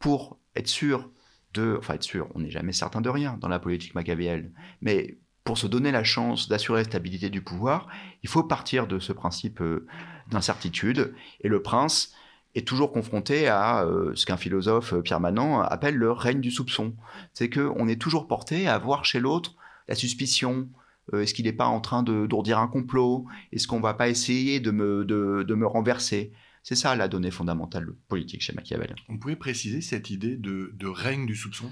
Pour 0.00 0.38
être 0.56 0.66
sûr 0.66 1.08
de, 1.54 1.76
enfin 1.78 1.94
être 1.94 2.02
sûr, 2.02 2.28
on 2.34 2.40
n'est 2.40 2.50
jamais 2.50 2.72
certain 2.72 3.00
de 3.00 3.08
rien 3.08 3.38
dans 3.40 3.48
la 3.48 3.60
politique 3.60 3.94
machiavélienne, 3.94 4.52
mais 4.80 5.18
pour 5.44 5.58
se 5.58 5.66
donner 5.66 5.90
la 5.90 6.04
chance 6.04 6.48
d'assurer 6.48 6.80
la 6.80 6.84
stabilité 6.84 7.30
du 7.30 7.42
pouvoir, 7.42 7.88
il 8.22 8.28
faut 8.28 8.44
partir 8.44 8.86
de 8.86 8.98
ce 8.98 9.12
principe 9.12 9.60
euh, 9.60 9.86
d'incertitude. 10.30 11.14
Et 11.40 11.48
le 11.48 11.62
prince, 11.62 12.12
est 12.54 12.66
toujours 12.66 12.92
confronté 12.92 13.48
à 13.48 13.84
euh, 13.84 14.12
ce 14.14 14.26
qu'un 14.26 14.36
philosophe, 14.36 14.92
euh, 14.92 15.02
Pierre 15.02 15.20
Manant, 15.20 15.60
appelle 15.60 15.96
le 15.96 16.12
règne 16.12 16.40
du 16.40 16.50
soupçon. 16.50 16.94
C'est 17.32 17.50
qu'on 17.50 17.88
est 17.88 18.00
toujours 18.00 18.26
porté 18.26 18.68
à 18.68 18.78
voir 18.78 19.04
chez 19.04 19.20
l'autre 19.20 19.54
la 19.88 19.94
suspicion, 19.94 20.68
Est-ce 21.12 21.34
qu'il 21.34 21.46
n'est 21.46 21.52
pas 21.52 21.66
en 21.66 21.80
train 21.80 22.04
de 22.04 22.26
d'ourdir 22.26 22.58
un 22.60 22.68
complot 22.68 23.26
Est-ce 23.50 23.66
qu'on 23.66 23.80
va 23.80 23.94
pas 23.94 24.08
essayer 24.08 24.60
de 24.60 24.70
me, 24.70 25.04
de, 25.04 25.44
de 25.46 25.54
me 25.54 25.66
renverser 25.66 26.32
c'est 26.62 26.76
ça 26.76 26.94
la 26.94 27.08
donnée 27.08 27.30
fondamentale 27.30 27.92
politique 28.08 28.40
chez 28.40 28.52
Machiavel. 28.52 28.94
On 29.08 29.18
pouvait 29.18 29.36
préciser 29.36 29.80
cette 29.80 30.10
idée 30.10 30.36
de, 30.36 30.70
de 30.74 30.86
règne 30.86 31.26
du 31.26 31.34
soupçon? 31.34 31.68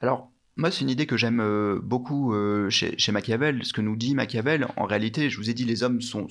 Alors, 0.00 0.30
moi, 0.58 0.72
c'est 0.72 0.80
une 0.80 0.90
idée 0.90 1.06
que 1.06 1.16
j'aime 1.16 1.38
euh, 1.38 1.78
beaucoup 1.80 2.34
euh, 2.34 2.68
chez, 2.68 3.12
Machiavel. 3.12 3.64
Ce 3.64 3.72
que 3.72 3.80
nous 3.80 3.94
dit 3.94 4.16
Machiavel, 4.16 4.66
en 4.76 4.86
réalité, 4.86 5.30
je 5.30 5.36
vous 5.36 5.48
ai 5.48 5.54
dit, 5.54 5.64
les 5.64 5.84
hommes 5.84 6.00
sont, 6.02 6.26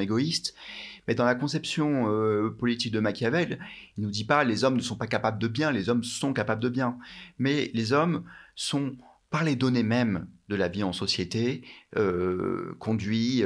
égoïstes. 0.00 0.56
Mais 1.06 1.14
dans 1.14 1.24
la 1.24 1.36
conception 1.36 2.10
euh, 2.10 2.50
politique 2.50 2.92
de 2.92 2.98
Machiavel, 2.98 3.60
il 3.96 4.02
nous 4.02 4.10
dit 4.10 4.24
pas 4.24 4.42
les 4.42 4.64
hommes 4.64 4.76
ne 4.76 4.82
sont 4.82 4.96
pas 4.96 5.06
capables 5.06 5.38
de 5.38 5.46
bien, 5.46 5.70
les 5.70 5.88
hommes 5.88 6.02
sont 6.02 6.32
capables 6.32 6.60
de 6.60 6.68
bien. 6.68 6.98
Mais 7.38 7.70
les 7.74 7.92
hommes 7.92 8.24
sont, 8.56 8.96
par 9.30 9.44
les 9.44 9.54
données 9.54 9.84
mêmes 9.84 10.26
de 10.48 10.56
la 10.56 10.66
vie 10.66 10.82
en 10.82 10.92
société, 10.92 11.62
conduits 12.80 13.44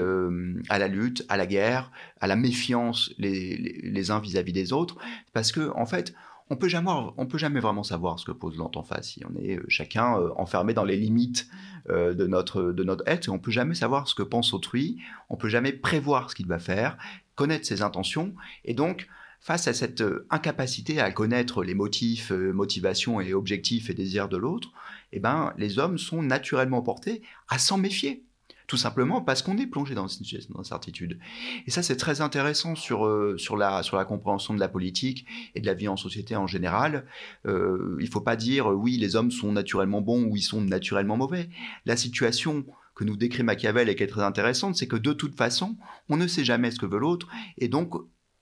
à 0.70 0.78
la 0.78 0.88
lutte, 0.88 1.26
à 1.28 1.36
la 1.36 1.46
guerre, 1.46 1.92
à 2.20 2.26
la 2.26 2.36
méfiance 2.36 3.12
les, 3.18 3.56
les 3.58 4.10
uns 4.10 4.20
vis-à-vis 4.20 4.54
des 4.54 4.72
autres. 4.72 4.96
Parce 5.34 5.52
que, 5.52 5.70
en 5.74 5.84
fait, 5.84 6.14
on 6.50 6.56
peut 6.56 6.68
jamais, 6.68 6.90
on 7.16 7.26
peut 7.26 7.38
jamais 7.38 7.60
vraiment 7.60 7.84
savoir 7.84 8.18
ce 8.18 8.24
que 8.24 8.32
pose 8.32 8.58
l'autre 8.58 8.78
en 8.78 8.82
face. 8.82 9.10
Si 9.12 9.22
on 9.24 9.40
est 9.40 9.56
euh, 9.56 9.64
chacun 9.68 10.18
euh, 10.18 10.30
enfermé 10.36 10.74
dans 10.74 10.84
les 10.84 10.96
limites 10.96 11.48
euh, 11.88 12.12
de 12.12 12.26
notre 12.26 12.72
de 12.72 12.84
notre 12.84 13.04
être, 13.06 13.28
on 13.28 13.38
peut 13.38 13.52
jamais 13.52 13.76
savoir 13.76 14.08
ce 14.08 14.16
que 14.16 14.24
pense 14.24 14.52
autrui. 14.52 14.98
On 15.30 15.36
peut 15.36 15.48
jamais 15.48 15.72
prévoir 15.72 16.28
ce 16.28 16.34
qu'il 16.34 16.48
va 16.48 16.58
faire, 16.58 16.98
connaître 17.36 17.66
ses 17.66 17.82
intentions, 17.82 18.34
et 18.64 18.74
donc 18.74 19.06
face 19.40 19.68
à 19.68 19.72
cette 19.72 20.04
incapacité 20.28 21.00
à 21.00 21.12
connaître 21.12 21.64
les 21.64 21.74
motifs, 21.74 22.30
motivations 22.30 23.22
et 23.22 23.32
objectifs 23.32 23.88
et 23.88 23.94
désirs 23.94 24.28
de 24.28 24.36
l'autre, 24.36 24.70
eh 25.12 25.20
ben 25.20 25.54
les 25.56 25.78
hommes 25.78 25.96
sont 25.96 26.22
naturellement 26.22 26.82
portés 26.82 27.22
à 27.48 27.58
s'en 27.58 27.78
méfier 27.78 28.24
tout 28.70 28.76
simplement 28.76 29.20
parce 29.20 29.42
qu'on 29.42 29.58
est 29.58 29.66
plongé 29.66 29.96
dans 29.96 30.06
une 30.06 30.24
situation 30.24 30.54
d'incertitude. 30.54 31.18
Et 31.66 31.72
ça, 31.72 31.82
c'est 31.82 31.96
très 31.96 32.20
intéressant 32.20 32.76
sur, 32.76 33.04
euh, 33.04 33.36
sur, 33.36 33.56
la, 33.56 33.82
sur 33.82 33.96
la 33.96 34.04
compréhension 34.04 34.54
de 34.54 34.60
la 34.60 34.68
politique 34.68 35.26
et 35.56 35.60
de 35.60 35.66
la 35.66 35.74
vie 35.74 35.88
en 35.88 35.96
société 35.96 36.36
en 36.36 36.46
général. 36.46 37.04
Euh, 37.48 37.96
il 37.98 38.04
ne 38.04 38.10
faut 38.10 38.20
pas 38.20 38.36
dire, 38.36 38.70
euh, 38.70 38.74
oui, 38.74 38.96
les 38.96 39.16
hommes 39.16 39.32
sont 39.32 39.50
naturellement 39.50 40.02
bons 40.02 40.22
ou 40.22 40.36
ils 40.36 40.42
sont 40.42 40.60
naturellement 40.60 41.16
mauvais. 41.16 41.50
La 41.84 41.96
situation 41.96 42.64
que 42.94 43.02
nous 43.02 43.16
décrit 43.16 43.42
Machiavel 43.42 43.88
et 43.88 43.96
qui 43.96 44.04
est 44.04 44.06
très 44.06 44.22
intéressante, 44.22 44.76
c'est 44.76 44.86
que 44.86 44.94
de 44.94 45.12
toute 45.12 45.34
façon, 45.34 45.76
on 46.08 46.16
ne 46.16 46.28
sait 46.28 46.44
jamais 46.44 46.70
ce 46.70 46.78
que 46.78 46.86
veut 46.86 47.00
l'autre, 47.00 47.26
et 47.58 47.66
donc 47.66 47.94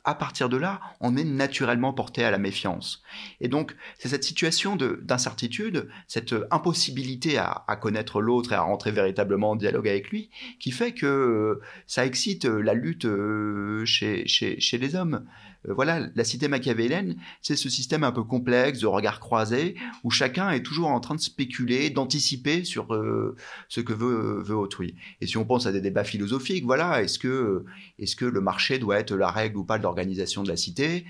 à 0.04 0.14
partir 0.14 0.48
de 0.48 0.56
là, 0.56 0.80
on 1.00 1.16
est 1.16 1.24
naturellement 1.24 1.92
porté 1.92 2.24
à 2.24 2.30
la 2.30 2.38
méfiance. 2.38 3.02
Et 3.40 3.48
donc, 3.48 3.76
c'est 3.98 4.08
cette 4.08 4.24
situation 4.24 4.76
d'incertitude, 4.76 5.88
cette 6.06 6.34
impossibilité 6.50 7.38
à, 7.38 7.64
connaître 7.80 8.20
l'autre 8.20 8.52
et 8.52 8.56
à 8.56 8.62
rentrer 8.62 8.90
véritablement 8.90 9.50
en 9.50 9.56
dialogue 9.56 9.88
avec 9.88 10.10
lui, 10.10 10.30
qui 10.60 10.70
fait 10.70 10.92
que 10.92 11.06
euh, 11.06 11.60
ça 11.86 12.06
excite 12.06 12.44
la 12.44 12.74
lutte 12.74 13.04
euh, 13.04 13.84
chez, 13.84 14.26
chez 14.26 14.78
les 14.78 14.94
hommes. 14.94 15.26
Euh, 15.66 15.74
voilà, 15.74 16.08
la 16.14 16.24
cité 16.24 16.48
machiavélienne, 16.48 17.16
c'est 17.42 17.56
ce 17.56 17.68
système 17.68 18.04
un 18.04 18.12
peu 18.12 18.22
complexe 18.22 18.80
de 18.80 18.86
regard 18.86 19.20
croisé 19.20 19.74
où 20.04 20.10
chacun 20.10 20.50
est 20.50 20.62
toujours 20.62 20.88
en 20.88 21.00
train 21.00 21.14
de 21.14 21.20
spéculer, 21.20 21.90
d'anticiper 21.90 22.64
sur 22.64 22.94
euh, 22.94 23.34
ce 23.68 23.80
que 23.80 23.92
veut, 23.92 24.42
veut 24.42 24.56
autrui. 24.56 24.94
Et 25.20 25.26
si 25.26 25.36
on 25.36 25.44
pense 25.44 25.66
à 25.66 25.72
des 25.72 25.80
débats 25.80 26.04
philosophiques, 26.04 26.64
voilà, 26.64 27.02
est-ce 27.02 27.18
que, 27.18 27.64
est 27.98 28.14
que 28.14 28.24
le 28.24 28.40
marché 28.40 28.78
doit 28.78 28.98
être 28.98 29.14
la 29.14 29.30
règle 29.30 29.58
ou 29.58 29.64
pas 29.64 29.78
de 29.78 29.82
l'organisation 29.82 30.42
de 30.42 30.48
la 30.48 30.56
cité? 30.56 31.04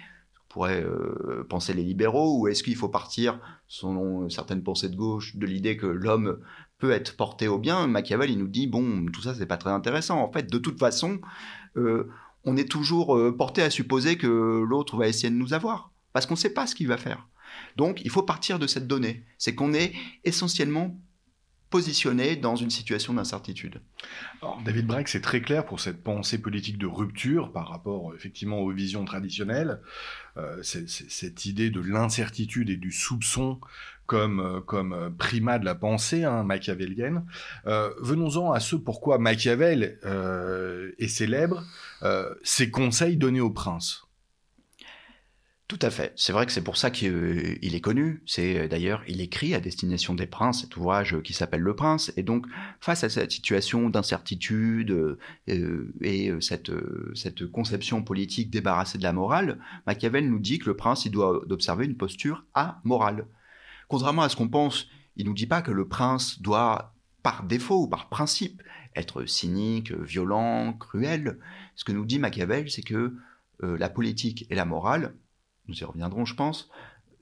Pourrait 0.49 0.83
euh, 0.83 1.45
penser 1.49 1.75
les 1.75 1.85
libéraux, 1.85 2.41
ou 2.41 2.49
est-ce 2.49 2.63
qu'il 2.63 2.75
faut 2.75 2.89
partir, 2.89 3.39
selon 3.67 4.31
certaines 4.31 4.63
pensées 4.63 4.89
de 4.89 4.97
gauche, 4.97 5.37
de 5.37 5.45
l'idée 5.45 5.77
que 5.77 5.87
l'homme 5.87 6.39
peut 6.79 6.91
être 6.91 7.17
porté 7.17 7.49
au 7.49 7.59
bien? 7.59 7.87
Machiavel, 7.87 8.31
il 8.31 8.39
nous 8.39 8.49
dit, 8.49 8.67
bon, 8.67 9.07
tout 9.13 9.21
ça, 9.21 9.35
c'est 9.35 9.47
pas 9.47 9.59
très 9.59 9.71
intéressant. 9.71 10.19
En 10.23 10.33
fait, 10.33 10.51
de 10.51 10.59
toute 10.59 10.79
façon, 10.79 11.21
on 12.49 12.57
est 12.57 12.69
toujours 12.69 13.17
euh, 13.17 13.37
porté 13.37 13.63
à 13.63 13.71
supposer 13.71 14.17
que 14.17 14.27
l'autre 14.27 14.97
va 14.97 15.07
essayer 15.07 15.31
de 15.31 15.35
nous 15.35 15.53
avoir, 15.53 15.93
parce 16.13 16.27
qu'on 16.27 16.35
ne 16.35 16.39
sait 16.39 16.55
pas 16.55 16.67
ce 16.67 16.75
qu'il 16.75 16.89
va 16.89 16.97
faire. 16.97 17.29
Donc 17.77 18.01
il 18.05 18.11
faut 18.11 18.23
partir 18.23 18.59
de 18.59 18.67
cette 18.67 18.87
donnée, 18.87 19.25
c'est 19.37 19.55
qu'on 19.55 19.75
est 19.75 19.93
essentiellement 20.25 20.99
positionné 21.71 22.37
dans 22.37 22.57
une 22.57 22.71
situation 22.71 23.13
d'incertitude. 23.13 23.83
David 24.65 24.87
Braque, 24.87 25.09
c'est 25.09 25.21
très 25.21 25.43
clair 25.43 25.67
pour 25.67 25.81
cette 25.81 26.03
pensée 26.03 26.39
politique 26.41 26.79
de 26.79 26.87
rupture 26.87 27.53
par 27.53 27.69
rapport 27.69 28.15
effectivement 28.15 28.61
aux 28.61 28.71
visions 28.71 29.05
traditionnelles, 29.05 29.83
euh, 30.39 30.63
cette 30.63 31.45
idée 31.45 31.69
de 31.69 31.81
l'incertitude 31.81 32.71
et 32.71 32.77
du 32.77 32.91
soupçon 32.91 33.61
comme, 34.09 34.41
euh, 34.41 34.61
comme 34.61 35.15
primat 35.17 35.61
de 35.61 35.65
la 35.65 35.77
pensée 35.77 36.25
hein, 36.25 36.43
machiavélienne. 36.43 37.25
Venons-en 37.65 38.51
à 38.51 38.59
ce 38.59 38.75
pourquoi 38.75 39.19
Machiavel 39.19 39.99
est 40.99 41.09
célèbre, 41.09 41.65
euh, 42.03 42.35
ces 42.43 42.71
conseils 42.71 43.17
donnés 43.17 43.41
au 43.41 43.51
prince. 43.51 44.05
Tout 45.67 45.79
à 45.83 45.91
fait. 45.91 46.15
C'est 46.17 46.33
vrai 46.33 46.47
que 46.47 46.53
c'est 46.53 46.65
pour 46.65 46.79
ça 46.79 46.91
qu'il 46.91 47.13
euh, 47.13 47.59
est 47.61 47.81
connu. 47.81 48.23
C'est 48.25 48.59
euh, 48.59 48.69
d'ailleurs, 48.69 49.03
il 49.07 49.21
écrit 49.21 49.55
à 49.55 49.61
destination 49.61 50.15
des 50.15 50.27
princes 50.27 50.63
cet 50.63 50.79
ouvrage 50.79 51.21
qui 51.23 51.35
s'appelle 51.35 51.61
Le 51.61 51.77
Prince. 51.77 52.11
Et 52.17 52.23
donc, 52.23 52.47
face 52.81 53.05
à 53.05 53.11
cette 53.11 53.33
situation 53.33 53.91
d'incertitude 53.91 55.19
et 55.47 56.33
cette, 56.41 56.71
conception 57.53 58.03
politique 58.03 58.51
débarrassée 58.51 58.97
de 58.97 59.03
la 59.03 59.13
morale, 59.13 59.59
Machiavel 59.87 60.31
nous 60.31 60.39
dit 60.39 60.59
que 60.59 60.71
le 60.71 60.77
prince, 60.77 61.07
doit 61.09 61.43
observer 61.51 61.85
une 61.85 61.97
posture 61.97 62.47
amorale. 62.55 63.27
Contrairement 63.89 64.23
à 64.23 64.29
ce 64.29 64.37
qu'on 64.37 64.49
pense, 64.49 64.87
il 65.17 65.27
nous 65.27 65.35
dit 65.35 65.47
pas 65.47 65.63
que 65.63 65.71
le 65.73 65.89
prince 65.89 66.41
doit, 66.41 66.95
par 67.23 67.43
défaut 67.43 67.83
ou 67.83 67.89
par 67.89 68.09
principe, 68.09 68.63
être 68.95 69.25
cynique, 69.25 69.93
violent, 69.93 70.73
cruel. 70.75 71.39
Ce 71.75 71.85
que 71.85 71.93
nous 71.93 72.05
dit 72.05 72.19
Machiavel, 72.19 72.71
c'est 72.71 72.83
que 72.83 73.17
euh, 73.63 73.77
la 73.79 73.89
politique 73.89 74.47
et 74.51 74.55
la 74.55 74.65
morale, 74.65 75.15
nous 75.67 75.79
y 75.79 75.85
reviendrons 75.85 76.25
je 76.25 76.35
pense, 76.35 76.71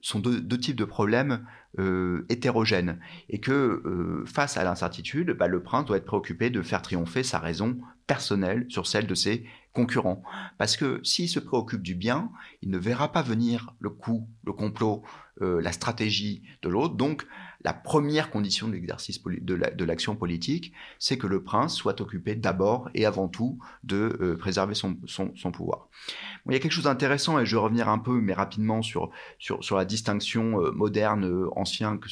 sont 0.01 0.19
deux, 0.19 0.59
types 0.59 0.75
de 0.75 0.85
problèmes 0.85 1.45
euh, 1.79 2.25
hétérogènes. 2.29 2.99
Et 3.29 3.39
que 3.39 3.51
euh, 3.51 4.25
face 4.25 4.57
à 4.57 4.63
l'incertitude, 4.63 5.31
bah, 5.31 5.47
le 5.47 5.63
prince 5.63 5.85
doit 5.85 5.97
être 5.97 6.05
préoccupé 6.05 6.49
de 6.49 6.61
faire 6.61 6.81
triompher 6.81 7.23
sa 7.23 7.39
raison 7.39 7.77
personnelle 8.05 8.65
sur 8.69 8.87
celle 8.87 9.07
de 9.07 9.15
ses 9.15 9.45
concurrents. 9.73 10.23
Parce 10.57 10.77
que 10.77 11.01
s'il 11.03 11.29
se 11.29 11.39
préoccupe 11.39 11.81
du 11.81 11.95
bien, 11.95 12.31
il 12.61 12.69
ne 12.69 12.77
verra 12.77 13.11
pas 13.11 13.21
venir 13.21 13.73
le 13.79 13.89
coup, 13.89 14.29
le 14.45 14.53
complot, 14.53 15.03
la 15.41 15.71
stratégie 15.71 16.43
de 16.61 16.69
l'autre. 16.69 16.95
Donc 16.95 17.25
la 17.63 17.73
première 17.73 18.29
condition 18.29 18.67
de 18.67 18.73
l'exercice 18.73 19.21
de 19.21 19.83
l'action 19.83 20.15
politique, 20.15 20.73
c'est 20.99 21.17
que 21.17 21.27
le 21.27 21.43
prince 21.43 21.75
soit 21.75 21.99
occupé 22.01 22.35
d'abord 22.35 22.89
et 22.93 23.05
avant 23.05 23.27
tout 23.27 23.57
de 23.83 24.17
euh, 24.21 24.37
préserver 24.37 24.75
son, 24.75 24.95
pouvoir. 25.51 25.89
il 26.45 26.53
y 26.53 26.55
a 26.55 26.59
quelque 26.59 26.71
chose 26.71 26.83
d'intéressant, 26.83 27.39
et 27.39 27.45
je 27.45 27.55
vais 27.55 27.61
revenir 27.61 27.89
un 27.89 27.97
peu, 27.97 28.21
mais 28.21 28.33
rapidement, 28.33 28.81
sur, 28.81 29.09
sur, 29.39 29.75
la 29.75 29.85
distinction 29.85 30.61
euh, 30.61 30.71
moderne, 30.71 31.25
euh, 31.25 31.49
ancien, 31.55 31.97
que, 31.97 32.07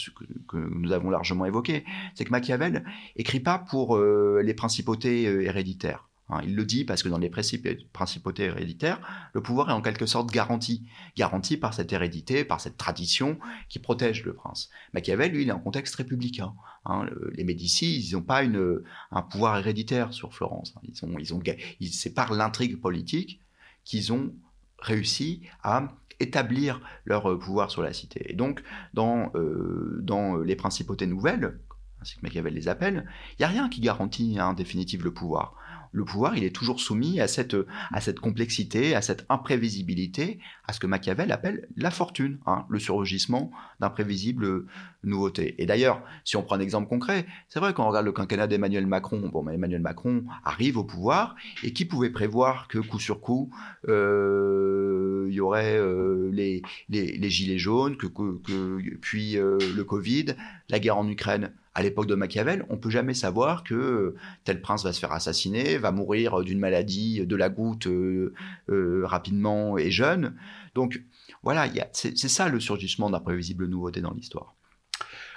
que, 0.48 0.58
nous 0.58 0.92
avons 0.92 1.10
largement 1.10 1.46
évoqué, 1.46 1.86
c'est 2.16 2.26
que 2.26 2.32
Machiavel 2.32 2.84
écrit 3.16 3.40
pas 3.40 3.60
pour 3.60 3.98
les 3.98 4.54
principautés 4.54 5.24
héréditaires. 5.24 6.08
Hein, 6.30 6.42
il 6.44 6.56
le 6.56 6.66
dit 6.66 6.86
parce 6.86 7.04
que 7.04 7.10
dans 7.10 7.20
les 7.20 7.30
principautés 7.30 8.44
héréditaires, 8.46 9.00
le 9.34 9.42
pouvoir 9.42 9.70
est 9.70 9.74
en 9.74 9.82
quelque 9.82 10.08
sorte 10.08 10.32
garanti, 10.32 10.88
garanti 11.16 11.56
par 11.56 11.74
cette 11.74 11.94
hérédité, 11.94 12.44
par 12.44 12.60
cette 12.60 12.78
tradition 12.78 13.38
qui 13.70 13.78
protège 13.78 14.26
le 14.26 14.34
prince. 14.34 14.70
Machiavel, 14.94 15.32
lui, 15.32 15.44
il 15.44 15.50
est 15.50 15.54
en 15.54 15.60
contexte 15.60 15.96
républicain. 15.96 16.54
Hein, 16.86 17.06
les 17.34 17.44
Médicis, 17.44 18.00
ils 18.00 18.16
n'ont 18.16 18.24
pas 18.24 18.42
un 18.44 19.22
pouvoir 19.22 19.58
héréditaire 19.58 20.14
sur 20.14 20.34
Florence. 20.34 20.74
Hein. 20.76 20.82
Ils, 20.84 21.36
ont, 21.36 21.44
ils 21.80 21.94
c'est 21.94 22.14
par 22.14 22.34
l'intrigue 22.34 22.82
politique 22.82 23.40
qu'ils 23.84 24.12
ont 24.12 24.34
réussi 24.80 25.44
à 25.62 25.90
établir 26.20 26.82
leur 27.06 27.30
euh, 27.30 27.38
pouvoir 27.38 27.70
sur 27.70 27.84
la 27.84 27.94
cité. 27.94 28.32
Et 28.32 28.34
donc, 28.34 28.64
dans, 28.94 29.32
euh, 29.36 30.00
dans 30.02 30.38
les 30.38 30.56
principautés 30.56 31.08
nouvelles, 31.08 31.60
ainsi 32.02 32.16
que 32.16 32.22
Machiavel 32.24 32.54
les 32.54 32.68
appelle, 32.68 33.06
il 33.34 33.42
n'y 33.42 33.46
a 33.46 33.50
rien 33.50 33.70
qui 33.70 33.82
garantit 33.82 34.40
en 34.40 34.54
définitive 34.54 35.04
le 35.04 35.14
pouvoir 35.14 35.56
le 35.96 36.04
pouvoir, 36.04 36.38
il 36.38 36.44
est 36.44 36.56
toujours 36.56 36.80
soumis 36.80 37.22
à 37.22 37.28
cette, 37.28 37.56
à 37.92 38.02
cette 38.02 38.20
complexité, 38.20 38.96
à 38.96 39.02
cette 39.02 39.26
imprévisibilité, 39.30 40.40
à 40.68 40.74
ce 40.74 40.80
que 40.80 40.88
Machiavel 40.88 41.32
appelle 41.32 41.68
la 41.78 41.90
fortune, 41.90 42.38
hein, 42.46 42.66
le 42.70 42.80
surgissement 42.80 43.52
d'imprévisibles 43.80 44.66
nouveautés. 45.04 45.56
Et 45.58 45.66
d'ailleurs, 45.66 46.02
si 46.26 46.36
on 46.36 46.44
prend 46.44 46.56
un 46.56 46.60
exemple 46.60 46.90
concret, 46.90 47.26
c'est 47.48 47.60
vrai 47.60 47.74
qu'on 47.74 47.88
regarde 47.88 48.06
le 48.06 48.12
quinquennat 48.12 48.48
d'Emmanuel 48.48 48.86
Macron, 48.88 49.30
bon, 49.30 49.48
Emmanuel 49.48 49.82
Macron 49.82 50.26
arrive 50.44 50.78
au 50.78 50.84
pouvoir, 50.84 51.36
et 51.64 51.72
qui 51.72 51.86
pouvait 51.86 52.10
prévoir 52.10 52.68
que 52.68 52.80
coup 52.80 53.00
sur 53.00 53.22
coup, 53.22 53.50
euh, 53.88 55.28
il 55.30 55.34
y 55.34 55.40
aurait 55.40 55.78
euh, 55.78 56.30
les, 56.34 56.62
les, 56.90 57.30
gilets 57.30 57.58
jaunes, 57.58 57.96
que, 57.96 58.08
que, 58.08 58.98
puis 58.98 59.38
euh, 59.38 59.58
le 59.76 59.84
Covid, 59.84 60.36
la 60.70 60.80
guerre 60.80 60.98
en 60.98 61.08
Ukraine? 61.08 61.52
À 61.76 61.84
l'époque 61.84 62.08
de 62.08 62.16
Machiavel, 62.16 62.66
on 62.70 62.78
peut 62.78 62.90
jamais 62.90 63.14
savoir 63.14 63.64
que 63.64 63.76
euh, 63.76 64.16
tel 64.46 64.62
prince 64.62 64.84
va 64.84 64.94
se 64.94 65.00
faire 65.00 65.12
assassiner, 65.12 65.78
va 65.78 65.92
mourir 65.92 66.42
d'une 66.42 66.60
maladie 66.60 67.26
de 67.26 67.36
la 67.36 67.50
goutte 67.50 67.88
euh, 67.88 68.34
euh, 68.70 69.06
rapidement 69.06 69.78
et 69.78 69.92
jeune. 69.92 70.36
Donc 70.74 71.04
voilà, 71.44 71.68
c'est 71.92 72.18
ça 72.18 72.50
le 72.50 72.60
surgissement 72.60 73.10
d'imprévisibles 73.10 73.68
nouveautés 73.68 74.02
dans 74.02 74.14
l'histoire. 74.14 74.56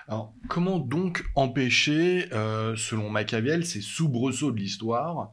Alors, 0.06 0.32
comment 0.48 0.78
donc 0.78 1.24
empêcher, 1.34 2.32
euh, 2.32 2.74
selon 2.76 3.10
Machiavel, 3.10 3.66
ces 3.66 3.82
soubresauts 3.82 4.52
de 4.52 4.58
l'histoire? 4.58 5.32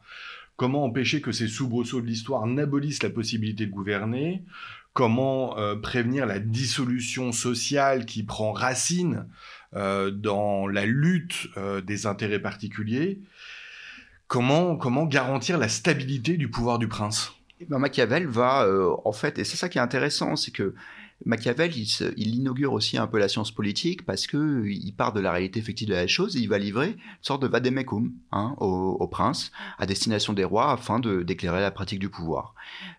Comment 0.58 0.84
empêcher 0.84 1.22
que 1.22 1.32
ces 1.32 1.48
soubresauts 1.48 2.02
de 2.02 2.08
l'histoire 2.08 2.46
n'abolissent 2.46 3.04
la 3.04 3.10
possibilité 3.10 3.65
de 3.65 3.72
gouverner? 3.72 4.44
Comment 4.91 5.58
euh, 5.58 5.76
prévenir 5.76 6.26
la 6.26 6.39
dissolution 6.39 7.32
sociale 7.32 8.06
qui 8.06 8.24
prend 8.24 8.52
racine 8.54 9.15
euh, 9.15 9.24
dans 9.76 10.68
la 10.68 10.86
lutte 10.86 11.50
des 11.86 12.06
intérêts 12.06 12.40
particuliers 12.40 13.20
comment, 14.28 14.78
comment 14.78 15.06
garantir 15.06 15.58
la 15.58 15.68
stabilité 15.68 16.38
du 16.38 16.50
pouvoir 16.50 16.80
du 16.80 16.88
prince? 16.88 17.34
Eh 17.60 17.66
ben, 17.66 17.78
Machiavel 17.78 18.26
va, 18.28 18.68
en 19.04 19.12
fait, 19.12 19.38
et 19.38 19.44
c'est 19.44 19.58
ça 19.58 19.70
qui 19.70 19.78
est 19.78 19.82
intéressant, 19.82 20.36
c'est 20.36 20.52
que 20.52 20.74
Machiavel, 21.24 21.72
il, 21.76 22.36
inaugure 22.36 22.74
aussi 22.74 22.98
un 22.98 23.08
peu 23.08 23.18
la 23.18 23.30
science 23.30 23.52
politique 23.52 24.06
parce 24.06 24.28
que 24.28 24.66
il 24.66 24.92
part 24.92 25.14
de 25.14 25.22
la 25.22 25.32
réalité 25.32 25.60
effective 25.60 25.88
de 25.88 25.94
la 25.94 26.08
chose 26.08 26.36
et 26.36 26.40
il 26.40 26.50
va 26.50 26.58
livrer 26.58 26.90
une 26.90 26.98
sorte 27.22 27.42
de 27.42 27.48
vademecum 27.48 28.12
hein, 28.32 28.56
au, 28.60 29.08
prince 29.08 29.52
à 29.78 29.86
destination 29.86 30.34
des 30.34 30.44
rois 30.44 30.72
afin 30.72 31.00
de 31.00 31.24
d'éclairer 31.24 31.62
la 31.62 31.72
pratique 31.72 32.00
du 32.00 32.10
pouvoir. 32.10 32.54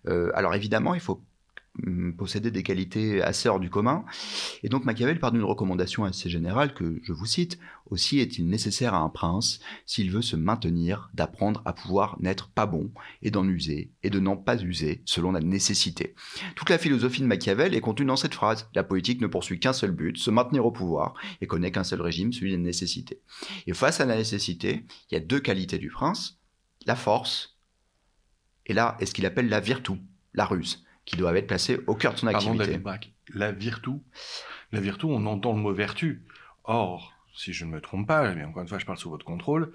Euh, 0.09 0.31
alors 0.35 0.55
évidemment, 0.55 0.95
il 0.95 1.01
faut 1.01 1.21
Hum, 1.85 2.15
posséder 2.17 2.51
des 2.51 2.63
qualités 2.63 3.21
assez 3.21 3.51
hors 3.51 3.61
du 3.61 3.69
commun. 3.69 4.05
Et 4.63 4.71
donc 4.71 4.85
Machiavel 4.85 5.19
part 5.19 5.33
d'une 5.33 5.43
recommandation 5.43 6.05
assez 6.05 6.31
générale 6.31 6.73
que 6.73 7.01
je 7.03 7.13
vous 7.13 7.27
cite. 7.27 7.59
Aussi 7.91 8.19
est-il 8.19 8.49
nécessaire 8.49 8.95
à 8.95 9.01
un 9.01 9.11
prince, 9.11 9.61
s'il 9.85 10.11
veut 10.11 10.23
se 10.23 10.37
maintenir, 10.37 11.11
d'apprendre 11.13 11.61
à 11.67 11.75
pouvoir 11.75 12.17
n'être 12.19 12.49
pas 12.49 12.65
bon 12.65 12.91
et 13.21 13.31
d'en 13.31 13.47
user 13.47 13.93
et 14.03 14.09
de 14.11 14.21
n'en 14.21 14.37
pas 14.37 14.63
user 14.63 15.03
selon 15.05 15.33
la 15.33 15.41
nécessité. 15.41 16.15
Toute 16.55 16.71
la 16.71 16.79
philosophie 16.79 17.21
de 17.21 17.27
Machiavel 17.27 17.75
est 17.75 17.81
contenue 17.81 18.07
dans 18.07 18.17
cette 18.17 18.35
phrase. 18.35 18.71
La 18.75 18.85
politique 18.85 19.21
ne 19.21 19.27
poursuit 19.27 19.61
qu'un 19.61 19.75
seul 19.75 19.91
but, 19.91 20.17
se 20.17 20.31
maintenir 20.31 20.65
au 20.65 20.73
pouvoir 20.73 21.15
et 21.43 21.47
connaît 21.47 21.73
qu'un 21.73 21.85
seul 21.85 22.01
régime, 22.01 22.33
celui 22.33 22.53
des 22.53 22.59
nécessités. 22.59 23.21
Et 23.67 23.75
face 23.75 24.01
à 24.01 24.07
la 24.07 24.17
nécessité, 24.17 24.87
il 25.11 25.15
y 25.15 25.19
a 25.19 25.21
deux 25.21 25.41
qualités 25.41 25.79
du 25.79 25.91
prince, 25.91 26.41
la 26.87 26.97
force 26.97 27.59
et 28.69 28.73
là, 28.73 28.97
est 28.99 29.07
ce 29.07 29.15
qu'il 29.15 29.27
appelle 29.27 29.49
la 29.49 29.61
virtu, 29.61 29.93
la 30.35 30.45
ruse 30.45 30.86
qui 31.07 31.17
doivent 31.17 31.37
être 31.37 31.47
placés 31.47 31.81
au 31.87 31.95
cœur 31.95 32.13
de 32.13 32.19
son 32.19 32.27
activité. 32.27 32.79
La 33.35 33.53
virtu, 33.53 33.93
la 34.73 34.81
virtu, 34.81 35.07
on 35.07 35.25
entend 35.27 35.55
le 35.55 35.61
mot 35.61 35.73
vertu. 35.73 36.27
Or, 36.65 37.15
si 37.37 37.53
je 37.53 37.65
ne 37.67 37.71
me 37.71 37.81
trompe 37.81 38.07
pas, 38.07 38.35
mais 38.35 38.45
encore 38.45 38.63
une 38.63 38.69
fois, 38.69 38.79
je 38.79 38.87
parle 38.87 38.99
sous 38.99 39.11
votre 39.11 39.25
contrôle, 39.25 39.71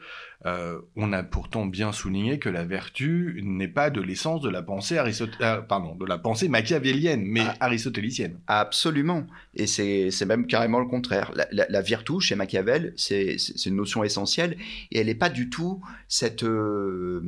euh, 0.45 0.82
on 0.95 1.13
a 1.13 1.21
pourtant 1.21 1.67
bien 1.67 1.91
souligné 1.91 2.39
que 2.39 2.50
la 2.50 2.65
vertu 2.65 3.39
n'est 3.43 3.67
pas 3.67 3.91
de 3.91 4.02
l'essence 4.02 4.41
de 4.41 4.50
la 4.50 4.63
pensée 4.63 4.97
euh, 4.97 5.62
pardon, 5.62 5.95
de 5.95 6.06
la 6.06 6.17
pensée 6.17 6.50
machiavélienne, 6.50 7.24
mais 7.24 7.43
ah. 7.45 7.56
aristotélicienne. 7.60 8.39
Absolument. 8.47 9.28
Et 9.54 9.67
c'est 9.67 10.26
même 10.26 10.47
carrément 10.47 10.80
le 10.80 10.88
contraire. 10.88 11.32
La, 11.36 11.67
la, 11.69 11.82
vertu, 11.82 12.19
chez 12.19 12.36
Machiavel, 12.36 12.93
c'est 12.97 13.38
une 13.65 13.76
notion 13.76 14.04
essentielle, 14.04 14.58
et 14.91 15.00
elle 15.00 15.08
n'est 15.08 15.15
pas 15.15 15.30
du 15.30 15.50
tout 15.50 15.82
cette, 16.08 16.43
euh, 16.43 17.21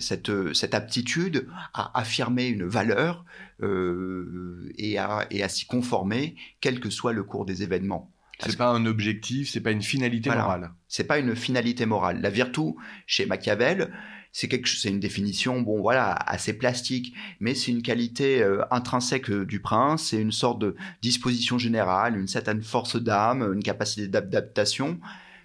cette, 0.00 0.54
cette 0.54 0.74
aptitude 0.74 1.48
à 1.74 1.98
affirmer 1.98 2.46
une 2.46 2.64
valeur 2.64 3.24
et 3.62 4.98
à, 4.98 5.26
et 5.30 5.42
à 5.42 5.48
s'y 5.48 5.66
conformer, 5.66 6.36
quel 6.60 6.78
que 6.78 6.90
soit 6.90 7.12
le 7.12 7.24
cours 7.24 7.46
des 7.46 7.62
événements. 7.62 8.10
C'est 8.38 8.56
pas 8.56 8.70
un 8.70 8.86
objectif, 8.86 9.50
c'est 9.50 9.60
pas 9.60 9.70
une 9.70 9.82
finalité 9.82 10.30
morale. 10.30 10.72
C'est 10.88 11.04
pas 11.04 11.18
une 11.18 11.34
finalité 11.34 11.86
morale. 11.86 12.20
La 12.20 12.30
vertu, 12.30 12.74
chez 13.06 13.26
Machiavel, 13.26 13.92
c'est 14.32 14.48
quelque 14.48 14.68
c'est 14.68 14.90
une 14.90 15.00
définition 15.00 15.62
bon 15.62 15.80
voilà 15.80 16.12
assez 16.12 16.52
plastique 16.52 17.14
mais 17.40 17.54
c'est 17.54 17.70
une 17.70 17.80
qualité 17.80 18.42
euh, 18.42 18.62
intrinsèque 18.70 19.30
du 19.30 19.60
prince 19.60 20.08
c'est 20.08 20.20
une 20.20 20.30
sorte 20.30 20.58
de 20.58 20.76
disposition 21.00 21.56
générale 21.56 22.18
une 22.18 22.28
certaine 22.28 22.62
force 22.62 22.96
d'âme 22.96 23.50
une 23.54 23.62
capacité 23.62 24.08
d'adaptation 24.08 25.00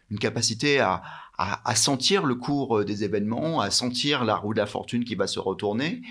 une 0.10 0.20
capacité 0.20 0.82
à, 0.82 1.02
à, 1.38 1.76
sentir 1.76 2.26
le 2.26 2.36
cours 2.36 2.80
euh, 2.80 2.86
des 2.86 3.04
événements, 3.04 3.62
à 3.62 3.72
sentir 3.72 4.26
la 4.26 4.36
roue 4.36 4.54
de 4.54 4.60
la 4.60 4.66
fortune 4.66 5.04
qui 5.04 5.16
va 5.16 5.28
se 5.28 5.40
retourner. 5.40 6.02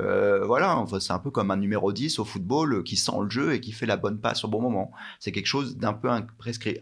Euh, 0.00 0.44
voilà, 0.44 0.76
enfin, 0.76 1.00
c'est 1.00 1.12
un 1.12 1.18
peu 1.18 1.30
comme 1.30 1.50
un 1.50 1.56
numéro 1.56 1.92
10 1.92 2.18
au 2.18 2.24
football 2.24 2.74
euh, 2.74 2.82
qui 2.82 2.96
sent 2.96 3.12
le 3.20 3.30
jeu 3.30 3.54
et 3.54 3.60
qui 3.60 3.72
fait 3.72 3.86
la 3.86 3.96
bonne 3.96 4.18
passe 4.18 4.44
au 4.44 4.48
bon 4.48 4.60
moment. 4.60 4.90
C'est 5.20 5.32
quelque 5.32 5.46
chose 5.46 5.76
d'un 5.76 5.92
peu 5.92 6.08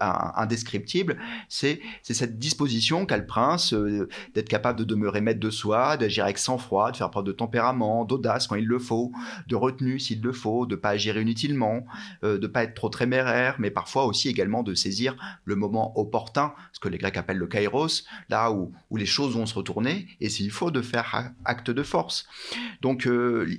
indescriptible. 0.01 1.19
C'est 1.49 1.81
cette 2.03 2.39
disposition 2.39 3.07
qu'a 3.07 3.19
le 3.19 3.27
prince 3.27 3.75
d'être 4.35 4.49
capable 4.49 4.79
de 4.79 4.85
demeurer 4.85 5.21
maître 5.21 5.41
de 5.41 5.51
soi, 5.51 5.97
d'agir 5.97 6.25
avec 6.25 6.39
sang-froid, 6.39 6.93
de 6.93 6.97
faire 6.97 7.11
preuve 7.11 7.25
de 7.25 7.33
tempérament, 7.33 8.05
d'audace 8.05 8.47
quand 8.47 8.57
il 8.57 8.67
le 8.67 8.79
faut, 8.79 9.13
de 9.49 9.57
retenue 9.57 9.99
s'il 9.99 10.23
le 10.23 10.33
faut, 10.33 10.67
de 10.67 10.77
pas 10.77 10.91
agir 10.91 11.19
inutilement, 11.19 11.85
de 12.23 12.47
de 12.47 12.53
pas 12.53 12.63
être 12.63 12.75
trop 12.75 12.89
téméraire, 12.89 13.57
mais 13.59 13.71
parfois 13.71 14.05
aussi 14.07 14.29
également 14.29 14.63
de 14.63 14.75
saisir 14.75 15.17
le 15.45 15.57
moment 15.57 15.99
opportun, 15.99 16.55
ce 16.73 16.79
que 16.79 16.89
les 16.89 16.97
Grecs 16.97 17.17
appellent 17.17 17.39
le 17.39 17.49
kairos, 17.49 18.05
là 18.29 18.53
où, 18.53 18.73
les 18.97 19.07
choses 19.07 19.35
vont 19.35 19.47
se 19.47 19.55
retourner, 19.55 20.07
et 20.21 20.29
s'il 20.31 20.51
faut 20.51 20.71
de 20.71 20.81
faire 20.81 21.33
acte 21.45 21.71
de 21.71 21.83
force. 21.83 22.27
Donc 22.83 23.06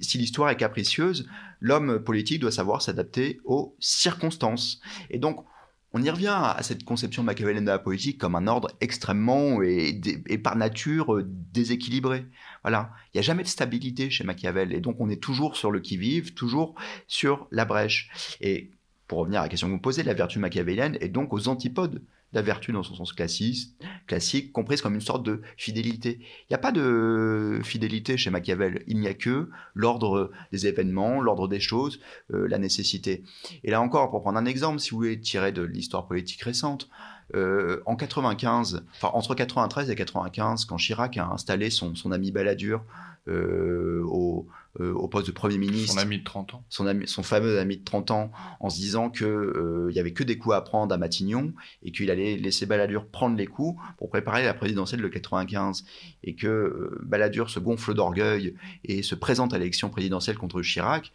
si 0.01 0.17
l'histoire 0.17 0.49
est 0.49 0.57
capricieuse, 0.57 1.27
l'homme 1.59 1.99
politique 2.03 2.41
doit 2.41 2.51
savoir 2.51 2.81
s'adapter 2.81 3.39
aux 3.45 3.75
circonstances. 3.79 4.79
Et 5.09 5.19
donc 5.19 5.45
on 5.93 6.03
y 6.03 6.09
revient 6.09 6.37
à 6.37 6.61
cette 6.61 6.83
conception 6.83 7.23
machiavélienne 7.23 7.65
de 7.65 7.71
la 7.71 7.79
politique 7.79 8.17
comme 8.17 8.35
un 8.35 8.47
ordre 8.47 8.69
extrêmement 8.81 9.61
et, 9.63 10.37
par 10.43 10.55
nature 10.55 11.15
euh, 11.15 11.23
déséquilibré. 11.25 12.25
Voilà, 12.63 12.91
il 13.05 13.17
n'y 13.17 13.19
a 13.19 13.23
jamais 13.23 13.43
de 13.43 13.47
stabilité 13.47 14.09
chez 14.09 14.23
Machiavel 14.23 14.73
et 14.73 14.81
donc 14.81 14.97
on 14.99 15.09
est 15.09 15.21
toujours 15.21 15.55
sur 15.55 15.71
le 15.71 15.79
qui-vive, 15.79 16.33
toujours 16.33 16.75
sur 17.07 17.47
la 17.51 17.65
brèche. 17.65 18.09
Et 18.41 18.71
pour 19.07 19.19
revenir 19.19 19.39
à 19.39 19.43
la 19.43 19.49
question 19.49 19.67
que 19.67 19.73
vous 19.73 19.79
posez, 19.79 20.03
la 20.03 20.13
vertu 20.13 20.39
machiavélienne 20.39 20.97
est 20.99 21.09
donc 21.09 21.33
aux 21.33 21.47
antipodes 21.47 22.03
la 22.33 22.41
vertu 22.41 22.71
dans 22.71 22.83
son 22.83 22.95
sens 22.95 23.13
classique, 23.13 23.73
classique, 24.05 24.51
comprise 24.51 24.81
comme 24.81 24.95
une 24.95 25.01
sorte 25.01 25.23
de 25.23 25.41
fidélité. 25.55 26.19
Il 26.21 26.47
n'y 26.51 26.55
a 26.55 26.59
pas 26.59 26.71
de 26.71 27.59
fidélité 27.63 28.17
chez 28.17 28.29
Machiavel, 28.29 28.83
il 28.87 28.99
n'y 28.99 29.07
a 29.07 29.13
que 29.13 29.49
l'ordre 29.73 30.31
des 30.51 30.67
événements, 30.67 31.21
l'ordre 31.21 31.47
des 31.47 31.59
choses, 31.59 31.99
euh, 32.33 32.47
la 32.47 32.57
nécessité. 32.57 33.23
Et 33.63 33.71
là 33.71 33.81
encore, 33.81 34.09
pour 34.11 34.21
prendre 34.21 34.37
un 34.37 34.45
exemple, 34.45 34.79
si 34.79 34.91
vous 34.91 34.97
voulez 34.97 35.19
tirer 35.19 35.51
de 35.51 35.61
l'histoire 35.61 36.07
politique 36.07 36.41
récente, 36.41 36.89
euh, 37.35 37.81
en 37.85 37.97
95, 37.97 38.85
enfin 38.95 39.09
entre 39.13 39.35
93 39.35 39.89
et 39.89 39.95
95, 39.95 40.63
quand 40.63 40.77
Chirac 40.77 41.17
a 41.17 41.27
installé 41.27 41.69
son, 41.69 41.93
son 41.93 42.13
ami 42.13 42.31
Balladur 42.31 42.85
euh, 43.27 44.01
au, 44.05 44.47
au 44.79 45.07
poste 45.07 45.27
de 45.27 45.31
Premier 45.31 45.57
ministre. 45.57 45.93
Son 45.93 45.99
ami 45.99 46.19
de 46.19 46.23
30 46.23 46.53
ans. 46.53 46.63
Son, 46.69 46.87
ami, 46.87 47.07
son 47.07 47.23
fameux 47.23 47.59
ami 47.59 47.77
de 47.77 47.83
30 47.83 48.11
ans, 48.11 48.31
en 48.59 48.69
se 48.69 48.77
disant 48.77 49.09
qu'il 49.09 49.25
euh, 49.25 49.91
n'y 49.91 49.99
avait 49.99 50.13
que 50.13 50.23
des 50.23 50.37
coups 50.37 50.55
à 50.55 50.61
prendre 50.61 50.93
à 50.93 50.97
Matignon 50.97 51.53
et 51.83 51.91
qu'il 51.91 52.11
allait 52.11 52.37
laisser 52.37 52.65
Balladur 52.65 53.07
prendre 53.07 53.35
les 53.35 53.47
coups 53.47 53.79
pour 53.97 54.09
préparer 54.09 54.43
la 54.43 54.53
présidentielle 54.53 55.01
de 55.01 55.07
95. 55.07 55.85
Et 56.23 56.35
que 56.35 56.47
euh, 56.47 56.99
Balladur 57.03 57.49
se 57.49 57.59
gonfle 57.59 57.93
d'orgueil 57.93 58.55
et 58.83 59.01
se 59.03 59.15
présente 59.15 59.53
à 59.53 59.57
l'élection 59.57 59.89
présidentielle 59.89 60.37
contre 60.37 60.61
Chirac. 60.61 61.11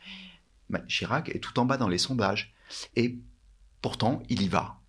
Chirac 0.88 1.29
est 1.29 1.40
tout 1.40 1.59
en 1.59 1.64
bas 1.64 1.77
dans 1.77 1.88
les 1.88 1.98
sondages. 1.98 2.55
Et 2.96 3.18
pourtant, 3.81 4.22
il 4.29 4.42
y 4.42 4.48
va. 4.48 4.81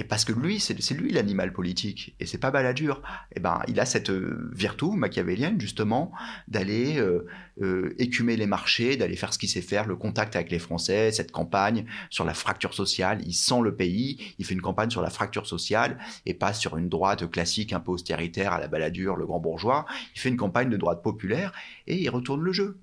Et 0.00 0.04
parce 0.04 0.24
que 0.24 0.32
lui, 0.32 0.60
c'est 0.60 0.94
lui 0.94 1.12
l'animal 1.12 1.52
politique, 1.52 2.14
et 2.20 2.24
c'est 2.24 2.38
pas 2.38 2.50
Balladur. 2.50 3.02
Et 3.32 3.34
eh 3.36 3.40
ben, 3.40 3.60
il 3.68 3.78
a 3.80 3.84
cette 3.84 4.08
euh, 4.08 4.48
vertu 4.50 4.86
machiavélienne 4.96 5.60
justement 5.60 6.10
d'aller 6.48 6.96
euh, 6.96 7.26
euh, 7.60 7.94
écumer 7.98 8.38
les 8.38 8.46
marchés, 8.46 8.96
d'aller 8.96 9.14
faire 9.14 9.34
ce 9.34 9.38
qu'il 9.38 9.50
sait 9.50 9.60
faire, 9.60 9.86
le 9.86 9.96
contact 9.96 10.36
avec 10.36 10.50
les 10.50 10.58
Français, 10.58 11.12
cette 11.12 11.32
campagne 11.32 11.84
sur 12.08 12.24
la 12.24 12.32
fracture 12.32 12.72
sociale. 12.72 13.20
Il 13.26 13.34
sent 13.34 13.60
le 13.62 13.76
pays, 13.76 14.34
il 14.38 14.46
fait 14.46 14.54
une 14.54 14.62
campagne 14.62 14.88
sur 14.88 15.02
la 15.02 15.10
fracture 15.10 15.46
sociale 15.46 15.98
et 16.24 16.32
pas 16.32 16.54
sur 16.54 16.78
une 16.78 16.88
droite 16.88 17.30
classique 17.30 17.74
un 17.74 17.80
peu 17.80 17.90
austéritaire 17.90 18.54
à 18.54 18.58
la 18.58 18.68
Balladur, 18.68 19.16
le 19.16 19.26
grand 19.26 19.38
bourgeois. 19.38 19.84
Il 20.14 20.20
fait 20.22 20.30
une 20.30 20.38
campagne 20.38 20.70
de 20.70 20.78
droite 20.78 21.02
populaire 21.02 21.52
et 21.86 22.00
il 22.00 22.08
retourne 22.08 22.40
le 22.40 22.54
jeu. 22.54 22.78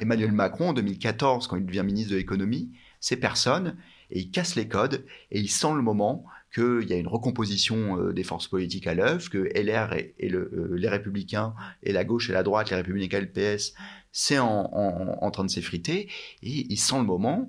Emmanuel 0.00 0.32
Macron 0.32 0.70
en 0.70 0.72
2014, 0.74 1.46
quand 1.46 1.56
il 1.56 1.64
devient 1.64 1.84
ministre 1.84 2.12
de 2.12 2.16
l'économie, 2.16 2.72
c'est 3.00 3.16
personne 3.16 3.76
et 4.10 4.20
il 4.20 4.30
casse 4.30 4.54
les 4.54 4.68
codes 4.68 5.04
et 5.30 5.40
il 5.40 5.48
sent 5.48 5.72
le 5.74 5.82
moment 5.82 6.24
qu'il 6.54 6.88
y 6.88 6.92
a 6.92 6.96
une 6.96 7.08
recomposition 7.08 7.98
euh, 7.98 8.12
des 8.12 8.22
forces 8.22 8.48
politiques 8.48 8.86
à 8.86 8.94
l'œuvre, 8.94 9.28
que 9.30 9.38
LR 9.38 9.92
et, 9.94 10.14
euh, 10.32 10.74
les 10.76 10.88
Républicains 10.88 11.54
et 11.82 11.92
la 11.92 12.04
gauche 12.04 12.30
et 12.30 12.32
la 12.32 12.42
droite, 12.42 12.70
les 12.70 12.76
Républicains 12.76 13.18
et 13.18 13.20
le 13.32 13.56
PS, 13.56 13.74
c'est 14.12 14.38
en, 14.38 15.30
train 15.30 15.44
de 15.44 15.50
s'effriter, 15.50 16.08
et 16.42 16.66
il 16.68 16.78
sent 16.78 16.96
le 16.96 17.04
moment, 17.04 17.48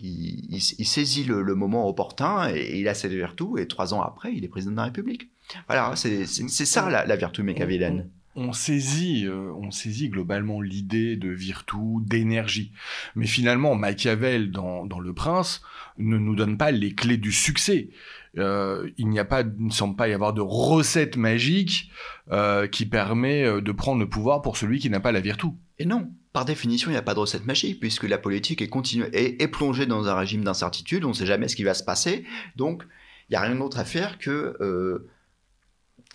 il, 0.00 0.60
saisit 0.60 1.24
le, 1.24 1.54
moment 1.54 1.88
opportun, 1.88 2.50
et, 2.54 2.78
il 2.78 2.88
a 2.88 2.94
cette 2.94 3.12
vertu, 3.12 3.44
et 3.58 3.68
trois 3.68 3.94
ans 3.94 4.02
après, 4.02 4.34
il 4.34 4.44
est 4.44 4.48
président 4.48 4.72
de 4.72 4.76
la 4.78 4.84
République. 4.84 5.28
Voilà, 5.68 5.94
c'est 5.94 6.26
ça 6.26 6.88
la, 6.88 7.16
vertu 7.16 7.42
machiavélienne 7.42 8.08
on 8.36 8.52
saisit, 8.52 9.26
euh, 9.26 9.52
on 9.56 9.70
saisit 9.70 10.08
globalement 10.08 10.60
l'idée 10.60 11.16
de 11.16 11.28
virtu, 11.28 11.76
d'énergie. 12.00 12.72
Mais 13.14 13.26
finalement, 13.26 13.74
Machiavel, 13.74 14.50
dans, 14.50 14.86
dans, 14.86 14.98
Le 14.98 15.12
Prince, 15.12 15.62
ne 15.98 16.18
nous 16.18 16.34
donne 16.34 16.58
pas 16.58 16.70
les 16.70 16.94
clés 16.94 17.16
du 17.16 17.32
succès. 17.32 17.90
Euh, 18.36 18.90
il 18.98 19.08
n'y 19.08 19.20
a 19.20 19.24
pas, 19.24 19.44
ne 19.44 19.70
semble 19.70 19.94
pas 19.94 20.08
y 20.08 20.12
avoir 20.12 20.32
de 20.32 20.40
recette 20.40 21.16
magique 21.16 21.90
euh, 22.32 22.66
qui 22.66 22.86
permet 22.86 23.60
de 23.60 23.72
prendre 23.72 24.00
le 24.00 24.08
pouvoir 24.08 24.42
pour 24.42 24.56
celui 24.56 24.80
qui 24.80 24.90
n'a 24.90 25.00
pas 25.00 25.12
la 25.12 25.20
virtu. 25.20 25.46
Et 25.78 25.86
non, 25.86 26.10
par 26.32 26.44
définition, 26.44 26.90
il 26.90 26.94
n'y 26.94 26.98
a 26.98 27.02
pas 27.02 27.14
de 27.14 27.20
recette 27.20 27.46
magique, 27.46 27.78
puisque 27.78 28.04
la 28.04 28.18
politique 28.18 28.60
est, 28.60 28.68
continue, 28.68 29.04
est, 29.12 29.40
est 29.40 29.48
plongée 29.48 29.86
dans 29.86 30.08
un 30.08 30.14
régime 30.14 30.42
d'incertitude, 30.42 31.04
on 31.04 31.08
ne 31.08 31.14
sait 31.14 31.26
jamais 31.26 31.46
ce 31.46 31.54
qui 31.54 31.64
va 31.64 31.74
se 31.74 31.84
passer. 31.84 32.24
Donc, 32.56 32.82
il 33.28 33.32
n'y 33.32 33.36
a 33.36 33.40
rien 33.40 33.54
d'autre 33.54 33.78
à 33.78 33.84
faire 33.84 34.18
que 34.18 35.06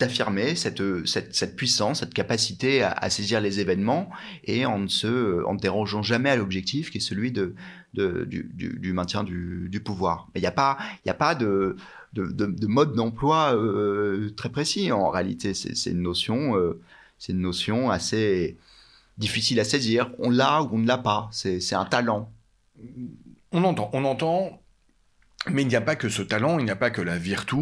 euh, 0.00 0.06
d'affirmer 0.06 0.54
cette, 0.54 0.82
cette, 1.06 1.56
puissance, 1.56 2.00
cette 2.00 2.14
capacité 2.14 2.82
à, 2.82 3.10
saisir 3.10 3.40
les 3.40 3.60
événements 3.60 4.10
et 4.44 4.66
en 4.66 4.78
ne, 4.78 4.88
se, 4.88 5.44
en 5.44 5.54
dérangeant 5.54 6.02
jamais 6.02 6.30
à 6.30 6.36
l'objectif 6.36 6.90
qui 6.90 6.98
est 6.98 7.00
celui 7.00 7.32
de, 7.32 7.54
du, 7.94 8.92
maintien 8.92 9.24
du, 9.24 9.82
pouvoir. 9.84 10.28
Il 10.34 10.40
n'y 10.40 10.46
a 10.46 10.52
pas, 10.52 10.78
y 11.06 11.10
a 11.10 11.14
pas 11.14 11.34
de, 11.34 11.76
de, 12.12 12.66
mode 12.66 12.94
d'emploi 12.94 13.54
euh, 13.54 14.30
très 14.36 14.48
précis 14.48 14.92
en 14.92 15.10
réalité. 15.10 15.54
C'est 15.54 15.90
une 15.90 16.02
notion, 16.02 16.56
euh, 16.56 16.80
c'est 17.18 17.32
une 17.32 17.40
notion 17.40 17.90
assez 17.90 18.56
difficile 19.18 19.60
à 19.60 19.64
saisir. 19.64 20.10
On 20.18 20.30
l'a 20.30 20.62
ou 20.62 20.70
on 20.72 20.78
ne 20.78 20.86
l'a 20.86 20.98
pas. 20.98 21.28
C'est 21.32 21.74
un 21.74 21.84
talent. 21.84 22.30
On 23.52 23.64
entend, 23.64 23.90
on 23.92 24.04
entend 24.04 24.59
mais 25.48 25.62
il 25.62 25.68
n'y 25.68 25.76
a 25.76 25.80
pas 25.80 25.96
que 25.96 26.08
ce 26.08 26.22
talent, 26.22 26.58
il 26.58 26.64
n'y 26.64 26.70
a 26.70 26.76
pas 26.76 26.90
que 26.90 27.00
la 27.00 27.16
virtu, 27.16 27.56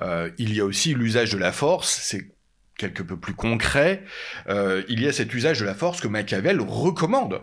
euh, 0.00 0.30
il 0.38 0.54
y 0.54 0.60
a 0.60 0.64
aussi 0.64 0.94
l'usage 0.94 1.32
de 1.32 1.38
la 1.38 1.52
force, 1.52 2.00
c'est 2.02 2.32
quelque 2.78 3.02
peu 3.02 3.18
plus 3.18 3.34
concret, 3.34 4.04
euh, 4.48 4.82
il 4.88 5.02
y 5.02 5.06
a 5.06 5.12
cet 5.12 5.34
usage 5.34 5.60
de 5.60 5.66
la 5.66 5.74
force 5.74 6.00
que 6.00 6.08
Machiavel 6.08 6.60
recommande. 6.60 7.42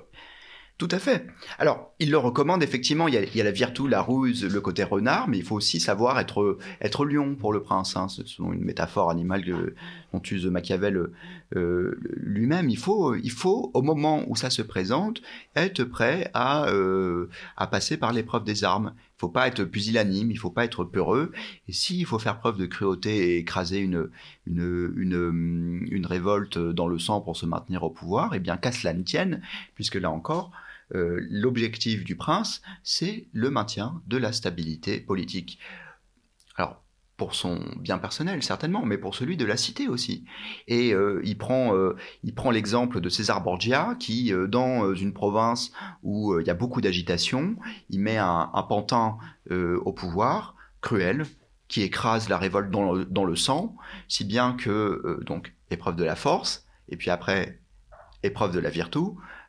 Tout 0.80 0.90
à 0.92 1.00
fait. 1.00 1.26
Alors, 1.58 1.96
il 1.98 2.12
le 2.12 2.20
recommande 2.20 2.62
effectivement. 2.62 3.08
Il 3.08 3.16
y, 3.16 3.42
a, 3.42 3.44
la 3.44 3.52
virtu, 3.52 3.88
la 3.88 4.00
ruse, 4.00 4.46
le 4.46 4.62
côté 4.62 4.84
renard, 4.84 5.28
mais 5.28 5.40
il 5.40 5.44
faut 5.44 5.56
aussi 5.56 5.80
savoir 5.80 6.20
être 6.20 7.04
lion 7.04 7.34
pour 7.34 7.52
le 7.52 7.64
prince. 7.64 7.98
Hein. 7.98 8.06
C'est 8.10 8.38
une 8.38 8.64
métaphore 8.64 9.10
animale 9.10 9.44
que, 9.44 9.74
dont 10.14 10.22
use 10.30 10.46
Machiavel 10.46 11.10
euh, 11.56 12.00
lui-même. 12.16 12.70
Il 12.70 12.78
faut, 12.78 13.16
il 13.16 13.32
faut, 13.32 13.72
au 13.74 13.82
moment 13.82 14.24
où 14.28 14.36
ça 14.36 14.52
se 14.52 14.62
présente, 14.62 15.24
être 15.56 15.84
prêt 15.84 16.30
à 16.36 16.68
passer 17.72 17.98
par 17.98 18.14
l'épreuve 18.14 18.44
des 18.44 18.64
armes. 18.64 18.94
Faut 19.18 19.30
pas 19.30 19.48
être 19.48 19.64
pusillanime, 19.64 20.30
il 20.30 20.38
faut 20.38 20.52
pas 20.52 20.66
être 20.66 20.84
peureux. 20.84 21.32
Et 21.68 21.74
s'il 21.74 22.06
faut 22.06 22.20
faire 22.20 22.40
preuve 22.40 22.58
de 22.58 22.66
cruauté 22.66 23.34
et 23.34 23.38
écraser 23.38 23.80
une, 23.80 24.10
une, 24.46 24.94
une, 24.96 25.88
une 25.90 26.06
révolte 26.06 26.58
dans 26.58 26.88
le 26.88 27.00
sang 27.00 27.22
pour 27.22 27.36
se 27.36 27.46
maintenir 27.46 27.84
au 27.84 27.90
pouvoir, 27.90 28.36
eh 28.36 28.40
bien 28.40 28.58
qu'à 28.58 28.72
cela 28.72 28.94
ne 28.94 29.04
tienne, 29.04 29.42
puisque 29.76 29.96
là 29.96 30.12
encore, 30.12 30.52
euh, 30.96 31.20
l'objectif 31.30 32.04
du 32.04 32.16
prince, 32.16 32.62
c'est 32.84 33.28
le 33.34 33.50
maintien 33.50 34.02
de 34.08 34.18
la 34.18 34.32
stabilité 34.32 35.00
politique. 35.00 35.60
Alors, 36.56 36.82
pour 37.18 37.36
son 37.36 37.60
bien 37.78 37.98
personnel 37.98 38.44
certainement, 38.44 38.86
mais 38.86 38.98
pour 38.98 39.16
celui 39.16 39.38
de 39.38 39.46
la 39.46 39.58
cité 39.58 39.88
aussi. 39.88 40.24
Et 40.68 40.94
euh, 40.94 41.20
il 41.24 41.38
prend, 41.38 41.76
euh, 41.76 41.96
il 42.24 42.34
prend 42.34 42.52
l'exemple 42.52 43.02
de 43.02 43.10
César 43.10 43.42
Borgia 43.42 43.96
qui, 44.00 44.32
dans 44.48 44.94
une 44.94 45.14
province 45.14 45.72
où 46.04 46.40
il 46.40 46.46
y 46.46 46.52
a 46.52 46.54
beaucoup 46.54 46.80
d'agitation, 46.80 47.56
il 47.90 48.00
met 48.00 48.18
un, 48.18 48.66
pantin 48.70 49.18
au 49.50 49.94
pouvoir 49.94 50.56
cruel 50.82 51.26
qui 51.68 51.82
écrase 51.82 52.30
la 52.30 52.38
révolte 52.38 52.70
dans 52.70 52.94
le, 52.94 53.06
dans 53.06 53.26
le 53.26 53.36
sang, 53.36 53.76
si 54.08 54.24
bien 54.24 54.54
que 54.54 55.20
donc 55.26 55.54
épreuve 55.72 55.96
de 55.96 56.04
la 56.04 56.16
force 56.16 56.66
et 56.90 56.98
puis 56.98 57.10
après 57.10 57.60
épreuve 58.24 58.54
de 58.54 58.60
la 58.60 58.70
vertu. 58.70 59.00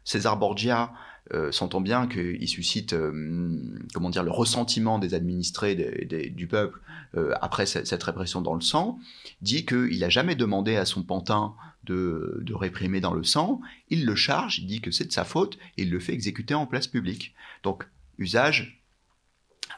César 0.05 0.37
Borgia 0.39 0.93
euh, 1.35 1.53
s'entend 1.53 1.81
bien 1.81 2.07
qu'il 2.07 2.49
suscite, 2.49 2.95
euh, 2.95 3.61
comment 3.93 4.11
dire, 4.11 4.23
le 4.23 4.31
ressentiment 4.31 4.99
des 4.99 5.15
administrés 5.15 5.75
du 5.75 6.47
peuple 6.47 6.81
euh, 7.17 7.33
après 7.41 7.67
cette, 7.67 8.03
répression 8.03 8.41
dans 8.41 8.55
le 8.55 8.61
sang, 8.61 8.99
dit 9.43 9.67
qu'il 9.67 9.99
n'a 9.99 10.09
jamais 10.09 10.37
demandé 10.37 10.77
à 10.77 10.85
son 10.85 11.03
pantin 11.03 11.55
de, 11.85 12.45
réprimer 12.55 13.01
dans 13.01 13.15
le 13.15 13.25
sang, 13.25 13.61
il 13.89 14.05
le 14.05 14.15
charge, 14.15 14.59
il 14.59 14.67
dit 14.67 14.81
que 14.81 14.91
c'est 14.91 15.07
de 15.07 15.13
sa 15.13 15.25
faute, 15.25 15.59
et 15.77 15.83
il 15.83 15.91
le 15.91 16.01
fait 16.01 16.13
exécuter 16.13 16.55
en 16.55 16.67
place 16.67 16.87
publique. 16.87 17.35
Donc, 17.63 17.87
usage 18.19 18.83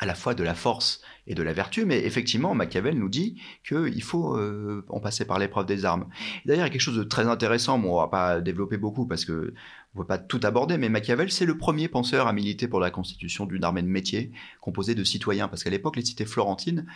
à 0.01 0.07
la 0.07 0.15
fois 0.15 0.35
de 0.35 0.43
la 0.43 0.55
force 0.55 1.03
et 1.27 1.35
de 1.35 1.43
la 1.43 1.53
vertu, 1.53 1.85
mais 1.85 2.05
effectivement, 2.05 2.55
Machiavel 2.55 2.99
nous 2.99 3.09
dit 3.09 3.41
qu'il 3.69 4.03
faut 4.03 4.37
euh, 4.37 4.85
en 4.89 4.99
passer 4.99 5.27
par 5.27 5.39
l'épreuve 5.39 5.67
des 5.67 5.85
armes. 5.85 6.07
D'ailleurs, 6.47 6.65
il 6.65 6.69
y 6.69 6.71
a 6.71 6.73
quelque 6.73 6.81
chose 6.81 6.97
de 6.97 7.05
très 7.05 7.27
intéressant, 7.27 7.79
bon, 7.79 7.93
on 7.93 8.01
va 8.01 8.09
pas 8.09 8.41
développer 8.41 8.79
beaucoup 8.79 9.07
parce 9.07 9.25
que 9.25 9.53
on 9.95 9.99
ne 9.99 10.05
peut 10.05 10.09
pas 10.09 10.19
tout 10.19 10.41
aborder, 10.45 10.79
mais 10.79 10.89
Machiavel, 10.89 11.33
c'est 11.33 11.45
le 11.45 11.59
premier 11.59 11.89
penseur 11.89 12.29
à 12.29 12.33
militer 12.33 12.69
pour 12.69 12.79
la 12.79 12.93
constitution 12.93 13.45
d'une 13.45 13.65
armée 13.65 13.83
de 13.83 13.89
métier 13.89 14.31
composée 14.61 14.95
de 14.95 15.03
citoyens, 15.03 15.49
parce 15.49 15.65
qu'à 15.65 15.71
l'époque, 15.71 15.97
les 15.97 16.05
cités 16.05 16.27
florentines, 16.27 16.87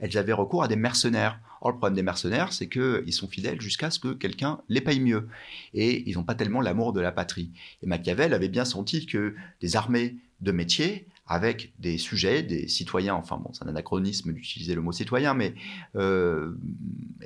elles 0.00 0.18
avaient 0.18 0.34
recours 0.34 0.62
à 0.62 0.68
des 0.68 0.76
mercenaires. 0.76 1.40
Or, 1.62 1.70
le 1.70 1.78
problème 1.78 1.96
des 1.96 2.02
mercenaires, 2.02 2.52
c'est 2.52 2.68
qu'ils 2.68 3.12
sont 3.12 3.28
fidèles 3.28 3.60
jusqu'à 3.60 3.90
ce 3.90 3.98
que 3.98 4.12
quelqu'un 4.12 4.60
les 4.68 4.82
paye 4.82 5.00
mieux. 5.00 5.28
Et 5.72 6.08
ils 6.10 6.16
n'ont 6.16 6.24
pas 6.24 6.34
tellement 6.34 6.60
l'amour 6.60 6.92
de 6.92 7.00
la 7.00 7.12
patrie. 7.12 7.50
Et 7.82 7.86
Machiavel 7.86 8.34
avait 8.34 8.48
bien 8.48 8.66
senti 8.66 9.06
que 9.06 9.34
des 9.62 9.76
armées 9.76 10.16
de 10.42 10.52
métier, 10.52 11.06
avec 11.26 11.72
des 11.78 11.98
sujets, 11.98 12.42
des 12.42 12.68
citoyens, 12.68 13.14
enfin 13.14 13.38
bon, 13.38 13.50
c'est 13.52 13.64
un 13.64 13.68
anachronisme 13.68 14.32
d'utiliser 14.32 14.74
le 14.74 14.82
mot 14.82 14.92
citoyen, 14.92 15.34
mais 15.34 15.54
euh, 15.96 16.58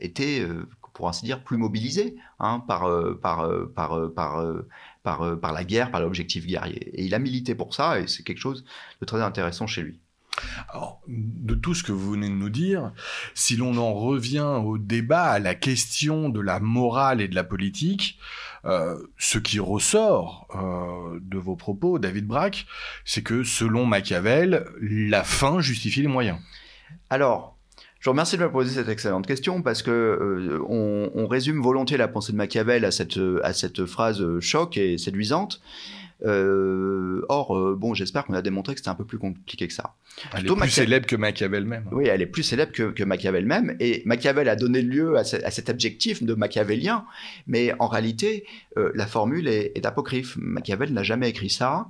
étaient, 0.01 0.41
euh, 0.41 0.69
pour 0.93 1.09
ainsi 1.09 1.25
dire, 1.25 1.43
plus 1.43 1.57
mobilisés 1.57 2.17
hein, 2.39 2.61
par, 2.61 2.85
euh, 2.85 3.19
par, 3.21 3.51
par, 4.15 4.45
par, 5.07 5.39
par 5.39 5.53
la 5.53 5.63
guerre, 5.63 5.93
par 5.93 6.01
l'objectif 6.01 6.47
guerrier. 6.47 6.91
Et 6.99 7.05
il 7.05 7.15
a 7.15 7.21
milité 7.21 7.55
pour 7.55 7.75
ça, 7.75 8.01
et 8.01 8.09
c'est 8.09 8.25
quelque 8.25 8.41
chose 8.41 8.65
de 9.01 9.07
très 9.07 9.23
intéressant 9.23 9.69
chez 9.69 9.83
lui. 9.83 10.01
Alors, 10.69 11.01
de 11.07 11.55
tout 11.55 11.75
ce 11.75 11.85
que 11.85 11.93
vous 11.93 12.11
venez 12.11 12.29
de 12.29 12.35
nous 12.35 12.51
dire, 12.51 12.93
si 13.35 13.57
l'on 13.57 13.77
en 13.79 13.95
revient 13.95 14.61
au 14.65 14.79
débat, 14.79 15.31
à 15.31 15.39
la 15.39 15.55
question 15.55 16.29
de 16.29 16.41
la 16.41 16.59
morale 16.59 17.21
et 17.21 17.29
de 17.29 17.37
la 17.37 17.45
politique, 17.45 18.19
euh, 18.65 18.99
ce 19.17 19.39
qui 19.39 19.61
ressort 19.61 20.49
euh, 20.57 21.21
de 21.23 21.39
vos 21.39 21.55
propos, 21.55 21.99
David 22.01 22.27
Braque, 22.27 22.67
c'est 23.05 23.23
que 23.23 23.45
selon 23.45 23.87
Machiavel, 23.87 24.67
la 24.81 25.23
fin 25.23 25.61
justifie 25.61 26.03
les 26.03 26.09
moyens. 26.09 26.39
Alors, 27.09 27.56
je 28.07 28.11
vous 28.11 28.13
remercie 28.13 28.37
de 28.37 28.45
me 28.45 28.53
poser 28.53 28.73
cette 28.73 28.89
excellente 28.89 29.27
question 29.27 29.63
parce 29.63 29.83
que 29.83 29.91
euh, 29.91 30.61
on, 30.69 31.27
résume 31.27 31.61
volontiers 31.61 31.97
la 31.97 32.07
pensée 32.07 32.31
de 32.31 32.37
Machiavel 32.37 32.85
à 32.85 32.93
cette, 32.93 33.19
à 33.43 33.53
cette 33.53 33.85
phrase 33.85 34.25
choc 34.39 34.77
et 34.77 34.97
séduisante. 34.97 35.61
Euh, 36.25 37.27
or, 37.29 37.59
euh, 37.59 37.75
bon, 37.75 37.95
j'espère 37.95 38.25
qu'on 38.25 38.35
a 38.35 38.43
démontré 38.43 38.75
que 38.75 38.79
c'était 38.79 38.91
un 38.91 38.95
peu 38.95 39.05
plus 39.05 39.19
compliqué 39.19 39.67
que 39.67 39.75
ça. 39.75 39.97
Elle 40.33 40.47
est 40.47 40.55
plus 40.55 40.71
célèbre 40.71 41.05
que 41.05 41.17
Machiavel 41.17 41.65
même. 41.65 41.89
Oui, 41.91 42.07
elle 42.07 42.23
est 42.23 42.27
plus 42.27 42.45
célèbre 42.45 42.71
que, 42.71 42.93
que 42.93 43.03
Machiavel 43.03 43.45
même. 43.45 43.77
Et 43.81 44.05
Machiavel 44.07 44.49
a 44.49 44.55
donné 44.55 44.83
lieu 44.83 45.17
à, 45.17 45.25
cet 45.25 45.69
objectif 45.69 46.23
de 46.23 46.35
machiavélien. 46.35 47.07
Mais 47.49 47.75
en 47.81 47.89
réalité, 47.89 48.45
euh, 48.79 48.93
la 48.95 49.09
formule 49.09 49.49
est, 49.49 49.85
apocryphe. 49.85 50.37
Machiavel 50.37 50.93
n'a 50.93 51.03
jamais 51.03 51.29
écrit 51.29 51.51
ça. 51.51 51.89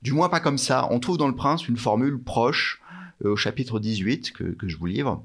Du 0.00 0.12
moins 0.12 0.30
pas 0.30 0.40
comme 0.40 0.56
ça. 0.56 0.88
On 0.90 1.00
trouve 1.00 1.18
dans 1.18 1.28
Le 1.28 1.36
Prince 1.36 1.68
une 1.68 1.76
formule 1.76 2.18
proche 2.18 2.80
au 3.28 3.36
chapitre 3.36 3.80
18 3.80 4.32
que, 4.32 4.44
que 4.44 4.68
je 4.68 4.76
vous 4.76 4.86
livre. 4.86 5.24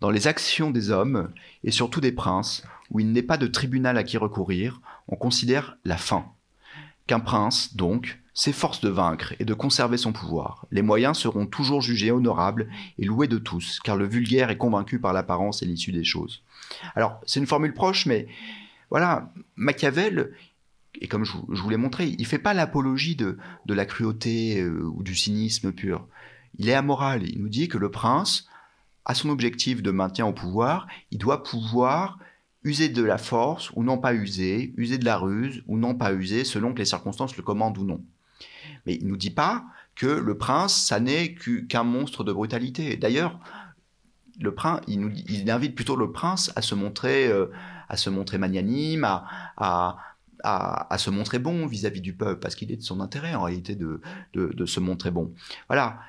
Dans 0.00 0.10
les 0.10 0.26
actions 0.26 0.70
des 0.70 0.90
hommes, 0.90 1.30
et 1.62 1.70
surtout 1.70 2.00
des 2.00 2.12
princes, 2.12 2.64
où 2.90 3.00
il 3.00 3.12
n'est 3.12 3.22
pas 3.22 3.36
de 3.36 3.46
tribunal 3.46 3.96
à 3.96 4.04
qui 4.04 4.18
recourir, 4.18 4.80
on 5.08 5.16
considère 5.16 5.76
la 5.84 5.96
fin 5.96 6.26
qu'un 7.06 7.20
prince, 7.20 7.76
donc, 7.76 8.20
s'efforce 8.32 8.80
de 8.80 8.88
vaincre 8.88 9.34
et 9.38 9.44
de 9.44 9.54
conserver 9.54 9.96
son 9.96 10.12
pouvoir. 10.12 10.66
Les 10.70 10.82
moyens 10.82 11.18
seront 11.18 11.46
toujours 11.46 11.80
jugés 11.80 12.10
honorables 12.10 12.68
et 12.98 13.04
loués 13.04 13.28
de 13.28 13.38
tous, 13.38 13.78
car 13.84 13.96
le 13.96 14.06
vulgaire 14.06 14.50
est 14.50 14.56
convaincu 14.56 14.98
par 14.98 15.12
l'apparence 15.12 15.62
et 15.62 15.66
l'issue 15.66 15.92
des 15.92 16.04
choses. 16.04 16.42
Alors, 16.96 17.20
c'est 17.26 17.40
une 17.40 17.46
formule 17.46 17.74
proche, 17.74 18.06
mais 18.06 18.26
voilà, 18.90 19.30
Machiavel, 19.56 20.32
et 21.00 21.06
comme 21.06 21.24
je, 21.24 21.32
vous 21.48 21.70
l'ai 21.70 21.76
montré, 21.76 22.06
il 22.06 22.20
ne 22.20 22.26
fait 22.26 22.38
pas 22.38 22.54
l'apologie 22.54 23.16
de, 23.16 23.38
la 23.68 23.86
cruauté 23.86 24.60
euh, 24.60 24.90
ou 24.94 25.02
du 25.02 25.14
cynisme 25.14 25.72
pur. 25.72 26.06
Il 26.58 26.68
est 26.68 26.74
amoral. 26.74 27.28
Il 27.28 27.40
nous 27.40 27.48
dit 27.48 27.68
que 27.68 27.78
le 27.78 27.90
prince, 27.90 28.48
à 29.04 29.14
son 29.14 29.28
objectif 29.28 29.82
de 29.82 29.90
maintien 29.90 30.26
au 30.26 30.32
pouvoir, 30.32 30.86
il 31.10 31.18
doit 31.18 31.42
pouvoir 31.42 32.18
user 32.62 32.88
de 32.88 33.02
la 33.02 33.18
force 33.18 33.70
ou 33.74 33.84
non 33.84 33.98
pas 33.98 34.14
user, 34.14 34.72
user 34.76 34.98
de 34.98 35.04
la 35.04 35.18
ruse 35.18 35.62
ou 35.66 35.76
non 35.76 35.94
pas 35.94 36.14
user, 36.14 36.44
selon 36.44 36.72
que 36.72 36.78
les 36.78 36.86
circonstances 36.86 37.36
le 37.36 37.42
commandent 37.42 37.78
ou 37.78 37.84
non. 37.84 38.00
Mais 38.86 38.94
il 38.94 39.04
ne 39.04 39.10
nous 39.10 39.16
dit 39.16 39.30
pas 39.30 39.64
que 39.94 40.06
le 40.06 40.36
prince, 40.36 40.74
ça 40.74 40.98
n'est 40.98 41.34
qu'un 41.34 41.84
monstre 41.84 42.24
de 42.24 42.32
brutalité. 42.32 42.96
D'ailleurs, 42.96 43.38
le 44.40 44.54
prince, 44.54 44.80
il, 44.88 45.50
invite 45.50 45.74
plutôt 45.74 45.94
le 45.94 46.10
prince 46.10 46.50
à 46.56 46.62
se 46.62 46.74
montrer, 46.74 47.28
euh, 47.28 47.46
à 47.88 47.96
se 47.96 48.10
montrer 48.10 48.38
magnanime, 48.38 49.04
à, 49.04 49.24
à, 49.56 49.96
à, 50.42 50.98
se 50.98 51.10
montrer 51.10 51.38
bon 51.38 51.66
vis-à-vis 51.66 52.00
du 52.00 52.14
peuple, 52.14 52.40
parce 52.40 52.56
qu'il 52.56 52.72
est 52.72 52.76
de 52.76 52.82
son 52.82 53.00
intérêt 53.00 53.34
en 53.34 53.42
réalité 53.42 53.76
de, 53.76 54.00
de, 54.32 54.48
de 54.48 54.66
se 54.66 54.80
montrer 54.80 55.10
bon. 55.10 55.32
Voilà 55.68 56.00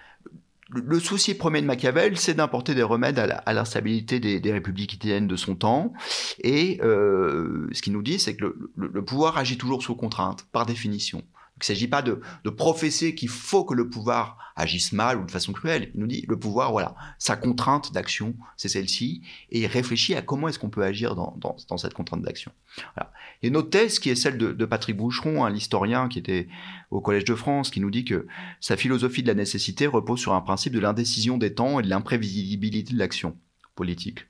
le 0.69 0.99
souci 0.99 1.35
premier 1.35 1.61
de 1.61 1.67
Machiavel, 1.67 2.17
c'est 2.17 2.33
d'importer 2.33 2.73
des 2.73 2.83
remèdes 2.83 3.19
à 3.19 3.53
l'instabilité 3.53 4.19
des, 4.19 4.51
républiques 4.51 4.93
italiennes 4.93 5.27
de 5.27 5.35
son 5.35 5.55
temps. 5.55 5.93
Et 6.39 6.79
euh, 6.81 7.67
ce 7.71 7.81
qu'il 7.81 7.93
nous 7.93 8.01
dit, 8.01 8.19
c'est 8.19 8.35
que 8.35 8.55
le, 8.75 9.05
pouvoir 9.05 9.37
agit 9.37 9.57
toujours 9.57 9.83
sous 9.83 9.95
contrainte, 9.95 10.47
par 10.51 10.65
définition. 10.65 11.23
Il 11.57 11.61
ne 11.61 11.65
s'agit 11.65 11.87
pas 11.87 12.01
de, 12.01 12.19
professer 12.49 13.15
qu'il 13.15 13.29
faut 13.29 13.63
que 13.63 13.73
le 13.73 13.89
pouvoir 13.89 14.37
agisse 14.57 14.91
mal 14.91 15.17
ou 15.17 15.25
de 15.25 15.31
façon 15.31 15.53
cruelle. 15.53 15.89
Il 15.93 16.01
nous 16.01 16.07
dit 16.07 16.25
le 16.27 16.37
pouvoir, 16.37 16.73
voilà, 16.73 16.95
sa 17.17 17.37
contrainte 17.37 17.93
d'action, 17.93 18.35
c'est 18.57 18.67
celle-ci, 18.67 19.21
et 19.51 19.61
il 19.61 19.65
réfléchit 19.65 20.15
à 20.15 20.21
comment 20.21 20.49
est-ce 20.49 20.59
qu'on 20.59 20.69
peut 20.69 20.83
agir 20.83 21.15
dans, 21.15 21.57
cette 21.77 21.93
contrainte 21.93 22.23
d'action. 22.23 22.51
Voilà. 22.95 23.13
Et 23.41 23.49
notre 23.49 23.69
thèse, 23.69 23.99
qui 23.99 24.09
est 24.09 24.15
celle 24.15 24.37
de, 24.37 24.65
Patrick 24.65 24.97
Boucheron, 24.97 25.45
l'historien 25.47 26.09
qui 26.09 26.19
était 26.19 26.49
au 26.91 26.99
Collège 26.99 27.23
de 27.23 27.35
France, 27.35 27.69
qui 27.69 27.79
nous 27.79 27.91
dit 27.91 28.03
que 28.03 28.27
sa 28.59 28.75
philosophie 28.75 29.23
de 29.23 29.27
la 29.29 29.33
nécessité 29.33 29.87
repose 29.87 30.19
sur 30.19 30.33
un 30.33 30.41
principe 30.41 30.73
de 30.73 30.79
l'indécision 30.81 31.37
des 31.37 31.53
temps 31.53 31.79
et 31.79 31.83
de 31.83 31.89
l'imprévisibilité 31.89 32.93
de 32.93 32.99
l'action 32.99 33.37
politique. 33.75 34.27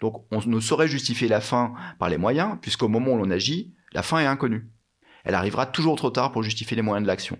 Donc 0.00 0.24
on 0.30 0.40
ne 0.46 0.60
saurait 0.60 0.86
justifier 0.86 1.26
la 1.26 1.40
fin 1.40 1.74
par 1.98 2.08
les 2.08 2.18
moyens, 2.18 2.56
puisqu'au 2.60 2.86
moment 2.86 3.14
où 3.14 3.18
l'on 3.18 3.30
agit, 3.30 3.74
la 3.92 4.04
fin 4.04 4.20
est 4.20 4.26
inconnue 4.26 4.68
elle 5.24 5.34
arrivera 5.34 5.66
toujours 5.66 5.96
trop 5.96 6.10
tard 6.10 6.32
pour 6.32 6.42
justifier 6.42 6.76
les 6.76 6.82
moyens 6.82 7.04
de 7.04 7.08
l'action. 7.08 7.38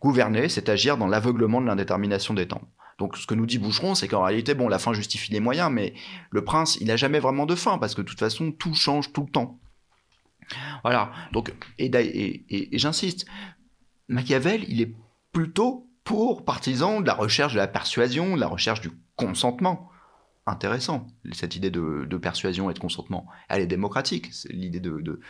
Gouverner, 0.00 0.48
c'est 0.48 0.68
agir 0.68 0.96
dans 0.96 1.06
l'aveuglement 1.06 1.60
de 1.60 1.66
l'indétermination 1.66 2.34
des 2.34 2.46
temps. 2.46 2.62
Donc 2.98 3.16
ce 3.16 3.26
que 3.26 3.34
nous 3.34 3.46
dit 3.46 3.58
Boucheron, 3.58 3.94
c'est 3.94 4.08
qu'en 4.08 4.22
réalité, 4.22 4.54
bon, 4.54 4.68
la 4.68 4.78
fin 4.78 4.92
justifie 4.92 5.32
les 5.32 5.40
moyens, 5.40 5.70
mais 5.70 5.94
le 6.30 6.44
prince, 6.44 6.78
il 6.80 6.86
n'a 6.86 6.96
jamais 6.96 7.20
vraiment 7.20 7.46
de 7.46 7.54
fin, 7.54 7.78
parce 7.78 7.94
que 7.94 8.02
de 8.02 8.06
toute 8.06 8.18
façon, 8.18 8.52
tout 8.52 8.74
change 8.74 9.12
tout 9.12 9.22
le 9.22 9.30
temps. 9.30 9.58
Voilà, 10.82 11.10
donc, 11.32 11.52
et, 11.78 11.90
et 12.48 12.78
j'insiste, 12.78 13.26
Machiavel, 14.08 14.64
il 14.68 14.80
est 14.80 14.94
plutôt 15.32 15.90
pour 16.04 16.44
partisan 16.44 17.00
de 17.00 17.06
la 17.06 17.14
recherche 17.14 17.52
de 17.52 17.58
la 17.58 17.66
persuasion, 17.66 18.36
de 18.36 18.40
la 18.40 18.46
recherche 18.46 18.80
du 18.80 18.90
consentement 19.16 19.90
intéressant, 20.46 21.08
cette 21.32 21.56
idée 21.56 21.70
de, 21.70 22.16
persuasion 22.16 22.70
et 22.70 22.74
de 22.74 22.78
consentement. 22.78 23.26
Elle 23.48 23.62
est 23.62 23.66
démocratique, 23.66 24.28
c'est 24.32 24.52
l'idée 24.52 24.78
de, 24.80 25.20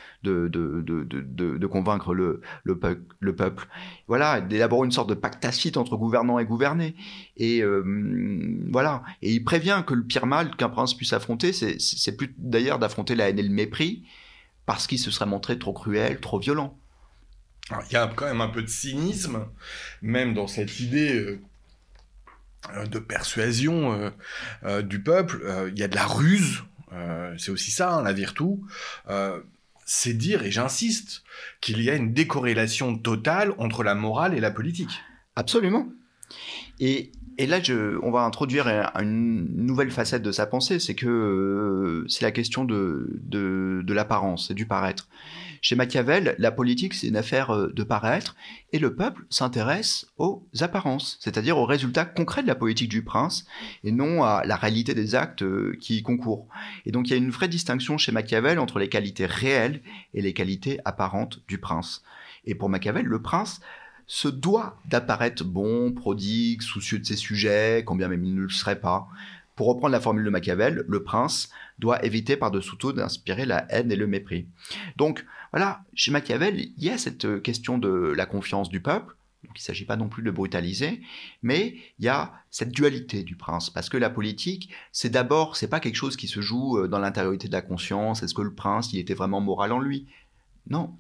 convaincre 1.67 2.15
le, 2.15 2.43
le, 2.65 3.35
peuple. 3.35 3.67
Voilà, 4.09 4.43
d'élaborer 4.43 4.85
une 4.85 4.93
sorte 4.93 5.09
de 5.09 5.15
pacte 5.15 5.43
tacite 5.43 5.79
entre 5.79 5.97
gouvernants 5.97 6.39
et 6.39 6.45
gouvernés. 6.45 6.95
Et 7.39 7.63
euh, 7.63 7.83
voilà, 8.71 9.03
et 9.23 9.33
il 9.33 9.43
prévient 9.43 9.83
que 9.87 9.95
le 9.95 10.05
pire 10.05 10.27
mal 10.27 10.55
qu'un 10.55 10.69
prince 10.69 10.93
puisse 10.93 11.15
affronter, 11.15 11.53
c'est 11.53 12.17
plus 12.17 12.35
d'ailleurs 12.37 12.79
d'affronter 12.79 13.15
la 13.15 13.31
haine 13.31 13.39
et 13.39 13.43
le 13.43 13.49
mépris, 13.49 14.05
parce 14.67 14.87
qu'il 14.87 14.99
se 14.99 15.11
serait 15.11 15.27
montré 15.27 15.59
trop 15.59 15.73
cruel, 15.73 16.21
trop 16.21 16.39
violent. 16.39 16.79
il 17.89 17.95
y 17.95 17.97
a 17.97 18.07
quand 18.15 18.27
même 18.27 18.43
un 18.43 18.49
peu 18.49 18.63
de 18.63 18.69
cynisme, 18.69 19.47
même 20.03 20.35
dans 20.35 20.47
cette 20.47 20.79
idée 20.81 21.15
euh, 21.15 21.41
de 22.91 22.99
persuasion 22.99 23.93
euh, 23.93 24.11
euh, 24.65 24.83
du 24.83 25.03
peuple, 25.03 25.43
il 25.73 25.79
y 25.79 25.83
a 25.83 25.89
de 25.89 25.95
la 25.95 26.07
ruse, 26.07 26.65
c'est 27.39 27.51
aussi 27.51 27.71
ça, 27.71 27.93
hein, 27.93 28.03
la 28.03 28.13
virtu, 28.13 28.45
c'est 29.85 30.15
dire, 30.15 30.43
et 30.43 30.51
j'insiste, 30.51 31.23
qu'il 31.61 31.83
y 31.83 31.91
a 31.91 31.95
une 31.95 32.13
décorrélation 32.13 32.97
totale 32.99 33.53
entre 33.59 33.83
la 33.83 33.95
morale 33.95 34.35
et 34.35 34.41
la 34.41 34.51
politique. 34.51 35.03
Absolument. 35.37 35.89
Et, 36.81 37.13
là, 37.39 37.63
je, 37.63 37.99
on 38.03 38.11
va 38.11 38.23
introduire 38.23 38.67
une 38.97 39.47
nouvelle 39.55 39.91
facette 39.91 40.23
de 40.23 40.33
sa 40.33 40.47
pensée, 40.47 40.81
c'est 40.81 40.95
que 40.95 42.05
c'est 42.09 42.23
la 42.23 42.33
question 42.33 42.65
de, 42.65 43.21
de 43.23 43.93
l'apparence 43.95 44.51
et 44.51 44.55
du 44.55 44.67
paraître. 44.67 45.09
Chez 45.61 45.77
Machiavel, 45.77 46.35
la 46.39 46.51
politique, 46.51 46.95
c'est 46.95 47.09
une 47.09 47.17
affaire 47.17 47.51
euh, 47.51 47.73
de 47.73 47.83
paraître, 47.83 48.37
et 48.73 48.79
le 48.79 48.95
peuple 48.95 49.25
s'intéresse 49.31 50.07
aux 50.19 50.47
apparences, 50.61 51.19
c'est-à-dire 51.21 51.59
aux 51.59 51.67
résultats 51.67 52.05
concrets 52.05 52.43
de 52.43 52.49
la 52.49 52.55
politique 52.55 52.91
du 52.91 53.03
prince, 53.03 53.47
et 53.85 53.93
non 53.93 54.25
à 54.25 54.45
la 54.45 54.57
réalité 54.57 54.95
des 54.95 55.15
actes 55.15 55.43
euh, 55.43 55.77
qui 55.81 55.99
y 55.99 56.03
concourent. 56.03 56.49
Et 56.85 56.93
donc 56.93 57.09
il 57.09 57.11
y 57.11 57.15
a 57.15 57.19
une 57.19 57.31
vraie 57.31 57.49
distinction 57.49 57.99
chez 57.99 58.13
Machiavel 58.13 58.59
entre 58.59 58.79
les 58.79 58.89
qualités 58.89 59.27
réelles 59.27 59.83
et 60.15 60.23
les 60.23 60.33
qualités 60.33 60.79
apparentes 60.85 61.41
du 61.49 61.59
prince. 61.59 62.03
Et 62.45 62.55
pour 62.55 62.69
Machiavel, 62.69 63.05
le 63.05 63.23
prince 63.23 63.61
se 64.07 64.29
doit 64.29 64.79
d'apparaître 64.85 65.45
bon, 65.45 65.93
prodigue, 65.93 66.63
soucieux 66.63 66.99
de 66.99 67.05
ses 67.05 67.17
sujets, 67.17 67.83
combien 67.85 68.09
même 68.09 68.25
il 68.25 68.35
ne 68.35 68.43
le 68.43 68.49
serait 68.49 68.81
pas. 68.81 69.09
Pour 69.57 69.69
reprendre 69.69 69.93
la 69.93 70.01
formule 70.01 70.25
de 70.25 70.31
Machiavel, 70.31 70.85
le 70.87 71.03
prince 71.03 71.51
doit 71.79 72.05
éviter 72.05 72.37
par-dessous 72.37 72.77
tout 72.77 72.93
d'inspirer 72.93 73.47
la 73.47 73.67
haine 73.71 73.93
et 73.93 73.97
le 73.97 74.07
mépris. 74.07 74.49
Donc 74.97 75.25
voilà, 75.53 75.83
chez 75.95 76.11
Machiavel, 76.11 76.59
il 76.59 76.85
y 76.85 76.91
a 76.91 76.99
cette 76.99 77.25
euh, 77.25 77.41
question 77.41 77.79
de 77.79 77.89
la 77.89 78.27
confiance 78.27 78.69
du 78.69 78.81
peuple, 78.81 79.17
donc 79.45 79.59
il 79.59 79.63
ne 79.63 79.65
s'agit 79.65 79.85
pas 79.85 79.97
non 79.97 80.09
plus 80.09 80.23
de 80.23 80.31
brutaliser, 80.31 81.01
mais 81.43 81.77
il 81.99 82.05
y 82.05 82.09
a 82.09 82.33
cette 82.51 82.73
dualité 82.73 83.23
du 83.23 83.37
prince, 83.37 83.71
parce 83.71 83.89
que 83.89 83.97
la 83.97 84.11
politique, 84.11 84.71
c'est 84.93 85.11
d'abord, 85.11 85.57
c'est 85.57 85.69
pas 85.69 85.81
quelque 85.81 85.97
chose 85.97 86.17
qui 86.17 86.29
se 86.29 86.41
joue 86.41 86.79
euh, 86.79 86.89
dans 86.89 86.99
l'intériorité 86.99 87.49
de 87.49 87.53
la 87.53 87.63
conscience, 87.63 88.23
est-ce 88.23 88.35
que 88.35 88.43
le 88.43 88.55
prince, 88.55 88.93
il 88.93 88.99
était 88.99 89.15
vraiment 89.15 89.41
moral 89.41 89.73
en 89.73 89.79
lui? 89.79 90.07
Non, 90.69 90.97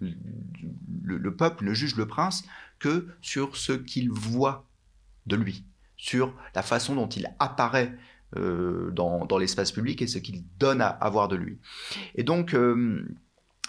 le 1.02 1.34
peuple 1.34 1.64
ne 1.64 1.74
juge 1.74 1.96
le 1.96 2.06
prince 2.06 2.44
que 2.78 3.08
sur 3.20 3.56
ce 3.56 3.72
qu'il 3.72 4.10
voit 4.10 4.64
de 5.26 5.34
lui, 5.34 5.64
sur 5.96 6.32
la 6.54 6.62
façon 6.62 6.94
dont 6.94 7.08
il 7.08 7.34
apparaît 7.40 7.98
euh, 8.36 8.90
dans, 8.90 9.38
l'espace 9.38 9.70
public 9.70 10.02
et 10.02 10.08
ce 10.08 10.18
qu'il 10.18 10.42
donne 10.58 10.80
à, 10.80 10.88
avoir 10.88 11.28
de 11.28 11.36
lui. 11.36 11.58
Et 12.14 12.24
donc, 12.24 12.54
euh, 12.54 13.04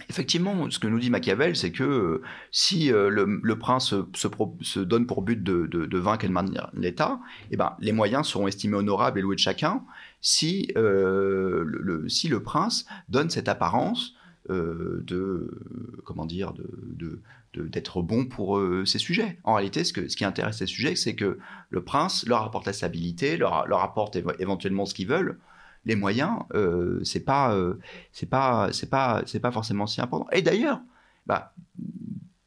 Effectivement, 0.10 0.70
ce 0.70 0.78
que 0.78 0.86
nous 0.86 1.00
dit 1.00 1.10
Machiavel, 1.10 1.56
c'est 1.56 1.72
que 1.72 1.84
euh, 1.84 2.22
si 2.52 2.90
le, 2.90 3.56
prince 3.58 3.96
se, 4.14 4.80
donne 4.80 5.08
pour 5.08 5.24
but 5.24 5.42
de, 5.42 5.98
vaincre 5.98 6.26
et 6.26 6.28
de 6.28 6.34
maintenir 6.34 6.70
l'État, 6.76 7.20
eh 7.50 7.58
ben, 7.58 7.76
les 7.80 7.92
moyens 7.94 8.28
seront 8.28 8.48
estimés 8.48 8.76
honorables 8.76 9.18
et 9.18 9.24
loués 9.24 9.36
de 9.36 9.42
chacun 9.42 9.84
si, 10.22 10.72
le, 10.76 12.06
si 12.08 12.28
le 12.28 12.44
prince 12.44 12.86
donne 13.10 13.32
cette 13.32 13.50
apparence 13.50 14.14
de 14.50 15.62
comment 16.06 16.26
dire 16.26 16.54
de, 16.54 17.22
d'être 17.66 18.02
bon 18.02 18.26
pour 18.26 18.58
euh, 18.58 18.86
ces 18.86 19.00
sujets. 19.00 19.40
En 19.44 19.56
réalité, 19.56 19.84
ce, 19.84 19.94
que, 19.94 20.08
ce 20.08 20.16
qui 20.16 20.26
intéresse 20.26 20.58
ces 20.58 20.66
sujets, 20.66 20.96
c'est 20.96 21.16
que 21.16 21.40
le 21.70 21.84
prince 21.84 22.26
leur 22.28 22.44
apporte 22.44 22.66
la 22.66 22.74
stabilité, 22.74 23.38
leur, 23.38 23.68
leur 23.68 23.82
apporte 23.82 24.18
éventuellement 24.40 24.86
ce 24.86 24.94
qu'ils 24.94 25.08
veulent. 25.08 25.40
Les 25.86 25.96
moyens, 25.96 26.40
euh, 26.54 27.00
c'est 27.04 27.24
pas, 27.24 27.56
euh, 27.56 27.80
c'est 28.12 28.30
pas, 28.30 28.70
c'est 28.74 28.90
pas, 28.90 29.24
c'est 29.26 29.40
pas 29.40 29.52
forcément 29.52 29.88
si 29.88 30.02
important. 30.02 30.28
Et 30.32 30.42
d'ailleurs, 30.42 30.82
bah, 31.26 31.54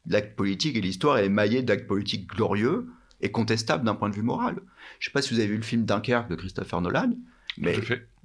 l'acte 0.07 0.35
politique 0.35 0.75
et 0.75 0.81
l'histoire 0.81 1.17
est 1.17 1.25
émaillée 1.25 1.63
d'actes 1.63 1.87
politiques 1.87 2.27
glorieux 2.27 2.87
et 3.21 3.31
contestables 3.31 3.83
d'un 3.83 3.95
point 3.95 4.09
de 4.09 4.15
vue 4.15 4.21
moral. 4.21 4.59
Je 4.99 5.07
sais 5.07 5.11
pas 5.11 5.21
si 5.21 5.33
vous 5.33 5.39
avez 5.39 5.49
vu 5.49 5.57
le 5.57 5.63
film 5.63 5.85
Dunkerque 5.85 6.29
de 6.29 6.35
Christopher 6.35 6.81
Nolan, 6.81 7.13
mais 7.57 7.77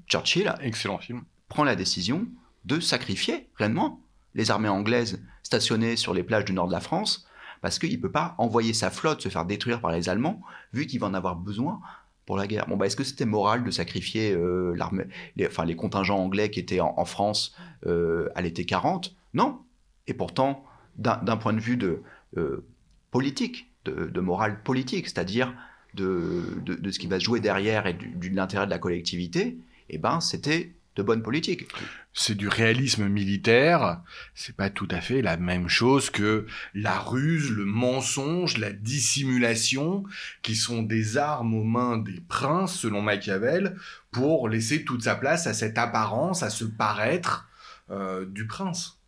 Churchill, 0.06 0.54
excellent 0.60 0.98
film, 0.98 1.22
prend 1.48 1.64
la 1.64 1.76
décision 1.76 2.26
de 2.66 2.80
sacrifier 2.80 3.48
réellement 3.54 4.00
les 4.34 4.50
armées 4.50 4.68
anglaises 4.68 5.22
stationnées 5.42 5.96
sur 5.96 6.12
les 6.12 6.22
plages 6.22 6.44
du 6.44 6.52
nord 6.52 6.66
de 6.66 6.72
la 6.72 6.80
France, 6.80 7.26
parce 7.62 7.78
qu'il 7.78 7.92
ne 7.92 8.02
peut 8.02 8.12
pas 8.12 8.34
envoyer 8.38 8.74
sa 8.74 8.90
flotte 8.90 9.22
se 9.22 9.28
faire 9.28 9.46
détruire 9.46 9.80
par 9.80 9.92
les 9.92 10.08
Allemands, 10.08 10.40
vu 10.72 10.86
qu'il 10.86 11.00
va 11.00 11.06
en 11.06 11.14
avoir 11.14 11.36
besoin 11.36 11.80
pour 12.26 12.36
la 12.36 12.46
guerre. 12.46 12.66
Bon, 12.66 12.76
bah, 12.76 12.86
est-ce 12.86 12.96
que 12.96 13.04
c'était 13.04 13.24
moral 13.24 13.64
de 13.64 13.70
sacrifier 13.70 14.32
euh, 14.32 14.74
l'armée, 14.76 15.04
les, 15.36 15.46
enfin, 15.46 15.64
les 15.64 15.76
contingents 15.76 16.18
anglais 16.18 16.50
qui 16.50 16.60
étaient 16.60 16.80
en, 16.80 17.04
France 17.04 17.56
euh, 17.86 18.28
à 18.34 18.42
l'été 18.42 18.66
40 18.66 19.14
Non. 19.32 19.60
Et 20.08 20.14
pourtant, 20.14 20.64
d'un 20.96 21.36
point 21.36 21.52
de 21.52 21.60
vue 21.60 21.76
de 21.76 22.02
euh, 22.36 22.66
politique, 23.10 23.72
de, 23.84 24.20
morale 24.20 24.62
politique, 24.62 25.06
c'est-à-dire 25.06 25.54
de, 25.94 26.60
de, 26.64 26.90
ce 26.90 26.98
qui 26.98 27.06
va 27.06 27.20
se 27.20 27.24
jouer 27.24 27.40
derrière 27.40 27.86
et 27.86 27.94
de 27.94 28.34
l'intérêt 28.34 28.66
de 28.66 28.70
la 28.70 28.78
collectivité, 28.78 29.58
eh 29.88 29.98
ben, 29.98 30.20
c'était 30.20 30.75
de 30.96 31.02
bonne 31.02 31.22
politique. 31.22 31.68
C'est 32.12 32.34
du 32.34 32.48
réalisme 32.48 33.06
militaire, 33.06 34.02
c'est 34.34 34.56
pas 34.56 34.70
tout 34.70 34.88
à 34.90 35.00
fait 35.00 35.22
la 35.22 35.36
même 35.36 35.68
chose 35.68 36.10
que 36.10 36.46
la 36.74 36.98
ruse, 36.98 37.50
le 37.50 37.66
mensonge, 37.66 38.58
la 38.58 38.72
dissimulation, 38.72 40.04
qui 40.42 40.56
sont 40.56 40.82
des 40.82 41.18
armes 41.18 41.54
aux 41.54 41.64
mains 41.64 41.98
des 41.98 42.20
princes, 42.20 42.78
selon 42.78 43.02
Machiavel, 43.02 43.76
pour 44.10 44.48
laisser 44.48 44.84
toute 44.84 45.02
sa 45.02 45.14
place 45.14 45.46
à 45.46 45.54
cette 45.54 45.78
apparence, 45.78 46.42
à 46.42 46.50
ce 46.50 46.64
paraître 46.64 47.48
euh, 47.90 48.24
du 48.24 48.46
prince. 48.46 48.98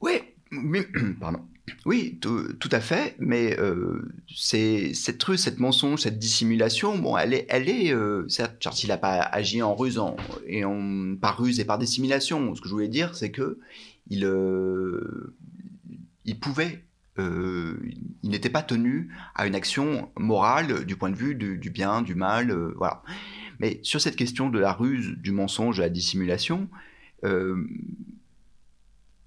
Oui, 0.00 0.20
mais, 0.50 0.88
pardon. 1.20 1.46
Oui, 1.86 2.18
tout, 2.20 2.68
à 2.70 2.80
fait, 2.80 3.16
mais 3.18 3.58
euh, 3.58 4.02
c'est 4.34 4.92
cette 4.94 5.22
ruse, 5.22 5.40
cette 5.40 5.58
mensonge, 5.58 6.00
cette 6.02 6.18
dissimulation, 6.18 6.98
bon, 6.98 7.16
elle 7.16 7.34
est, 7.34 7.46
elle 7.48 7.68
est, 7.68 7.92
euh, 7.92 8.28
certes, 8.28 8.60
Churchill 8.60 8.88
n'a 8.90 8.98
pas 8.98 9.20
agi 9.20 9.62
en 9.62 9.74
ruse 9.74 10.00
et 10.46 10.64
en, 10.64 11.16
par 11.16 11.38
ruse 11.38 11.60
et 11.60 11.64
par 11.64 11.78
dissimulation. 11.78 12.54
Ce 12.54 12.60
que 12.60 12.68
je 12.68 12.72
voulais 12.72 12.88
dire, 12.88 13.14
c'est 13.14 13.30
que 13.30 13.58
il, 14.08 14.24
euh, 14.24 15.34
il 16.24 16.38
pouvait, 16.38 16.84
il 17.18 18.30
n'était 18.30 18.50
pas 18.50 18.62
tenu 18.62 19.10
à 19.34 19.48
une 19.48 19.56
action 19.56 20.08
morale 20.16 20.84
du 20.84 20.94
point 20.94 21.10
de 21.10 21.16
vue 21.16 21.34
du, 21.34 21.58
du 21.58 21.70
bien, 21.70 22.02
du 22.02 22.14
mal, 22.14 22.52
voilà. 22.76 23.02
Mais 23.58 23.80
sur 23.82 24.00
cette 24.00 24.14
question 24.14 24.50
de 24.50 24.60
la 24.60 24.72
ruse, 24.72 25.16
du 25.16 25.32
mensonge, 25.32 25.78
de 25.78 25.82
la 25.82 25.88
dissimulation, 25.88 26.68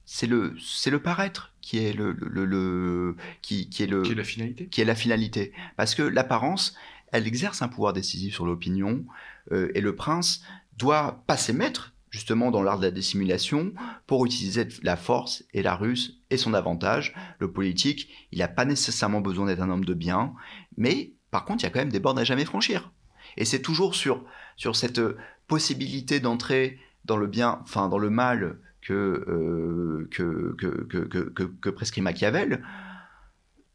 c'est 0.05 0.27
le 0.27 0.55
c'est 0.57 0.89
le 0.89 1.01
paraître 1.01 1.50
qui 1.61 1.77
est 1.77 1.93
le, 1.93 2.13
le, 2.13 3.15
qui, 3.41 3.69
qui, 3.69 3.83
est 3.83 3.87
le 3.87 4.01
qui 4.01 4.11
est 4.11 4.15
la 4.15 4.23
finalité 4.23 4.67
qui 4.67 4.81
est 4.81 4.85
la 4.85 4.95
finalité 4.95 5.53
parce 5.77 5.95
que 5.95 6.03
l'apparence 6.03 6.75
elle 7.11 7.27
exerce 7.27 7.61
un 7.61 7.67
pouvoir 7.67 7.93
décisif 7.93 8.33
sur 8.33 8.45
l'opinion 8.45 9.05
euh, 9.51 9.71
et 9.75 9.81
le 9.81 9.95
prince 9.95 10.43
doit 10.77 11.23
pas 11.27 11.37
s'émettre 11.37 11.93
justement 12.09 12.51
dans 12.51 12.61
l'art 12.61 12.77
de 12.77 12.85
la 12.85 12.91
dissimulation 12.91 13.73
pour 14.05 14.25
utiliser 14.25 14.67
la 14.83 14.97
force 14.97 15.43
et 15.53 15.63
la 15.63 15.75
ruse 15.75 16.19
et 16.29 16.37
son 16.37 16.53
avantage. 16.53 17.15
Le 17.39 17.51
politique, 17.51 18.09
il 18.31 18.39
n'a 18.39 18.49
pas 18.49 18.65
nécessairement 18.65 19.21
besoin 19.21 19.45
d'être 19.45 19.61
un 19.61 19.69
homme 19.69 19.85
de 19.85 19.93
bien, 19.93 20.33
mais 20.77 21.13
par 21.31 21.45
contre, 21.45 21.63
il 21.63 21.67
y 21.67 21.67
a 21.67 21.69
quand 21.69 21.79
même 21.79 21.89
des 21.89 22.01
bornes 22.01 22.19
à 22.19 22.25
jamais 22.25 22.45
franchir. 22.45 22.91
Et 23.37 23.45
c'est 23.45 23.61
toujours 23.61 23.95
sur, 23.95 24.25
sur 24.57 24.75
cette 24.75 25.01
possibilité 25.47 26.19
d'entrer 26.19 26.77
dans 27.05 27.17
le 27.17 27.27
bien, 27.27 27.59
enfin 27.63 27.87
dans 27.87 27.97
le 27.97 28.09
mal 28.09 28.59
que, 28.81 28.93
euh, 28.93 30.07
que, 30.11 30.55
que, 30.57 31.43
que, 31.43 31.69
prescrit 31.69 32.01
Machiavel, 32.01 32.63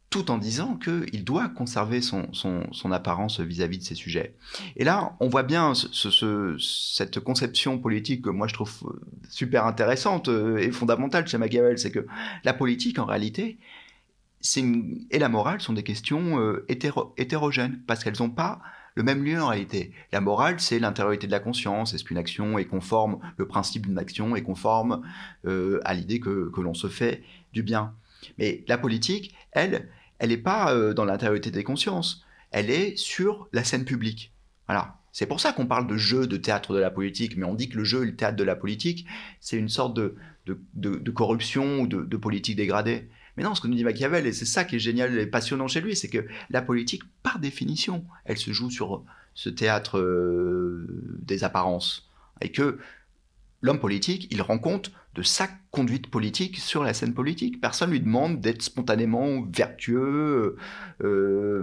tout 0.09 0.31
en 0.31 0.37
disant 0.37 0.77
qu'il 0.77 1.23
doit 1.23 1.49
conserver 1.49 2.01
son, 2.01 2.31
son, 2.33 2.91
apparence 2.91 3.39
vis-à-vis 3.39 3.79
de 3.79 3.83
ces 3.83 3.95
sujets. 3.95 4.35
Et 4.77 4.83
là, 4.83 5.15
on 5.19 5.27
voit 5.27 5.43
bien 5.43 5.73
ce, 5.73 6.57
cette 6.59 7.19
conception 7.19 7.77
politique 7.77 8.23
que 8.23 8.29
moi 8.29 8.47
je 8.47 8.53
trouve 8.53 8.95
super 9.29 9.65
intéressante 9.65 10.29
euh, 10.29 10.57
et 10.57 10.71
fondamentale 10.71 11.27
chez 11.27 11.37
Machiavel, 11.37 11.77
c'est 11.77 11.91
que 11.91 12.05
la 12.43 12.53
politique, 12.53 12.99
en 12.99 13.05
réalité, 13.05 13.57
et 15.11 15.19
la 15.19 15.29
morale 15.29 15.61
sont 15.61 15.73
des 15.73 15.83
questions 15.83 16.39
euh, 16.39 16.65
hétérogènes, 16.69 17.81
parce 17.85 18.03
qu'elles 18.03 18.19
n'ont 18.19 18.29
pas 18.29 18.61
le 18.97 19.03
même 19.03 19.23
lieu 19.23 19.39
en 19.39 19.49
réalité. 19.49 19.91
La 20.11 20.21
morale, 20.21 20.59
c'est 20.59 20.79
l'intériorité 20.79 21.27
de 21.27 21.31
la 21.31 21.39
conscience. 21.39 21.93
Est-ce 21.93 22.03
qu'une 22.03 22.17
action 22.17 22.57
est 22.57 22.65
conforme, 22.65 23.19
le 23.37 23.47
principe 23.47 23.85
d'une 23.85 23.99
action 23.99 24.35
est 24.35 24.41
conforme 24.41 25.03
euh, 25.45 25.79
à 25.85 25.93
l'idée 25.93 26.19
que, 26.19 26.51
l'on 26.57 26.73
se 26.73 26.87
fait 26.87 27.21
du 27.53 27.61
bien? 27.61 27.93
Mais 28.39 28.63
la 28.67 28.79
politique, 28.79 29.35
elle, 29.51 29.87
elle 30.17 30.29
n'est 30.29 30.37
pas 30.37 30.73
euh, 30.73 30.95
dans 30.95 31.05
l'intériorité 31.05 31.51
des 31.51 31.63
consciences. 31.63 32.25
Elle 32.49 32.71
est 32.71 32.97
sur 32.97 33.47
la 33.53 33.63
scène 33.63 33.85
publique. 33.85 34.33
Voilà. 34.65 34.95
C'est 35.11 35.27
pour 35.27 35.41
ça 35.41 35.53
qu'on 35.53 35.67
parle 35.67 35.85
de 35.85 35.97
jeu, 35.97 36.25
de 36.25 36.37
théâtre 36.37 36.73
de 36.73 36.79
la 36.79 36.89
politique, 36.89 37.37
mais 37.37 37.45
on 37.45 37.53
dit 37.53 37.69
que 37.69 37.77
le 37.77 37.83
jeu 37.83 38.01
et 38.01 38.07
le 38.07 38.15
théâtre 38.15 38.37
de 38.37 38.43
la 38.43 38.55
politique, 38.55 39.05
c'est 39.39 39.57
une 39.57 39.69
sorte 39.69 39.95
de, 39.95 40.15
de, 40.73 41.11
corruption 41.11 41.81
ou 41.81 41.87
de, 41.87 42.17
politique 42.17 42.55
dégradée. 42.55 43.09
Mais 43.37 43.43
non, 43.43 43.53
ce 43.53 43.61
que 43.61 43.67
nous 43.67 43.75
dit 43.75 43.83
Machiavel, 43.83 44.25
et 44.25 44.33
c'est 44.33 44.45
ça 44.45 44.65
qui 44.65 44.77
est 44.77 44.79
génial 44.79 45.17
et 45.17 45.27
passionnant 45.27 45.67
chez 45.67 45.79
lui, 45.79 45.95
c'est 45.95 46.09
que 46.09 46.25
la 46.49 46.63
politique, 46.63 47.03
par 47.21 47.37
définition, 47.37 48.03
elle 48.25 48.37
se 48.37 48.51
joue 48.51 48.71
sur 48.71 49.03
ce 49.35 49.49
théâtre 49.49 49.99
euh, 49.99 50.87
des 51.21 51.43
apparences. 51.43 52.09
Et 52.41 52.51
que 52.51 52.79
l'homme 53.61 53.79
politique, 53.79 54.27
il 54.31 54.41
rend 54.41 54.57
compte 54.57 54.91
de 55.13 55.21
sa 55.21 55.47
conduite 55.69 56.09
politique 56.09 56.57
sur 56.57 56.83
la 56.83 56.95
scène 56.95 57.13
politique. 57.13 57.61
Personne 57.61 57.89
ne 57.89 57.93
lui 57.93 58.01
demande 58.01 58.41
d'être 58.41 58.63
spontanément 58.63 59.43
vertueux, 59.43 60.57
euh, 61.03 61.61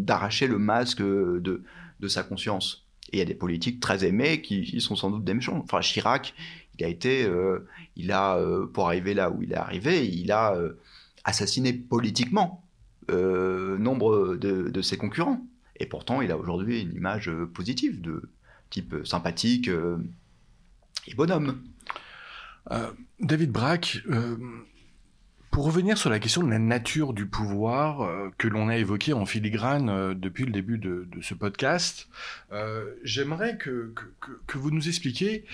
d'arracher 0.00 0.46
le 0.46 0.58
masque 0.58 1.02
de, 1.02 1.62
de, 2.00 2.08
sa 2.08 2.22
conscience. 2.22 2.86
Et 3.12 3.16
il 3.16 3.18
y 3.18 3.22
a 3.22 3.26
des 3.26 3.34
politiques 3.34 3.80
très 3.80 4.06
aimés 4.06 4.40
qui, 4.40 4.80
sont 4.80 4.96
sans 4.96 5.10
doute 5.10 5.24
des 5.24 5.34
méchants. 5.34 5.60
Enfin, 5.62 5.80
Chirac, 5.80 6.34
il 6.78 6.84
a 6.84 6.88
été, 6.88 7.24
euh, 7.24 7.68
il 7.96 8.12
a, 8.12 8.38
pour 8.72 8.86
arriver 8.86 9.12
là 9.12 9.30
où 9.30 9.42
il 9.42 9.52
est 9.52 9.56
arrivé, 9.56 10.06
il 10.06 10.32
a 10.32 10.56
assassiné 11.24 11.72
politiquement 11.72 12.64
euh, 13.10 13.78
nombre 13.78 14.36
de, 14.36 14.82
ses 14.82 14.96
concurrents. 14.96 15.44
Et 15.76 15.86
pourtant, 15.86 16.22
il 16.22 16.30
a 16.30 16.36
aujourd'hui 16.36 16.82
une 16.82 16.94
image 16.94 17.30
positive 17.52 18.00
de 18.00 18.30
type 18.70 18.94
sympathique 19.04 19.68
euh, 19.68 19.98
et 21.08 21.14
bonhomme. 21.14 21.62
Euh, 22.70 22.92
David 23.18 23.50
Braque, 23.50 23.98
pour 25.50 25.64
revenir 25.64 25.98
sur 25.98 26.10
la 26.10 26.20
question 26.20 26.42
de 26.42 26.50
la 26.50 26.60
nature 26.60 27.12
du 27.12 27.26
pouvoir 27.26 28.30
que 28.38 28.46
l'on 28.46 28.68
a 28.68 28.76
évoqué 28.76 29.12
en 29.12 29.26
filigrane 29.26 30.14
depuis 30.14 30.44
le 30.46 30.52
début 30.52 30.78
de, 30.78 31.08
ce 31.20 31.34
podcast, 31.34 32.08
j'aimerais 33.02 33.58
que, 33.58 33.92
que, 34.46 34.58
vous 34.58 34.70
nous 34.70 34.88
expliquiez 34.88 35.44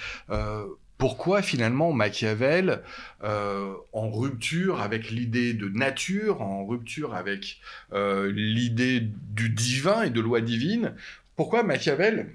pourquoi 0.99 1.43
finalement 1.43 1.93
Machiavel, 1.93 2.83
euh, 3.23 3.73
en 3.93 4.11
rupture 4.11 4.81
avec 4.81 5.11
l'idée 5.11 5.55
de 5.55 5.69
nature, 5.69 6.43
en 6.43 6.67
rupture 6.67 7.15
avec 7.15 7.61
euh, 7.93 8.31
l'idée 8.33 9.01
du 9.01 9.49
divin 9.49 10.03
et 10.03 10.11
de 10.11 10.21
loi 10.21 10.41
divine, 10.41 10.95
pourquoi 11.37 11.63
Machiavel 11.63 12.35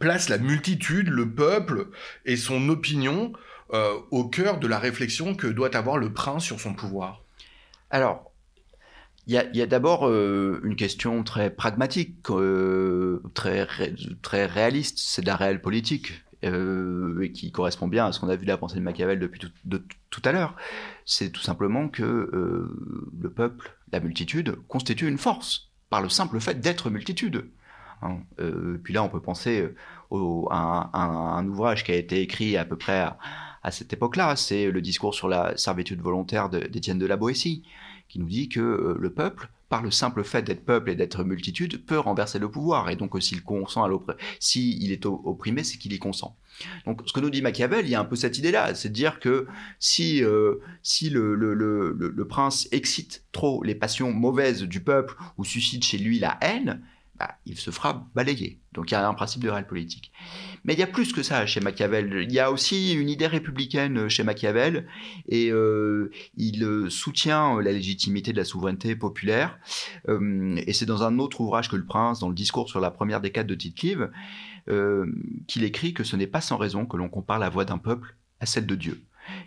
place 0.00 0.28
la 0.28 0.38
multitude, 0.38 1.08
le 1.08 1.30
peuple 1.30 1.88
et 2.24 2.36
son 2.36 2.68
opinion 2.68 3.32
euh, 3.72 3.94
au 4.10 4.24
cœur 4.24 4.58
de 4.58 4.66
la 4.66 4.80
réflexion 4.80 5.36
que 5.36 5.46
doit 5.46 5.76
avoir 5.76 5.98
le 5.98 6.12
prince 6.12 6.44
sur 6.44 6.60
son 6.60 6.74
pouvoir? 6.74 7.22
Alors, 7.90 8.32
il 9.28 9.34
y 9.34 9.62
a, 9.62 9.66
d'abord 9.66 10.12
une 10.12 10.74
question 10.74 11.22
très 11.22 11.48
pragmatique, 11.48 12.16
très, 13.34 13.68
très 14.20 14.46
réaliste, 14.46 14.98
c'est 14.98 15.24
la 15.24 15.36
réelle 15.36 15.60
politique. 15.60 16.21
Euh, 16.44 17.20
et 17.22 17.30
qui 17.30 17.52
correspond 17.52 17.86
bien 17.86 18.06
à 18.06 18.12
ce 18.12 18.18
qu'on 18.18 18.28
a 18.28 18.34
vu 18.34 18.44
de 18.44 18.50
la 18.50 18.56
pensée 18.56 18.74
de 18.74 18.80
Machiavel 18.80 19.20
depuis 19.20 19.38
tout, 19.38 19.50
de, 19.64 19.80
tout 20.10 20.22
à 20.24 20.32
l'heure, 20.32 20.56
c'est 21.04 21.30
tout 21.30 21.40
simplement 21.40 21.88
que 21.88 22.02
euh, 22.02 23.08
le 23.20 23.30
peuple, 23.30 23.76
la 23.92 24.00
multitude, 24.00 24.56
constitue 24.66 25.06
une 25.06 25.18
force 25.18 25.70
par 25.88 26.02
le 26.02 26.08
simple 26.08 26.40
fait 26.40 26.60
d'être 26.60 26.90
multitude. 26.90 27.44
Hein. 28.02 28.18
Euh, 28.40 28.80
puis 28.82 28.92
là, 28.92 29.04
on 29.04 29.08
peut 29.08 29.20
penser 29.20 29.68
à, 30.50 30.90
un, 30.92 31.46
ouvrage 31.46 31.84
qui 31.84 31.92
a 31.92 31.96
été 31.96 32.20
écrit 32.20 32.56
à 32.56 32.64
peu 32.64 32.76
près 32.76 32.98
à, 32.98 33.18
à 33.62 33.70
cette 33.70 33.92
époque-là, 33.92 34.34
c'est 34.34 34.68
le 34.68 34.80
discours 34.80 35.14
sur 35.14 35.28
la 35.28 35.56
servitude 35.56 36.00
volontaire 36.00 36.48
d'Étienne 36.48 36.98
de, 36.98 37.04
de 37.04 37.08
la 37.08 37.16
Boétie, 37.16 37.62
qui 38.08 38.18
nous 38.18 38.26
dit 38.26 38.48
que 38.48 38.96
le 38.98 39.10
peuple 39.10 39.48
par 39.72 39.80
le 39.80 39.90
simple 39.90 40.22
fait 40.22 40.42
d'être 40.42 40.66
peuple 40.66 40.90
et 40.90 40.94
d'être 40.94 41.24
multitude, 41.24 41.86
peut 41.86 41.98
renverser 41.98 42.38
le 42.38 42.50
pouvoir. 42.50 42.90
Et 42.90 42.96
donc, 42.96 43.16
s'il 43.22 43.42
consent 43.42 43.82
à 43.82 43.88
s'il 44.38 44.92
est 44.92 45.06
opprimé, 45.06 45.64
c'est 45.64 45.78
qu'il 45.78 45.94
y 45.94 45.98
consent. 45.98 46.36
Donc, 46.84 47.00
ce 47.06 47.12
que 47.14 47.20
nous 47.20 47.30
dit 47.30 47.40
Machiavel, 47.40 47.86
il 47.86 47.90
y 47.90 47.94
a 47.94 48.00
un 48.00 48.04
peu 48.04 48.14
cette 48.14 48.36
idée-là, 48.36 48.74
c'est 48.74 48.90
de 48.90 48.92
dire 48.92 49.18
que 49.18 49.46
si, 49.78 50.22
euh, 50.22 50.56
si 50.82 51.08
le, 51.08 51.34
le, 51.34 51.54
le, 51.54 52.28
prince 52.28 52.68
excite 52.70 53.24
trop 53.32 53.62
les 53.62 53.74
passions 53.74 54.12
mauvaises 54.12 54.60
du 54.64 54.80
peuple 54.80 55.14
ou 55.38 55.44
suscite 55.46 55.82
chez 55.86 55.96
lui 55.96 56.18
la 56.18 56.36
haine, 56.42 56.82
bah, 57.22 57.36
il 57.46 57.56
se 57.56 57.70
fera 57.70 58.08
balayer. 58.16 58.60
Donc 58.72 58.90
il 58.90 58.94
y 58.94 58.96
a 58.96 59.08
un 59.08 59.14
principe 59.14 59.44
de 59.44 59.48
réel 59.48 59.66
politique. 59.66 60.12
Mais 60.64 60.72
il 60.72 60.78
y 60.80 60.82
a 60.82 60.88
plus 60.88 61.12
que 61.12 61.22
ça 61.22 61.46
chez 61.46 61.60
Machiavel. 61.60 62.24
Il 62.24 62.32
y 62.32 62.40
a 62.40 62.50
aussi 62.50 62.94
une 62.94 63.08
idée 63.08 63.28
républicaine 63.28 64.08
chez 64.08 64.24
Machiavel 64.24 64.88
et 65.28 65.50
euh, 65.52 66.10
il 66.36 66.64
euh, 66.64 66.90
soutient 66.90 67.60
la 67.60 67.70
légitimité 67.70 68.32
de 68.32 68.38
la 68.38 68.44
souveraineté 68.44 68.96
populaire. 68.96 69.58
Euh, 70.08 70.56
et 70.66 70.72
c'est 70.72 70.86
dans 70.86 71.04
un 71.04 71.20
autre 71.20 71.40
ouvrage 71.40 71.68
que 71.68 71.76
Le 71.76 71.84
Prince, 71.84 72.18
dans 72.18 72.28
le 72.28 72.34
discours 72.34 72.68
sur 72.68 72.80
la 72.80 72.90
première 72.90 73.20
décade 73.20 73.46
de 73.46 73.54
tite 73.54 73.72
qu'il 75.46 75.64
écrit 75.64 75.94
que 75.94 76.04
ce 76.04 76.16
n'est 76.16 76.26
pas 76.26 76.40
sans 76.40 76.56
raison 76.56 76.86
que 76.86 76.96
l'on 76.96 77.08
compare 77.08 77.38
la 77.38 77.48
voix 77.50 77.64
d'un 77.64 77.78
peuple 77.78 78.16
à 78.40 78.46
celle 78.46 78.66
de 78.66 78.74
Dieu 78.74 79.00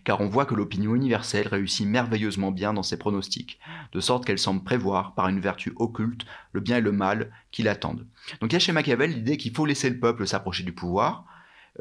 car 0.04 0.22
on 0.22 0.28
voit 0.28 0.46
que 0.46 0.56
l'opinion 0.56 0.96
universelle 0.96 1.48
réussit 1.48 1.88
merveilleusement 1.88 2.52
bien 2.52 2.74
dans 2.74 2.84
ses 2.84 2.98
pronostics, 2.98 3.60
de 3.92 4.00
sorte 4.00 4.26
qu'elle 4.26 4.40
semble 4.40 4.64
prévoir, 4.64 5.16
par 5.16 5.28
une 5.28 5.40
vertu 5.40 5.74
occulte, 5.78 6.26
le 6.52 6.62
bien 6.62 6.78
et 6.78 6.82
le 6.82 6.92
mal 6.92 7.32
qui 7.52 7.64
l'attendent. 7.64 8.06
Donc 8.42 8.52
il 8.52 8.54
y 8.54 8.56
a 8.56 8.60
chez 8.60 8.72
Machiavel 8.72 9.12
l'idée 9.12 9.38
qu'il 9.38 9.54
faut 9.54 9.66
laisser 9.66 9.90
le 9.90 10.00
peuple 10.00 10.28
s'approcher 10.28 10.64
du 10.64 10.74
pouvoir, 10.74 11.26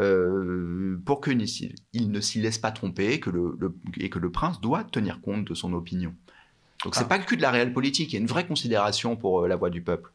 euh, 0.01 1.01
pour 1.05 1.21
qu'il 1.21 1.39
ne 1.39 2.21
s'y 2.21 2.41
laisse 2.41 2.59
pas 2.59 2.73
tromper 2.73 3.21
que 3.21 3.31
le, 3.31 3.57
et 3.99 4.11
que 4.11 4.19
le 4.19 4.31
prince 4.31 4.61
doit 4.61 4.85
tenir 4.85 5.21
compte 5.21 5.45
de 5.45 5.55
son 5.55 5.73
opinion. 5.73 6.15
Donc 6.83 6.95
c'est 6.95 7.05
ah. 7.05 7.09
pas 7.09 7.19
que 7.19 7.35
de 7.35 7.43
la 7.43 7.51
réelle 7.51 7.73
politique, 7.73 8.13
il 8.13 8.15
y 8.15 8.19
a 8.19 8.21
une 8.21 8.27
vraie 8.27 8.47
considération 8.47 9.17
pour 9.17 9.43
euh, 9.43 9.49
la 9.49 9.57
voix 9.57 9.71
du 9.71 9.83
peuple. 9.83 10.11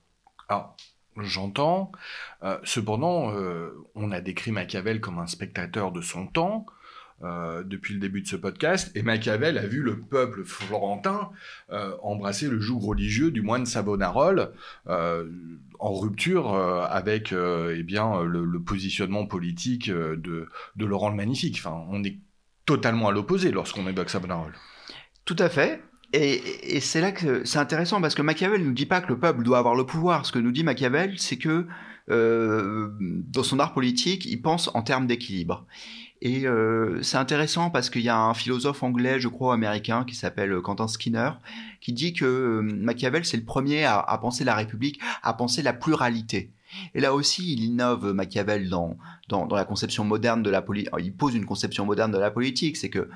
Alors, 0.50 0.76
j'entends. 1.18 1.92
Euh, 2.44 2.58
cependant, 2.64 3.34
on 3.96 4.12
a 4.12 4.20
décrit 4.20 4.52
Machiavel 4.52 5.00
comme 5.00 5.20
un 5.20 5.28
spectateur 5.28 5.92
de 5.92 6.02
son 6.02 6.28
temps. 6.28 6.66
Euh, 7.22 7.64
depuis 7.66 7.94
le 7.94 8.00
début 8.00 8.22
de 8.22 8.28
ce 8.28 8.38
podcast, 8.38 8.92
et 8.96 9.02
Machiavel 9.02 9.58
a 9.58 9.68
vu 9.68 9.82
le 9.82 10.00
peuple 10.00 10.46
florentin 10.46 11.32
euh, 11.70 11.92
embrasser 12.02 12.48
le 12.48 12.62
joug 12.62 12.80
religieux 12.80 13.30
du 13.30 13.42
moine 13.42 13.66
Savonarole 13.66 14.54
euh, 14.88 15.28
en 15.80 15.94
rupture 15.96 16.56
avec 16.56 17.34
eh 17.34 17.84
bien, 17.84 18.24
le, 18.24 18.60
positionnement 18.62 19.26
politique 19.26 19.90
de, 19.90 20.48
Laurent 20.78 21.10
le 21.10 21.16
Magnifique. 21.18 21.58
Enfin, 21.60 21.86
on 21.90 22.04
est 22.06 22.18
totalement 22.66 23.10
à 23.10 23.12
l'opposé 23.12 23.52
lorsqu'on 23.52 23.86
évoque 23.88 24.10
Savonarole. 24.10 24.54
Tout 25.26 25.38
à 25.40 25.50
fait. 25.50 25.82
Et, 26.14 26.76
et 26.76 26.80
c'est 26.80 27.02
là 27.02 27.12
que 27.12 27.44
c'est 27.44 27.60
intéressant 27.60 28.00
parce 28.00 28.16
que 28.16 28.22
Machiavel 28.22 28.62
ne 28.62 28.68
nous 28.68 28.74
dit 28.74 28.86
pas 28.86 29.02
que 29.02 29.10
le 29.10 29.20
peuple 29.20 29.44
doit 29.44 29.58
avoir 29.58 29.76
le 29.76 29.86
pouvoir. 29.86 30.26
Ce 30.26 30.32
que 30.32 30.40
nous 30.40 30.52
dit 30.52 30.64
Machiavel, 30.64 31.20
c'est 31.20 31.38
que 31.38 31.68
dans 32.08 33.44
son 33.44 33.60
art 33.60 33.74
politique, 33.74 34.26
il 34.26 34.42
pense 34.42 34.72
en 34.74 34.82
termes 34.82 35.06
d'équilibre. 35.06 35.68
Et 36.22 36.46
euh, 36.46 37.02
c'est 37.02 37.18
intéressant 37.18 37.70
parce 37.70 37.90
qu'il 37.90 38.02
y 38.02 38.10
a 38.10 38.18
un 38.18 38.34
philosophe 38.34 38.84
anglais, 38.84 39.20
je 39.20 39.30
crois 39.30 39.54
américain, 39.54 40.04
qui 40.04 40.16
s'appelle 40.16 40.52
euh, 40.52 40.62
Quentin 40.62 40.88
Skinner, 40.88 41.32
qui 41.80 41.94
dit 41.94 42.14
que 42.14 42.26
euh, 42.26 42.62
Machiavel, 42.62 43.24
c'est 43.24 43.38
le 43.38 43.46
premier 43.46 43.86
à, 43.86 44.18
penser 44.22 44.44
la 44.44 44.56
République, 44.56 45.00
à 45.24 45.34
penser 45.34 45.62
la 45.62 45.72
pluralité. 45.72 46.52
Et 46.94 47.00
là 47.00 47.14
aussi, 47.14 47.54
il 47.54 47.64
innove 47.64 48.12
Machiavel 48.14 48.70
dans, 48.70 48.98
dans, 49.30 49.48
la 49.48 49.64
conception 49.64 50.04
moderne 50.04 50.44
de 50.44 50.50
la 50.50 50.62
politique. 50.62 50.92
Il 51.00 51.14
pose 51.14 51.36
une 51.36 51.46
conception 51.46 51.86
moderne 51.86 52.12
de 52.12 52.20
la 52.20 52.32
politique. 52.32 52.78
C'est 52.78 52.90
que 52.90 53.10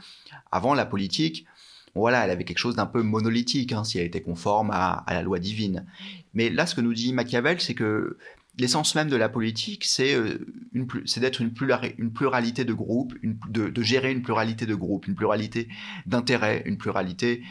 avant 0.51 0.73
la 0.73 0.85
politique, 0.85 1.45
voilà, 1.93 2.23
elle 2.23 2.31
avait 2.31 2.45
quelque 2.45 2.57
chose 2.57 2.75
d'un 2.75 2.87
peu 2.87 3.03
monolithique, 3.03 3.71
hein, 3.73 3.83
si 3.83 3.99
elle 3.99 4.07
était 4.07 4.21
conforme 4.21 4.71
à, 4.71 5.03
la 5.07 5.21
loi 5.21 5.37
divine. 5.39 5.85
Mais 6.33 6.49
là, 6.49 6.65
ce 6.65 6.73
que 6.73 6.81
nous 6.81 6.93
dit 6.93 7.13
Machiavel, 7.13 7.61
c'est 7.61 7.75
que 7.75 8.17
l'essence 8.59 8.95
même 8.95 9.09
de 9.09 9.15
la 9.15 9.29
politique, 9.29 9.85
c'est 9.85 10.15
d'être 10.73 11.41
une, 11.41 11.53
pluralité 11.53 12.65
de 12.65 12.73
groupes, 12.73 13.13
de, 13.49 13.81
gérer 13.81 14.11
une 14.11 14.21
pluralité 14.21 14.65
de 14.65 14.75
groupes, 14.75 15.07
une 15.07 15.15
pluralité 15.15 15.67
d'intérêts, 16.05 16.63
une 16.65 16.77
pluralité 16.77 17.43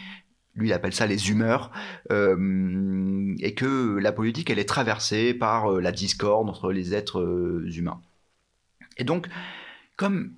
lui 0.54 0.68
il 0.68 0.72
appelle 0.72 0.92
ça 0.92 1.06
les 1.06 1.30
humeurs, 1.30 1.70
euh, 2.10 3.34
et 3.40 3.54
que 3.54 3.96
la 3.98 4.12
politique 4.12 4.50
elle 4.50 4.58
est 4.58 4.68
traversée 4.68 5.34
par 5.34 5.72
euh, 5.72 5.80
la 5.80 5.92
discorde 5.92 6.48
entre 6.48 6.72
les 6.72 6.94
êtres 6.94 7.20
euh, 7.20 7.66
humains. 7.74 8.00
Et 8.98 9.04
donc, 9.04 9.28
comme 9.96 10.34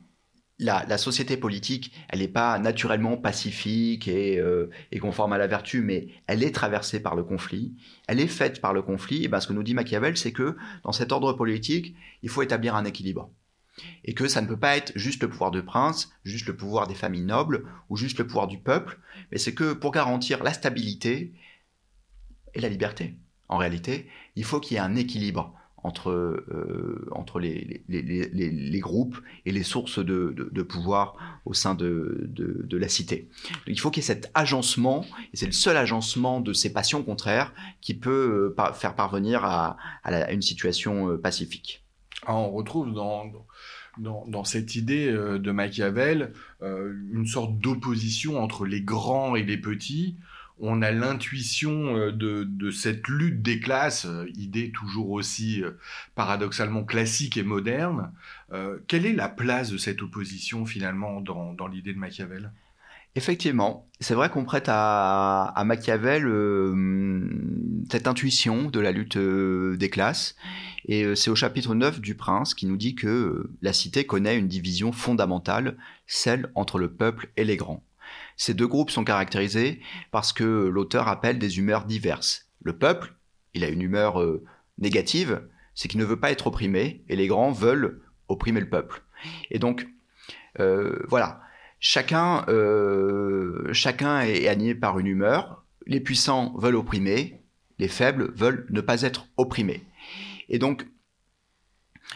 la, 0.58 0.98
société 0.98 1.36
politique, 1.36 1.92
elle 2.08 2.20
n'est 2.20 2.28
pas 2.28 2.58
naturellement 2.58 3.16
pacifique 3.16 4.08
et, 4.08 4.40
conforme 5.00 5.32
à 5.32 5.38
la 5.38 5.46
vertu, 5.46 5.82
mais 5.82 6.08
elle 6.26 6.42
est 6.42 6.54
traversée 6.54 7.00
par 7.00 7.16
le 7.16 7.24
conflit, 7.24 7.74
elle 8.06 8.20
est 8.20 8.28
faite 8.28 8.60
par 8.60 8.72
le 8.72 8.82
conflit, 8.82 9.24
et 9.24 9.28
ben 9.28 9.40
ce 9.40 9.48
que 9.48 9.52
nous 9.52 9.62
dit 9.62 9.74
Machiavel, 9.74 10.16
c'est 10.16 10.32
que 10.32 10.56
dans 10.84 10.92
cet 10.92 11.12
ordre 11.12 11.32
politique, 11.32 11.94
il 12.22 12.28
faut 12.28 12.42
établir 12.42 12.74
un 12.76 12.84
équilibre. 12.84 13.30
Et 14.04 14.14
que 14.14 14.28
ça 14.28 14.40
ne 14.40 14.46
peut 14.46 14.58
pas 14.58 14.76
être 14.76 14.92
juste 14.94 15.22
le 15.22 15.28
pouvoir 15.28 15.50
de 15.50 15.60
prince, 15.60 16.12
juste 16.24 16.46
le 16.46 16.56
pouvoir 16.56 16.86
des 16.86 16.94
familles 16.94 17.24
nobles 17.24 17.64
ou 17.88 17.96
juste 17.96 18.18
le 18.18 18.26
pouvoir 18.26 18.46
du 18.46 18.58
peuple, 18.58 18.98
mais 19.32 19.38
c'est 19.38 19.54
que 19.54 19.72
pour 19.72 19.90
garantir 19.90 20.44
la 20.44 20.52
stabilité 20.52 21.32
et 22.54 22.60
la 22.60 22.68
liberté, 22.68 23.16
en 23.48 23.56
réalité, 23.56 24.08
il 24.36 24.44
faut 24.44 24.60
qu'il 24.60 24.76
y 24.76 24.78
ait 24.78 24.82
un 24.82 24.94
équilibre 24.94 25.54
entre, 25.84 26.10
euh, 26.10 27.06
entre 27.12 27.38
les, 27.38 27.82
les, 27.88 28.80
groupes 28.80 29.20
et 29.44 29.52
les 29.52 29.62
sources 29.62 29.98
de, 29.98 30.62
pouvoir 30.62 31.14
au 31.44 31.52
sein 31.52 31.74
de, 31.74 32.26
de, 32.26 32.76
la 32.76 32.88
cité. 32.88 33.28
Il 33.66 33.78
faut 33.78 33.90
qu'il 33.90 34.02
y 34.02 34.04
ait 34.04 34.06
cet 34.06 34.30
agencement, 34.34 35.04
et 35.32 35.36
c'est 35.36 35.46
le 35.46 35.52
seul 35.52 35.76
agencement 35.76 36.40
de 36.40 36.54
ces 36.54 36.72
passions 36.72 37.02
contraires 37.02 37.52
qui 37.82 37.94
peut 37.94 38.54
euh, 38.58 38.72
faire 38.72 38.96
parvenir 38.96 39.44
à, 39.44 39.76
une 40.32 40.42
situation 40.42 41.10
euh, 41.10 41.18
pacifique. 41.18 41.84
Ah, 42.26 42.34
on 42.34 42.50
retrouve 42.52 42.94
dans, 42.94 43.30
dans, 43.98 44.44
cette 44.44 44.76
idée 44.76 45.12
de 45.12 45.50
Machiavel 45.50 46.32
une 46.62 47.26
sorte 47.26 47.58
d'opposition 47.58 48.42
entre 48.42 48.64
les 48.64 48.80
grands 48.80 49.36
et 49.36 49.42
les 49.42 49.58
petits. 49.58 50.16
On 50.60 50.82
a 50.82 50.90
l'intuition 50.90 51.96
euh, 51.96 52.12
de, 52.12 52.70
cette 52.70 53.08
lutte 53.08 53.42
des 53.42 53.60
classes, 53.60 54.06
idée 54.34 54.70
toujours 54.70 55.10
aussi 55.10 55.62
paradoxalement 56.14 56.84
classique 56.84 57.36
et 57.36 57.42
moderne. 57.42 58.12
quelle 58.86 59.06
est 59.06 59.12
la 59.12 59.28
place 59.28 59.70
de 59.70 59.78
cette 59.78 60.02
opposition 60.02 60.66
finalement 60.66 61.20
dans 61.20 61.66
l'idée 61.66 61.92
de 61.92 61.98
Machiavel? 61.98 62.52
Effectivement, 63.16 63.88
c'est 64.00 64.14
vrai 64.14 64.28
qu'on 64.28 64.44
prête 64.44 64.66
à, 64.68 65.62
Machiavel 65.64 66.26
euh, 66.26 67.24
cette 67.88 68.08
intuition 68.08 68.70
de 68.70 68.80
la 68.80 68.90
lutte 68.90 69.16
euh, 69.16 69.76
des 69.76 69.88
classes. 69.88 70.34
Et 70.88 71.04
euh, 71.04 71.14
c'est 71.14 71.30
au 71.30 71.36
chapitre 71.36 71.76
9 71.76 72.00
du 72.00 72.16
Prince 72.16 72.54
qui 72.54 72.66
nous 72.66 72.76
dit 72.76 72.96
que 72.96 73.48
la 73.62 73.72
cité 73.72 74.04
connaît 74.04 74.36
une 74.36 74.48
division 74.48 74.90
fondamentale, 74.90 75.76
celle 76.08 76.50
entre 76.56 76.78
le 76.78 76.90
peuple 76.90 77.30
et 77.36 77.44
les 77.44 77.56
grands. 77.56 77.84
Ces 78.36 78.54
deux 78.54 78.66
groupes 78.66 78.90
sont 78.90 79.04
caractérisés 79.04 79.80
parce 80.10 80.32
que 80.32 80.44
l'auteur 80.44 81.08
appelle 81.08 81.38
des 81.38 81.58
humeurs 81.58 81.84
diverses. 81.84 82.50
Le 82.62 82.76
peuple, 82.76 83.14
il 83.54 83.64
a 83.64 83.68
une 83.68 83.82
humeur 83.82 84.20
négative, 84.78 85.46
c'est 85.74 85.88
qu'il 85.88 86.00
ne 86.00 86.04
veut 86.04 86.18
pas 86.18 86.30
être 86.30 86.46
opprimé, 86.46 87.04
et 87.08 87.16
les 87.16 87.26
grands 87.26 87.52
veulent 87.52 88.02
opprimer 88.28 88.60
le 88.60 88.68
peuple. 88.68 89.02
Et 89.50 89.58
donc, 89.58 89.86
voilà 90.56 91.44
Chacun, 91.86 92.46
euh, 92.48 93.70
est 93.70 94.48
animé 94.48 94.74
par 94.74 94.98
une 94.98 95.06
humeur. 95.06 95.66
Les 95.86 96.00
puissants 96.00 96.54
veulent 96.56 96.76
opprimer, 96.76 97.42
les 97.78 97.88
faibles 97.88 98.32
veulent 98.34 98.66
ne 98.70 98.80
pas 98.80 99.02
être 99.02 99.26
opprimés. 99.36 99.84
Et 100.48 100.58
donc, 100.58 100.86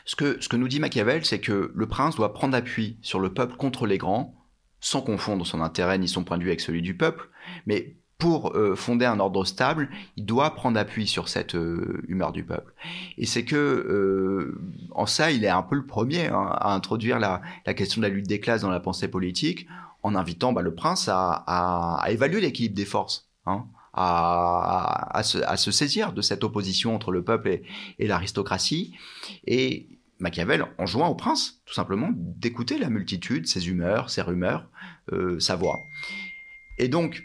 ce 0.07 0.17
que 0.17 0.57
nous 0.57 0.69
dit 0.69 0.81
Machiavel, 0.81 1.27
c'est 1.27 1.41
que 1.41 1.71
le 1.75 1.87
prince 1.87 2.17
doit 2.17 2.33
prendre 2.33 2.57
appui 2.57 2.99
sur 3.03 3.21
le 3.21 3.35
peuple 3.35 3.57
contre 3.57 3.87
les 3.87 3.99
grands, 3.99 4.38
sans 4.81 5.03
confondre 5.03 5.47
son 5.47 5.61
intérêt 5.61 5.99
ni 5.99 6.09
son 6.09 6.25
point 6.25 6.39
de 6.39 6.43
vue 6.43 6.51
avec 6.51 6.61
celui 6.61 6.83
du 6.83 6.97
peuple, 6.97 7.29
mais 7.67 7.97
pour 8.19 8.57
euh, 8.57 8.75
fonder 8.75 9.07
un 9.07 9.21
ordre 9.21 9.45
stable, 9.45 9.89
il 10.17 10.27
doit 10.27 10.55
prendre 10.55 10.79
appui 10.79 11.07
sur 11.07 11.29
cette 11.29 11.55
euh, 11.55 12.03
humeur 12.09 12.33
du 12.33 12.45
peuple. 12.45 12.75
Et 13.17 13.27
c'est 13.27 13.45
que, 13.45 13.57
euh, 13.57 14.61
en 14.91 15.07
ça, 15.07 15.31
il 15.31 15.45
est 15.45 15.49
un 15.49 15.63
peu 15.63 15.77
le 15.77 15.87
premier 15.87 16.27
hein, 16.27 16.51
à 16.59 16.75
introduire 16.75 17.21
la, 17.21 17.41
question 17.75 18.03
de 18.03 18.07
la 18.09 18.13
lutte 18.13 18.27
des 18.27 18.41
classes 18.41 18.63
dans 18.63 18.71
la 18.71 18.81
pensée 18.81 19.09
politique, 19.09 19.69
en 20.03 20.17
invitant 20.17 20.53
bah, 20.53 20.63
le 20.63 20.75
prince 20.75 21.09
à, 21.11 22.05
évaluer 22.09 22.41
l'équilibre 22.41 22.75
des 22.75 22.85
forces, 22.85 23.31
hein, 23.47 23.67
à, 23.95 25.23
se, 25.23 25.71
saisir 25.71 26.13
de 26.13 26.21
cette 26.21 26.43
opposition 26.43 26.97
entre 26.97 27.13
le 27.13 27.23
peuple 27.23 27.49
et, 27.49 27.63
et 28.01 28.09
l'aristocratie. 28.09 28.97
Et 29.47 29.98
Machiavel 30.19 30.67
en 30.79 30.87
jouant 30.87 31.09
au 31.09 31.15
prince, 31.15 31.63
tout 31.65 31.75
simplement, 31.75 32.11
d'écouter 32.15 32.79
la 32.79 32.91
multitude, 32.91 33.47
ses 33.47 33.69
humeurs, 33.69 34.11
ses 34.11 34.23
rumeurs, 34.23 34.69
sa 35.39 35.57
voix. 35.57 35.79
Et 36.79 36.89
donc, 36.89 37.25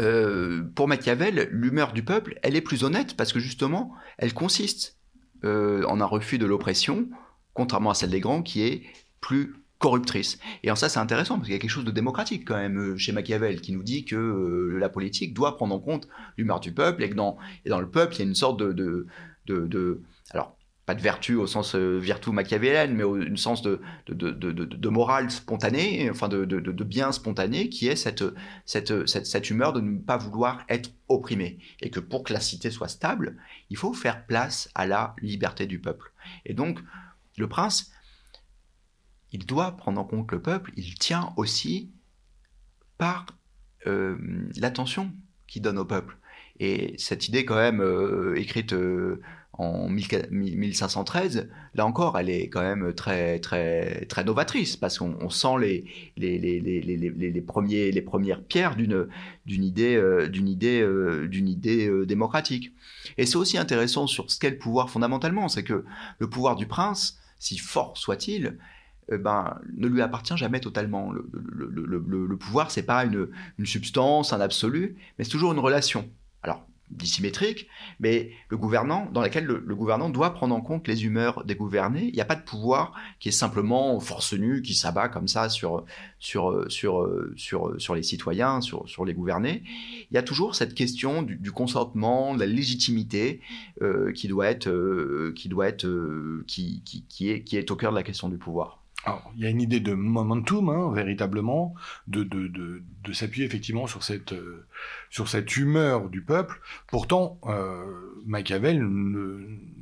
euh, 0.00 0.62
pour 0.74 0.88
Machiavel, 0.88 1.48
l'humeur 1.50 1.92
du 1.92 2.02
peuple, 2.02 2.38
elle 2.42 2.56
est 2.56 2.60
plus 2.60 2.84
honnête 2.84 3.16
parce 3.16 3.32
que 3.32 3.40
justement, 3.40 3.92
elle 4.16 4.32
consiste 4.32 4.96
euh, 5.44 5.84
en 5.86 6.00
un 6.00 6.04
refus 6.04 6.38
de 6.38 6.46
l'oppression, 6.46 7.08
contrairement 7.52 7.90
à 7.90 7.94
celle 7.94 8.10
des 8.10 8.20
grands 8.20 8.42
qui 8.42 8.62
est 8.62 8.82
plus 9.20 9.54
corruptrice. 9.78 10.38
Et 10.62 10.70
en 10.70 10.76
ça, 10.76 10.88
c'est 10.88 10.98
intéressant 10.98 11.34
parce 11.34 11.46
qu'il 11.46 11.54
y 11.54 11.56
a 11.56 11.60
quelque 11.60 11.70
chose 11.70 11.84
de 11.84 11.90
démocratique 11.90 12.44
quand 12.46 12.56
même 12.56 12.78
euh, 12.78 12.96
chez 12.96 13.12
Machiavel 13.12 13.60
qui 13.60 13.72
nous 13.72 13.82
dit 13.82 14.04
que 14.04 14.76
la 14.78 14.88
politique 14.88 15.34
doit 15.34 15.56
prendre 15.56 15.74
en 15.74 15.80
compte 15.80 16.08
l'humeur 16.36 16.60
du 16.60 16.72
peuple 16.72 17.02
et 17.02 17.10
que 17.10 17.14
dans, 17.14 17.36
dans 17.66 17.80
le 17.80 17.90
peuple, 17.90 18.14
il 18.14 18.18
y 18.18 18.22
a 18.22 18.24
une 18.24 18.34
sorte 18.34 18.58
de, 18.58 18.72
de, 18.72 19.06
de, 19.46 19.66
de 19.66 20.02
alors 20.30 20.56
pas 20.88 20.94
de 20.94 21.02
vertu 21.02 21.34
au 21.34 21.46
sens 21.46 21.74
euh, 21.74 21.98
vertu 21.98 22.30
machiavélienne, 22.30 22.94
mais 22.94 23.04
au 23.04 23.36
sens 23.36 23.60
de, 23.60 23.82
de, 24.06 24.88
morale 24.88 25.30
spontanée, 25.30 26.08
enfin 26.10 26.30
de, 26.30 26.82
bien 26.82 27.12
spontané, 27.12 27.68
qui 27.68 27.88
est 27.88 27.94
cette, 27.94 28.24
cette, 28.64 29.06
cette, 29.06 29.50
humeur 29.50 29.74
de 29.74 29.82
ne 29.82 29.98
pas 29.98 30.16
vouloir 30.16 30.64
être 30.70 30.90
opprimé. 31.08 31.58
Et 31.82 31.90
que 31.90 32.00
pour 32.00 32.24
que 32.24 32.32
la 32.32 32.40
cité 32.40 32.70
soit 32.70 32.88
stable, 32.88 33.36
il 33.68 33.76
faut 33.76 33.92
faire 33.92 34.24
place 34.24 34.70
à 34.74 34.86
la 34.86 35.14
liberté 35.20 35.66
du 35.66 35.78
peuple. 35.78 36.10
Et 36.46 36.54
donc, 36.54 36.78
le 37.36 37.46
prince, 37.48 37.92
il 39.30 39.44
doit 39.44 39.76
prendre 39.76 40.00
en 40.00 40.04
compte 40.04 40.32
le 40.32 40.40
peuple, 40.40 40.72
il 40.78 40.94
tient 40.94 41.34
aussi 41.36 41.90
par 42.96 43.26
euh, 43.86 44.16
l'attention 44.56 45.12
qu'il 45.46 45.60
donne 45.60 45.76
au 45.76 45.84
peuple. 45.84 46.16
Et 46.60 46.94
cette 46.96 47.28
idée 47.28 47.44
quand 47.44 47.56
même 47.56 47.82
euh, 47.82 48.36
écrite 48.38 48.72
en 49.58 49.88
1513, 49.88 51.48
là 51.74 51.84
encore, 51.84 52.16
elle 52.16 52.30
est 52.30 52.48
quand 52.48 52.62
même 52.62 52.94
très, 52.94 53.40
très, 53.40 54.04
très 54.04 54.22
novatrice 54.22 54.76
parce 54.76 54.98
qu'on 54.98 55.30
sent 55.30 55.58
les, 55.60 55.84
les, 56.16 56.38
les, 56.38 56.60
les, 56.60 57.40
premiers, 57.40 57.90
les 57.90 58.02
premières 58.02 58.42
pierres 58.44 58.76
d'une, 58.76 59.08
idée, 59.48 59.96
euh, 59.96 60.30
idée, 60.32 60.80
euh, 60.80 61.28
idée 61.32 61.88
euh, 61.88 62.06
démocratique. 62.06 62.72
Et 63.16 63.26
c'est 63.26 63.36
aussi 63.36 63.58
intéressant 63.58 64.06
sur 64.06 64.30
ce 64.30 64.38
qu'est 64.38 64.50
le 64.50 64.58
pouvoir 64.58 64.90
fondamentalement, 64.90 65.48
c'est 65.48 65.64
que 65.64 65.84
le 66.20 66.30
pouvoir 66.30 66.54
du 66.54 66.66
prince, 66.66 67.18
si 67.40 67.58
fort 67.58 67.98
soit-il, 67.98 68.58
ben, 69.10 69.58
ne 69.76 69.88
lui 69.88 70.02
appartient 70.02 70.36
jamais 70.36 70.60
totalement. 70.60 71.10
Le, 71.10 71.28
le, 71.32 71.68
le, 71.68 72.26
le 72.26 72.36
pouvoir, 72.36 72.70
c'est 72.70 72.82
pas 72.82 73.04
une, 73.04 73.28
une 73.58 73.66
substance, 73.66 74.32
un 74.32 74.40
absolu, 74.40 74.96
mais 75.18 75.24
c'est 75.24 75.30
toujours 75.30 75.52
une 75.52 75.58
relation. 75.58 76.08
Alors, 76.42 76.67
dissymétrique, 76.90 77.68
mais 78.00 78.30
le 78.48 78.56
gouvernant, 78.56 79.08
dans 79.12 79.20
laquelle 79.20 79.44
le, 79.44 79.74
gouvernant 79.74 80.08
doit 80.08 80.34
prendre 80.34 80.54
en 80.54 80.60
compte 80.60 80.88
les 80.88 81.04
humeurs 81.04 81.44
des 81.44 81.54
gouvernés. 81.54 82.04
Il 82.04 82.14
n'y 82.14 82.20
a 82.20 82.24
pas 82.24 82.34
de 82.34 82.42
pouvoir 82.42 82.94
qui 83.20 83.28
est 83.28 83.32
simplement 83.32 83.98
force 84.00 84.32
nue, 84.32 84.62
qui 84.62 84.74
s'abat 84.74 85.08
comme 85.08 85.28
ça 85.28 85.48
sur, 85.48 85.84
sur, 86.18 86.64
sur, 86.68 87.08
sur, 87.36 87.74
sur 87.78 87.94
les 87.94 88.02
citoyens, 88.02 88.60
sur, 88.60 88.88
sur 88.88 89.04
les 89.04 89.14
gouvernés. 89.14 89.62
Il 90.10 90.14
y 90.14 90.18
a 90.18 90.22
toujours 90.22 90.54
cette 90.54 90.74
question 90.74 91.22
du, 91.22 91.52
consentement, 91.52 92.34
de 92.34 92.40
la 92.40 92.46
légitimité 92.46 93.40
euh, 93.82 94.12
qui 94.12 94.28
doit 94.28 94.46
être, 94.46 94.68
euh, 94.68 95.32
qui, 95.36 95.48
doit 95.48 95.68
être 95.68 95.86
euh, 95.86 96.44
qui, 96.46 96.82
qui, 96.84 97.04
qui, 97.08 97.30
est, 97.30 97.42
qui 97.42 97.56
est 97.56 97.70
au 97.70 97.76
cœur 97.76 97.92
de 97.92 97.96
la 97.96 98.02
question 98.02 98.28
du 98.28 98.38
pouvoir 98.38 98.82
il 99.36 99.42
y 99.42 99.46
a 99.46 99.50
une 99.50 99.60
idée 99.60 99.80
de 99.80 99.94
momentum, 99.94 100.68
hein, 100.68 100.92
véritablement, 100.92 101.74
de, 102.06 102.82
s'appuyer 103.12 103.46
effectivement 103.46 103.86
sur 103.86 104.02
cette, 104.02 104.32
euh, 104.32 104.66
sur 105.10 105.28
cette 105.28 105.56
humeur 105.56 106.08
du 106.08 106.22
peuple. 106.22 106.60
Pourtant, 106.88 107.40
euh, 107.46 107.84
Machiavel 108.26 108.86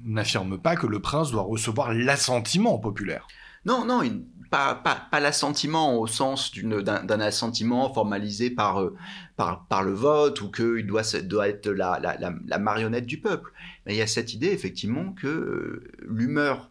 n'affirme 0.04 0.58
pas 0.58 0.76
que 0.76 0.86
le 0.86 1.00
prince 1.00 1.32
doit 1.32 1.42
recevoir 1.42 1.92
l'assentiment 1.92 2.78
populaire. 2.78 3.26
Non, 3.64 3.84
non, 3.84 4.02
pas, 4.50 5.08
l'assentiment 5.20 5.98
au 5.98 6.06
sens 6.06 6.52
d'un 6.54 7.20
assentiment 7.20 7.92
formalisé 7.92 8.50
par, 8.50 8.80
euh, 8.80 8.96
par, 9.36 9.66
par, 9.66 9.82
le 9.82 9.92
vote 9.92 10.40
ou 10.40 10.50
qu'il 10.50 10.86
doit, 10.86 11.02
être 11.48 11.68
la, 11.68 12.58
marionnette 12.58 13.06
du 13.06 13.18
peuple. 13.18 13.52
Mais 13.84 13.94
il 13.94 13.98
y 13.98 14.02
a 14.02 14.06
cette 14.06 14.34
idée 14.34 14.48
effectivement 14.48 15.12
que 15.12 15.82
l'humeur 16.06 16.70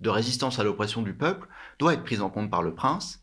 de 0.00 0.10
résistance 0.10 0.58
à 0.58 0.64
l'oppression 0.64 1.02
du 1.02 1.14
peuple 1.14 1.46
doit 1.78 1.94
être 1.94 2.04
prise 2.04 2.20
en 2.20 2.30
compte 2.30 2.50
par 2.50 2.62
le 2.62 2.74
prince, 2.74 3.22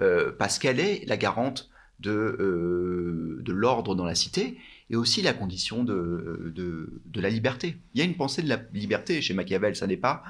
euh, 0.00 0.32
parce 0.38 0.58
qu'elle 0.58 0.80
est 0.80 1.04
la 1.06 1.16
garante 1.16 1.70
de, 2.00 2.10
euh, 2.10 3.42
de 3.42 3.52
l'ordre 3.52 3.94
dans 3.94 4.04
la 4.04 4.14
cité, 4.14 4.58
et 4.90 4.96
aussi 4.96 5.22
la 5.22 5.34
condition 5.34 5.84
de, 5.84 6.52
de, 6.54 7.20
la 7.20 7.30
liberté. 7.30 7.76
Il 7.94 7.98
y 7.98 8.02
a 8.02 8.04
une 8.04 8.16
pensée 8.16 8.42
de 8.42 8.48
la 8.48 8.60
liberté 8.72 9.20
chez 9.20 9.34
Machiavel, 9.34 9.76
ça 9.76 9.86
n'est 9.86 9.96
pas, 9.96 10.22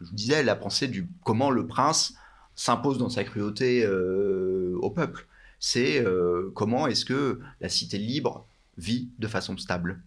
je 0.00 0.06
vous 0.06 0.14
disais, 0.14 0.42
la 0.42 0.54
pensée 0.54 0.86
du 0.86 1.08
comment 1.24 1.50
le 1.50 1.66
prince 1.66 2.14
s'impose 2.54 2.98
dans 2.98 3.08
sa 3.08 3.24
cruauté 3.24 3.84
euh, 3.84 4.76
au 4.80 4.90
peuple. 4.90 5.26
C'est 5.58 6.04
comment 6.54 6.86
est-ce 6.86 7.06
que 7.06 7.40
la 7.62 7.70
cité 7.70 7.96
libre 7.96 8.46
vit 8.76 9.08
de 9.18 9.26
façon 9.26 9.56
stable. 9.56 10.02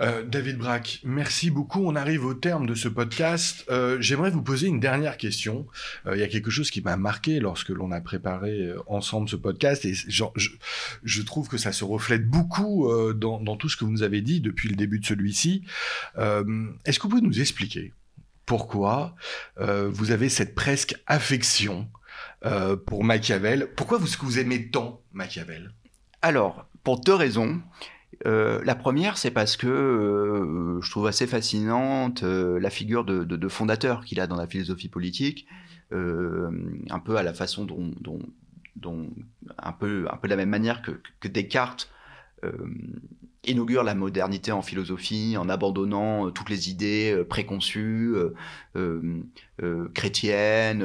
Euh, 0.00 0.24
David 0.24 0.58
Braque, 0.58 1.00
merci 1.04 1.50
beaucoup. 1.50 1.86
On 1.86 1.96
arrive 1.96 2.24
au 2.24 2.34
terme 2.34 2.66
de 2.66 2.74
ce 2.74 2.88
podcast. 2.88 3.64
Euh, 3.70 3.96
j'aimerais 4.00 4.30
vous 4.30 4.42
poser 4.42 4.66
une 4.66 4.80
dernière 4.80 5.16
question. 5.16 5.66
Euh, 6.06 6.16
il 6.16 6.20
y 6.20 6.22
a 6.22 6.28
quelque 6.28 6.50
chose 6.50 6.70
qui 6.70 6.82
m'a 6.82 6.96
marqué 6.96 7.40
lorsque 7.40 7.70
l'on 7.70 7.90
a 7.92 8.00
préparé 8.00 8.72
ensemble 8.86 9.28
ce 9.28 9.36
podcast 9.36 9.84
et 9.84 9.94
je, 9.94 11.22
trouve 11.22 11.48
que 11.48 11.56
ça 11.56 11.72
se 11.72 11.84
reflète 11.84 12.28
beaucoup 12.28 12.88
dans, 13.14 13.56
tout 13.56 13.68
ce 13.68 13.76
que 13.76 13.84
vous 13.84 13.90
nous 13.90 14.02
avez 14.02 14.20
dit 14.20 14.40
depuis 14.40 14.68
le 14.68 14.76
début 14.76 15.00
de 15.00 15.06
celui-ci. 15.06 15.64
Est-ce 16.16 16.98
que 16.98 17.02
vous 17.02 17.08
pouvez 17.08 17.22
nous 17.22 17.40
expliquer 17.40 17.92
pourquoi 18.44 19.14
vous 19.58 20.10
avez 20.10 20.28
cette 20.28 20.54
presque 20.54 20.96
affection 21.06 21.88
pour 22.86 23.04
Machiavel? 23.04 23.68
Pourquoi 23.76 23.98
vous, 23.98 24.08
vous 24.20 24.38
aimez 24.38 24.70
tant 24.70 25.02
Machiavel? 25.12 25.72
Alors, 26.22 26.68
pour 26.84 27.00
deux 27.00 27.14
raisons. 27.14 27.60
Euh, 28.26 28.60
la 28.64 28.74
première, 28.74 29.18
c'est 29.18 29.30
parce 29.30 29.56
que 29.56 29.68
euh, 29.68 30.80
je 30.80 30.90
trouve 30.90 31.06
assez 31.06 31.26
fascinante 31.28 32.24
euh, 32.24 32.58
la 32.58 32.70
figure 32.70 33.04
de, 33.04 33.48
fondateur 33.48 34.04
qu'il 34.04 34.20
a 34.20 34.26
dans 34.26 34.36
la 34.36 34.48
philosophie 34.48 34.88
politique, 34.88 35.46
un 35.92 36.98
peu 37.04 37.16
à 37.16 37.22
la 37.22 37.32
façon 37.32 37.64
dont, 37.64 37.92
de 38.74 40.28
la 40.28 40.36
même 40.36 40.48
manière 40.48 40.82
que 40.82 41.28
Descartes 41.28 41.88
inaugure 43.46 43.82
la 43.82 43.94
modernité 43.94 44.52
en 44.52 44.62
philosophie 44.62 45.36
en 45.38 45.48
abandonnant 45.48 46.26
euh, 46.26 46.30
toutes 46.30 46.50
les 46.50 46.70
idées 46.70 47.12
euh, 47.14 47.24
préconçues, 47.24 48.14
euh, 48.76 49.88
chrétiennes, 49.94 50.84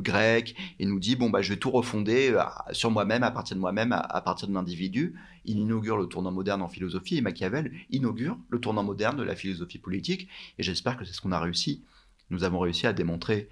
grecques, 0.00 0.56
et 0.78 0.86
nous 0.86 0.98
dit 0.98 1.16
bon 1.16 1.30
bah 1.30 1.42
je 1.42 1.50
vais 1.50 1.58
tout 1.58 1.70
refonder 1.70 2.34
sur 2.72 2.90
moi-même, 2.90 3.22
à 3.22 3.30
partir 3.30 3.56
de 3.56 3.60
moi-même, 3.60 3.92
à, 3.92 4.20
partir 4.22 4.48
de 4.48 4.54
l'individu. 4.54 5.14
Il 5.44 5.58
inaugure 5.58 5.96
le 5.96 6.06
tournant 6.06 6.32
moderne 6.32 6.62
en 6.62 6.68
philosophie 6.68 7.18
et 7.18 7.20
Machiavel 7.20 7.72
inaugure 7.90 8.38
le 8.48 8.60
tournant 8.60 8.82
moderne 8.82 9.16
de 9.16 9.22
la 9.22 9.34
philosophie 9.34 9.78
politique. 9.78 10.28
Et 10.58 10.62
j'espère 10.62 10.96
que 10.96 11.04
c'est 11.04 11.12
ce 11.12 11.20
qu'on 11.20 11.32
a 11.32 11.40
réussi. 11.40 11.84
Nous 12.30 12.44
avons 12.44 12.58
réussi 12.58 12.86
à 12.86 12.92
démontrer 12.92 13.48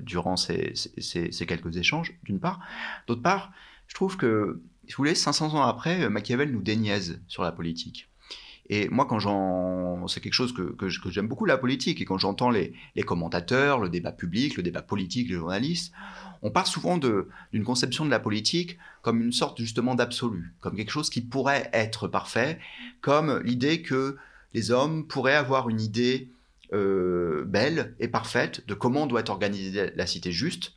durant 0.00 0.36
ces, 0.36 0.72
ces 0.74 1.46
quelques 1.46 1.76
échanges, 1.76 2.14
d'une 2.24 2.40
part. 2.40 2.60
D'autre 3.06 3.22
part, 3.22 3.52
je 3.86 3.94
trouve 3.94 4.16
que 4.16 4.60
si 4.88 4.94
vous 4.94 5.02
voulez, 5.02 5.14
500 5.14 5.54
ans 5.54 5.62
après, 5.62 6.02
euh, 6.02 6.08
Machiavel 6.08 6.50
nous 6.50 6.62
déniaise 6.62 7.20
sur 7.28 7.42
la 7.42 7.52
politique. 7.52 8.08
Et 8.70 8.88
moi, 8.88 9.06
quand 9.06 9.18
j'en, 9.18 10.06
c'est 10.08 10.20
quelque 10.20 10.34
chose 10.34 10.52
que, 10.52 10.88
j'aime 10.88 11.26
beaucoup 11.26 11.46
la 11.46 11.56
politique. 11.56 12.00
Et 12.00 12.04
quand 12.04 12.18
j'entends 12.18 12.50
les, 12.50 12.74
commentateurs, 13.06 13.78
le 13.78 13.88
débat 13.88 14.12
public, 14.12 14.56
le 14.56 14.62
débat 14.62 14.82
politique, 14.82 15.28
les 15.28 15.36
journalistes, 15.36 15.92
on 16.42 16.50
parle 16.50 16.66
souvent 16.66 16.98
d'une 16.98 17.64
conception 17.64 18.04
de 18.04 18.10
la 18.10 18.20
politique 18.20 18.78
comme 19.02 19.22
une 19.22 19.32
sorte 19.32 19.58
justement 19.58 19.94
d'absolu, 19.94 20.54
comme 20.60 20.76
quelque 20.76 20.90
chose 20.90 21.08
qui 21.08 21.22
pourrait 21.22 21.70
être 21.72 22.08
parfait, 22.08 22.58
comme 23.00 23.40
l'idée 23.42 23.82
que 23.82 24.16
les 24.52 24.70
hommes 24.70 25.06
pourraient 25.06 25.34
avoir 25.34 25.68
une 25.68 25.80
idée 25.80 26.30
euh, 26.74 27.44
belle 27.46 27.94
et 27.98 28.08
parfaite 28.08 28.66
de 28.68 28.74
comment 28.74 29.06
doit 29.06 29.20
être 29.20 29.30
organisée 29.30 29.90
la 29.96 30.06
cité 30.06 30.30
juste, 30.30 30.74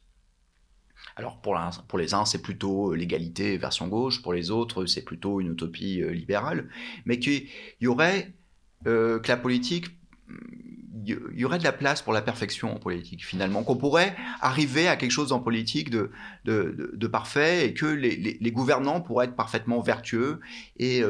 alors 1.16 1.42
pour, 1.42 1.98
les 1.98 2.14
uns, 2.14 2.26
c'est 2.26 2.42
plutôt 2.42 2.92
euh, 2.92 2.96
l'égalité 2.96 3.58
version 3.58 3.88
gauche, 3.88 4.22
pour 4.22 4.34
les 4.34 4.52
autres, 4.52 4.86
c'est 4.86 5.04
plutôt 5.04 5.42
une 5.42 5.52
utopie 5.52 6.02
euh, 6.02 6.12
libérale, 6.12 6.70
mais 7.06 7.20
qu'il 7.20 7.48
y 7.80 7.88
aurait 7.88 8.34
euh, 8.88 9.20
que 9.20 9.28
la 9.28 9.38
politique 9.38 9.88
il 11.04 11.18
y 11.34 11.46
aurait 11.46 11.58
de 11.58 11.64
la 11.64 11.72
place 11.72 12.04
pour 12.04 12.14
la 12.14 12.22
perfection 12.22 12.76
en 12.76 12.80
politique, 12.80 13.26
finalement, 13.26 13.64
qu'on 13.64 13.76
pourrait 13.76 14.16
arriver 14.40 14.88
à 14.88 14.96
quelque 14.96 15.12
chose 15.12 15.32
en 15.32 15.40
politique 15.40 15.90
de, 15.90 16.12
de, 16.46 17.08
parfait 17.08 17.68
et 17.68 17.74
que 17.74 17.88
les, 17.88 18.52
gouvernants 18.52 19.02
pourraient 19.02 19.26
être 19.26 19.36
parfaitement 19.36 19.82
vertueux 19.82 20.40
et, 20.78 21.02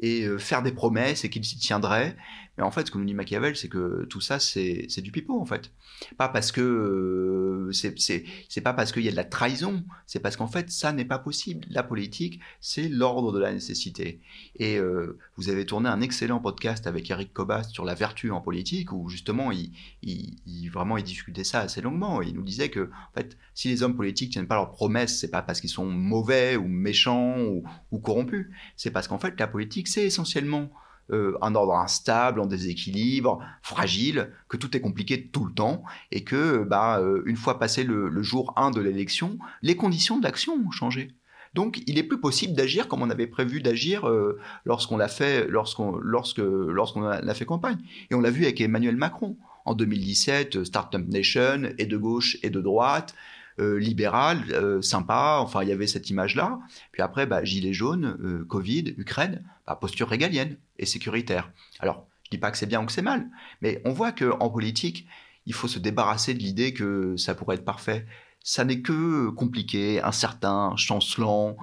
et 0.00 0.26
faire 0.38 0.62
des 0.62 0.72
promesses 0.72 1.24
et 1.24 1.30
qu'ils 1.30 1.44
s'y 1.44 1.58
tiendraient. 1.58 2.16
Mais 2.56 2.64
en 2.64 2.70
fait, 2.70 2.86
ce 2.86 2.90
que 2.90 2.98
nous 2.98 3.04
dit 3.04 3.14
Machiavel, 3.14 3.56
c'est 3.56 3.68
que 3.68 4.06
tout 4.08 4.20
ça, 4.20 4.38
c'est 4.40 5.00
du 5.00 5.12
pipeau, 5.12 5.38
en 5.40 5.44
fait. 5.44 5.72
Pas 6.16 6.28
parce 6.28 6.52
que 6.52 6.60
euh, 6.60 7.72
c'est 7.72 8.60
pas 8.62 8.72
parce 8.72 8.92
qu'il 8.92 9.02
y 9.02 9.08
a 9.08 9.10
de 9.10 9.16
la 9.16 9.24
trahison, 9.24 9.84
c'est 10.06 10.20
parce 10.20 10.36
qu'en 10.36 10.46
fait, 10.46 10.70
ça 10.70 10.92
n'est 10.92 11.04
pas 11.04 11.18
possible. 11.18 11.66
La 11.70 11.82
politique, 11.82 12.40
c'est 12.60 12.88
l'ordre 12.88 13.32
de 13.32 13.38
la 13.38 13.52
nécessité. 13.52 14.20
Et 14.56 14.78
euh, 14.78 15.18
vous 15.36 15.50
avez 15.50 15.66
tourné 15.66 15.88
un 15.88 16.00
excellent 16.00 16.40
podcast 16.40 16.86
avec 16.86 17.10
Eric 17.10 17.32
Cobast 17.32 17.72
sur 17.72 17.84
la 17.84 17.94
vertu 17.94 18.30
en 18.30 18.40
politique, 18.40 18.92
où 18.92 19.08
justement, 19.08 19.52
il, 19.52 19.72
il, 20.02 20.68
vraiment, 20.70 20.96
il 20.96 21.04
discutait 21.04 21.44
ça 21.44 21.60
assez 21.60 21.82
longuement. 21.82 22.22
Il 22.22 22.34
nous 22.34 22.42
disait 22.42 22.70
que, 22.70 22.90
en 22.90 23.14
fait, 23.14 23.36
si 23.54 23.68
les 23.68 23.82
hommes 23.82 23.96
politiques 23.96 24.32
tiennent 24.32 24.48
pas 24.48 24.56
leurs 24.56 24.70
promesses, 24.70 25.18
c'est 25.18 25.30
pas 25.30 25.42
parce 25.42 25.60
qu'ils 25.60 25.70
sont 25.70 25.86
mauvais 25.86 26.56
ou 26.56 26.66
méchants 26.66 27.38
ou, 27.38 27.64
ou 27.90 27.98
corrompus. 27.98 28.46
C'est 28.76 28.90
parce 28.90 29.08
qu'en 29.08 29.18
fait, 29.18 29.38
la 29.38 29.46
politique, 29.46 29.88
c'est 29.88 30.04
essentiellement 30.04 30.70
euh, 31.12 31.38
un 31.40 31.54
ordre 31.54 31.74
instable, 31.74 32.40
en 32.40 32.46
déséquilibre, 32.46 33.38
fragile, 33.62 34.32
que 34.48 34.56
tout 34.56 34.76
est 34.76 34.80
compliqué 34.80 35.28
tout 35.28 35.44
le 35.44 35.52
temps, 35.52 35.84
et 36.10 36.24
que, 36.24 36.64
bah, 36.64 36.98
euh, 36.98 37.22
une 37.26 37.36
fois 37.36 37.60
passé 37.60 37.84
le, 37.84 38.22
jour 38.22 38.52
1 38.56 38.72
de 38.72 38.80
l'élection, 38.80 39.38
les 39.62 39.76
conditions 39.76 40.18
de 40.18 40.24
l'action 40.24 40.54
ont 40.54 40.70
changé. 40.72 41.12
Donc, 41.54 41.80
il 41.86 41.96
est 41.98 42.02
plus 42.02 42.20
possible 42.20 42.54
d'agir 42.54 42.88
comme 42.88 43.02
on 43.02 43.10
avait 43.10 43.28
prévu 43.28 43.60
d'agir 43.60 44.08
euh, 44.08 44.38
lorsqu'on 44.64 44.96
l'a 44.96 45.06
fait, 45.06 45.46
lorsqu'on, 45.48 45.96
lorsque, 45.96 46.38
lorsqu'on 46.38 47.04
a, 47.04 47.34
fait 47.34 47.46
campagne. 47.46 47.78
Et 48.10 48.14
on 48.14 48.20
l'a 48.20 48.30
vu 48.30 48.42
avec 48.42 48.60
Emmanuel 48.60 48.96
Macron. 48.96 49.36
En 49.64 49.74
2017, 49.74 50.64
Startup 50.64 51.08
Nation 51.08 51.70
est 51.78 51.86
de 51.86 51.96
gauche 51.96 52.36
et 52.42 52.50
de 52.50 52.60
droite. 52.60 53.14
Euh, 53.58 53.78
libéral, 53.78 54.44
euh, 54.50 54.82
sympa. 54.82 55.38
Enfin, 55.40 55.62
il 55.62 55.70
y 55.70 55.72
avait 55.72 55.86
cette 55.86 56.10
image-là. 56.10 56.58
Puis 56.92 57.00
après, 57.00 57.24
bah, 57.24 57.42
gilet 57.42 57.72
jaune, 57.72 58.18
euh, 58.22 58.44
Covid, 58.44 58.94
Ukraine, 58.98 59.42
bah, 59.66 59.78
posture 59.80 60.10
régalienne 60.10 60.58
et 60.78 60.84
sécuritaire. 60.84 61.50
Alors, 61.80 62.06
je 62.24 62.30
dis 62.30 62.38
pas 62.38 62.50
que 62.50 62.58
c'est 62.58 62.66
bien 62.66 62.82
ou 62.82 62.86
que 62.86 62.92
c'est 62.92 63.00
mal, 63.00 63.26
mais 63.62 63.80
on 63.86 63.94
voit 63.94 64.12
que 64.12 64.30
en 64.40 64.50
politique, 64.50 65.06
il 65.46 65.54
faut 65.54 65.68
se 65.68 65.78
débarrasser 65.78 66.34
de 66.34 66.40
l'idée 66.40 66.74
que 66.74 67.16
ça 67.16 67.34
pourrait 67.34 67.56
être 67.56 67.64
parfait. 67.64 68.04
Ça 68.42 68.62
n'est 68.66 68.82
que 68.82 69.30
compliqué, 69.30 70.02
incertain, 70.02 70.74
chancelant, 70.76 71.56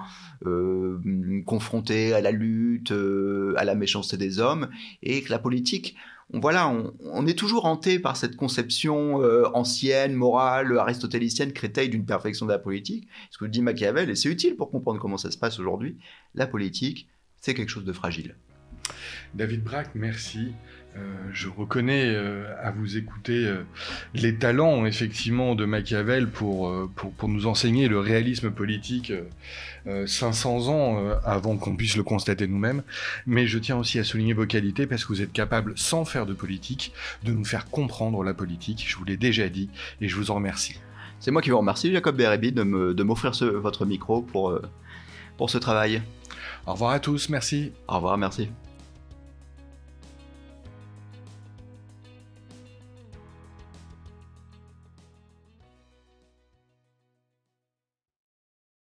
confronté 1.46 2.12
à 2.12 2.20
la 2.20 2.30
lutte, 2.30 2.92
à 3.56 3.64
la 3.64 3.74
méchanceté 3.74 4.16
des 4.16 4.38
hommes, 4.38 4.68
et 5.02 5.22
que 5.22 5.30
la 5.30 5.38
politique, 5.38 5.96
voilà, 6.32 6.68
on, 6.68 7.26
est 7.26 7.38
toujours 7.38 7.66
hanté 7.66 7.98
par 7.98 8.16
cette 8.16 8.36
conception 8.36 9.22
euh, 9.22 9.44
ancienne, 9.54 10.14
morale, 10.14 10.76
aristotélicienne, 10.78 11.52
créteille 11.52 11.90
d'une 11.90 12.06
perfection 12.06 12.46
de 12.46 12.50
la 12.50 12.58
politique. 12.58 13.08
Ce 13.30 13.38
que 13.38 13.44
dit 13.44 13.62
Machiavel, 13.62 14.10
et 14.10 14.16
c'est 14.16 14.30
utile 14.30 14.56
pour 14.56 14.70
comprendre 14.70 15.00
comment 15.00 15.18
ça 15.18 15.30
se 15.30 15.38
passe 15.38 15.58
aujourd'hui, 15.58 15.98
la 16.34 16.46
politique, 16.46 17.08
c'est 17.40 17.54
quelque 17.54 17.68
chose 17.68 17.84
de 17.84 17.92
fragile. 17.92 18.36
David 19.34 19.62
Braque, 19.62 19.94
merci. 19.94 20.54
Euh, 20.96 21.00
je 21.32 21.48
reconnais 21.48 22.04
euh, 22.06 22.44
à 22.62 22.70
vous 22.70 22.96
écouter 22.96 23.52
les 24.14 24.36
talents 24.36 24.86
effectivement 24.86 25.54
de 25.54 25.64
Machiavel 25.64 26.28
pour, 26.28 26.72
pour, 26.94 27.28
nous 27.28 27.46
enseigner 27.46 27.88
le 27.88 27.98
réalisme 27.98 28.50
politique 28.50 29.12
500 29.86 30.68
ans 30.68 31.04
avant 31.24 31.56
qu'on 31.56 31.74
puisse 31.74 31.96
le 31.96 32.02
constater 32.02 32.46
nous-mêmes. 32.46 32.82
Mais 33.26 33.46
je 33.46 33.58
tiens 33.58 33.76
aussi 33.76 33.98
à 33.98 34.04
souligner 34.04 34.32
vos 34.32 34.46
qualités 34.46 34.86
parce 34.86 35.04
que 35.04 35.08
vous 35.08 35.22
êtes 35.22 35.32
capable, 35.32 35.72
sans 35.76 36.04
faire 36.04 36.26
de 36.26 36.32
politique, 36.34 36.92
de 37.24 37.32
nous 37.32 37.44
faire 37.44 37.68
comprendre 37.70 38.22
la 38.22 38.34
politique. 38.34 38.84
Je 38.86 38.96
vous 38.96 39.04
l'ai 39.04 39.16
déjà 39.16 39.48
dit 39.48 39.70
et 40.00 40.08
je 40.08 40.16
vous 40.16 40.30
en 40.30 40.36
remercie. 40.36 40.78
C'est 41.18 41.30
moi 41.30 41.42
qui 41.42 41.50
vous 41.50 41.58
remercie, 41.58 41.92
Jacob 41.92 42.16
Bérébi, 42.16 42.52
de 42.52 43.02
m'offrir 43.02 43.32
votre 43.54 43.86
micro 43.86 44.22
pour, 44.22 44.58
pour 45.36 45.50
ce 45.50 45.58
travail. 45.58 46.02
Au 46.66 46.72
revoir 46.72 46.92
à 46.92 47.00
tous, 47.00 47.28
merci. 47.28 47.72
Au 47.88 47.96
revoir, 47.96 48.16
merci. 48.16 48.48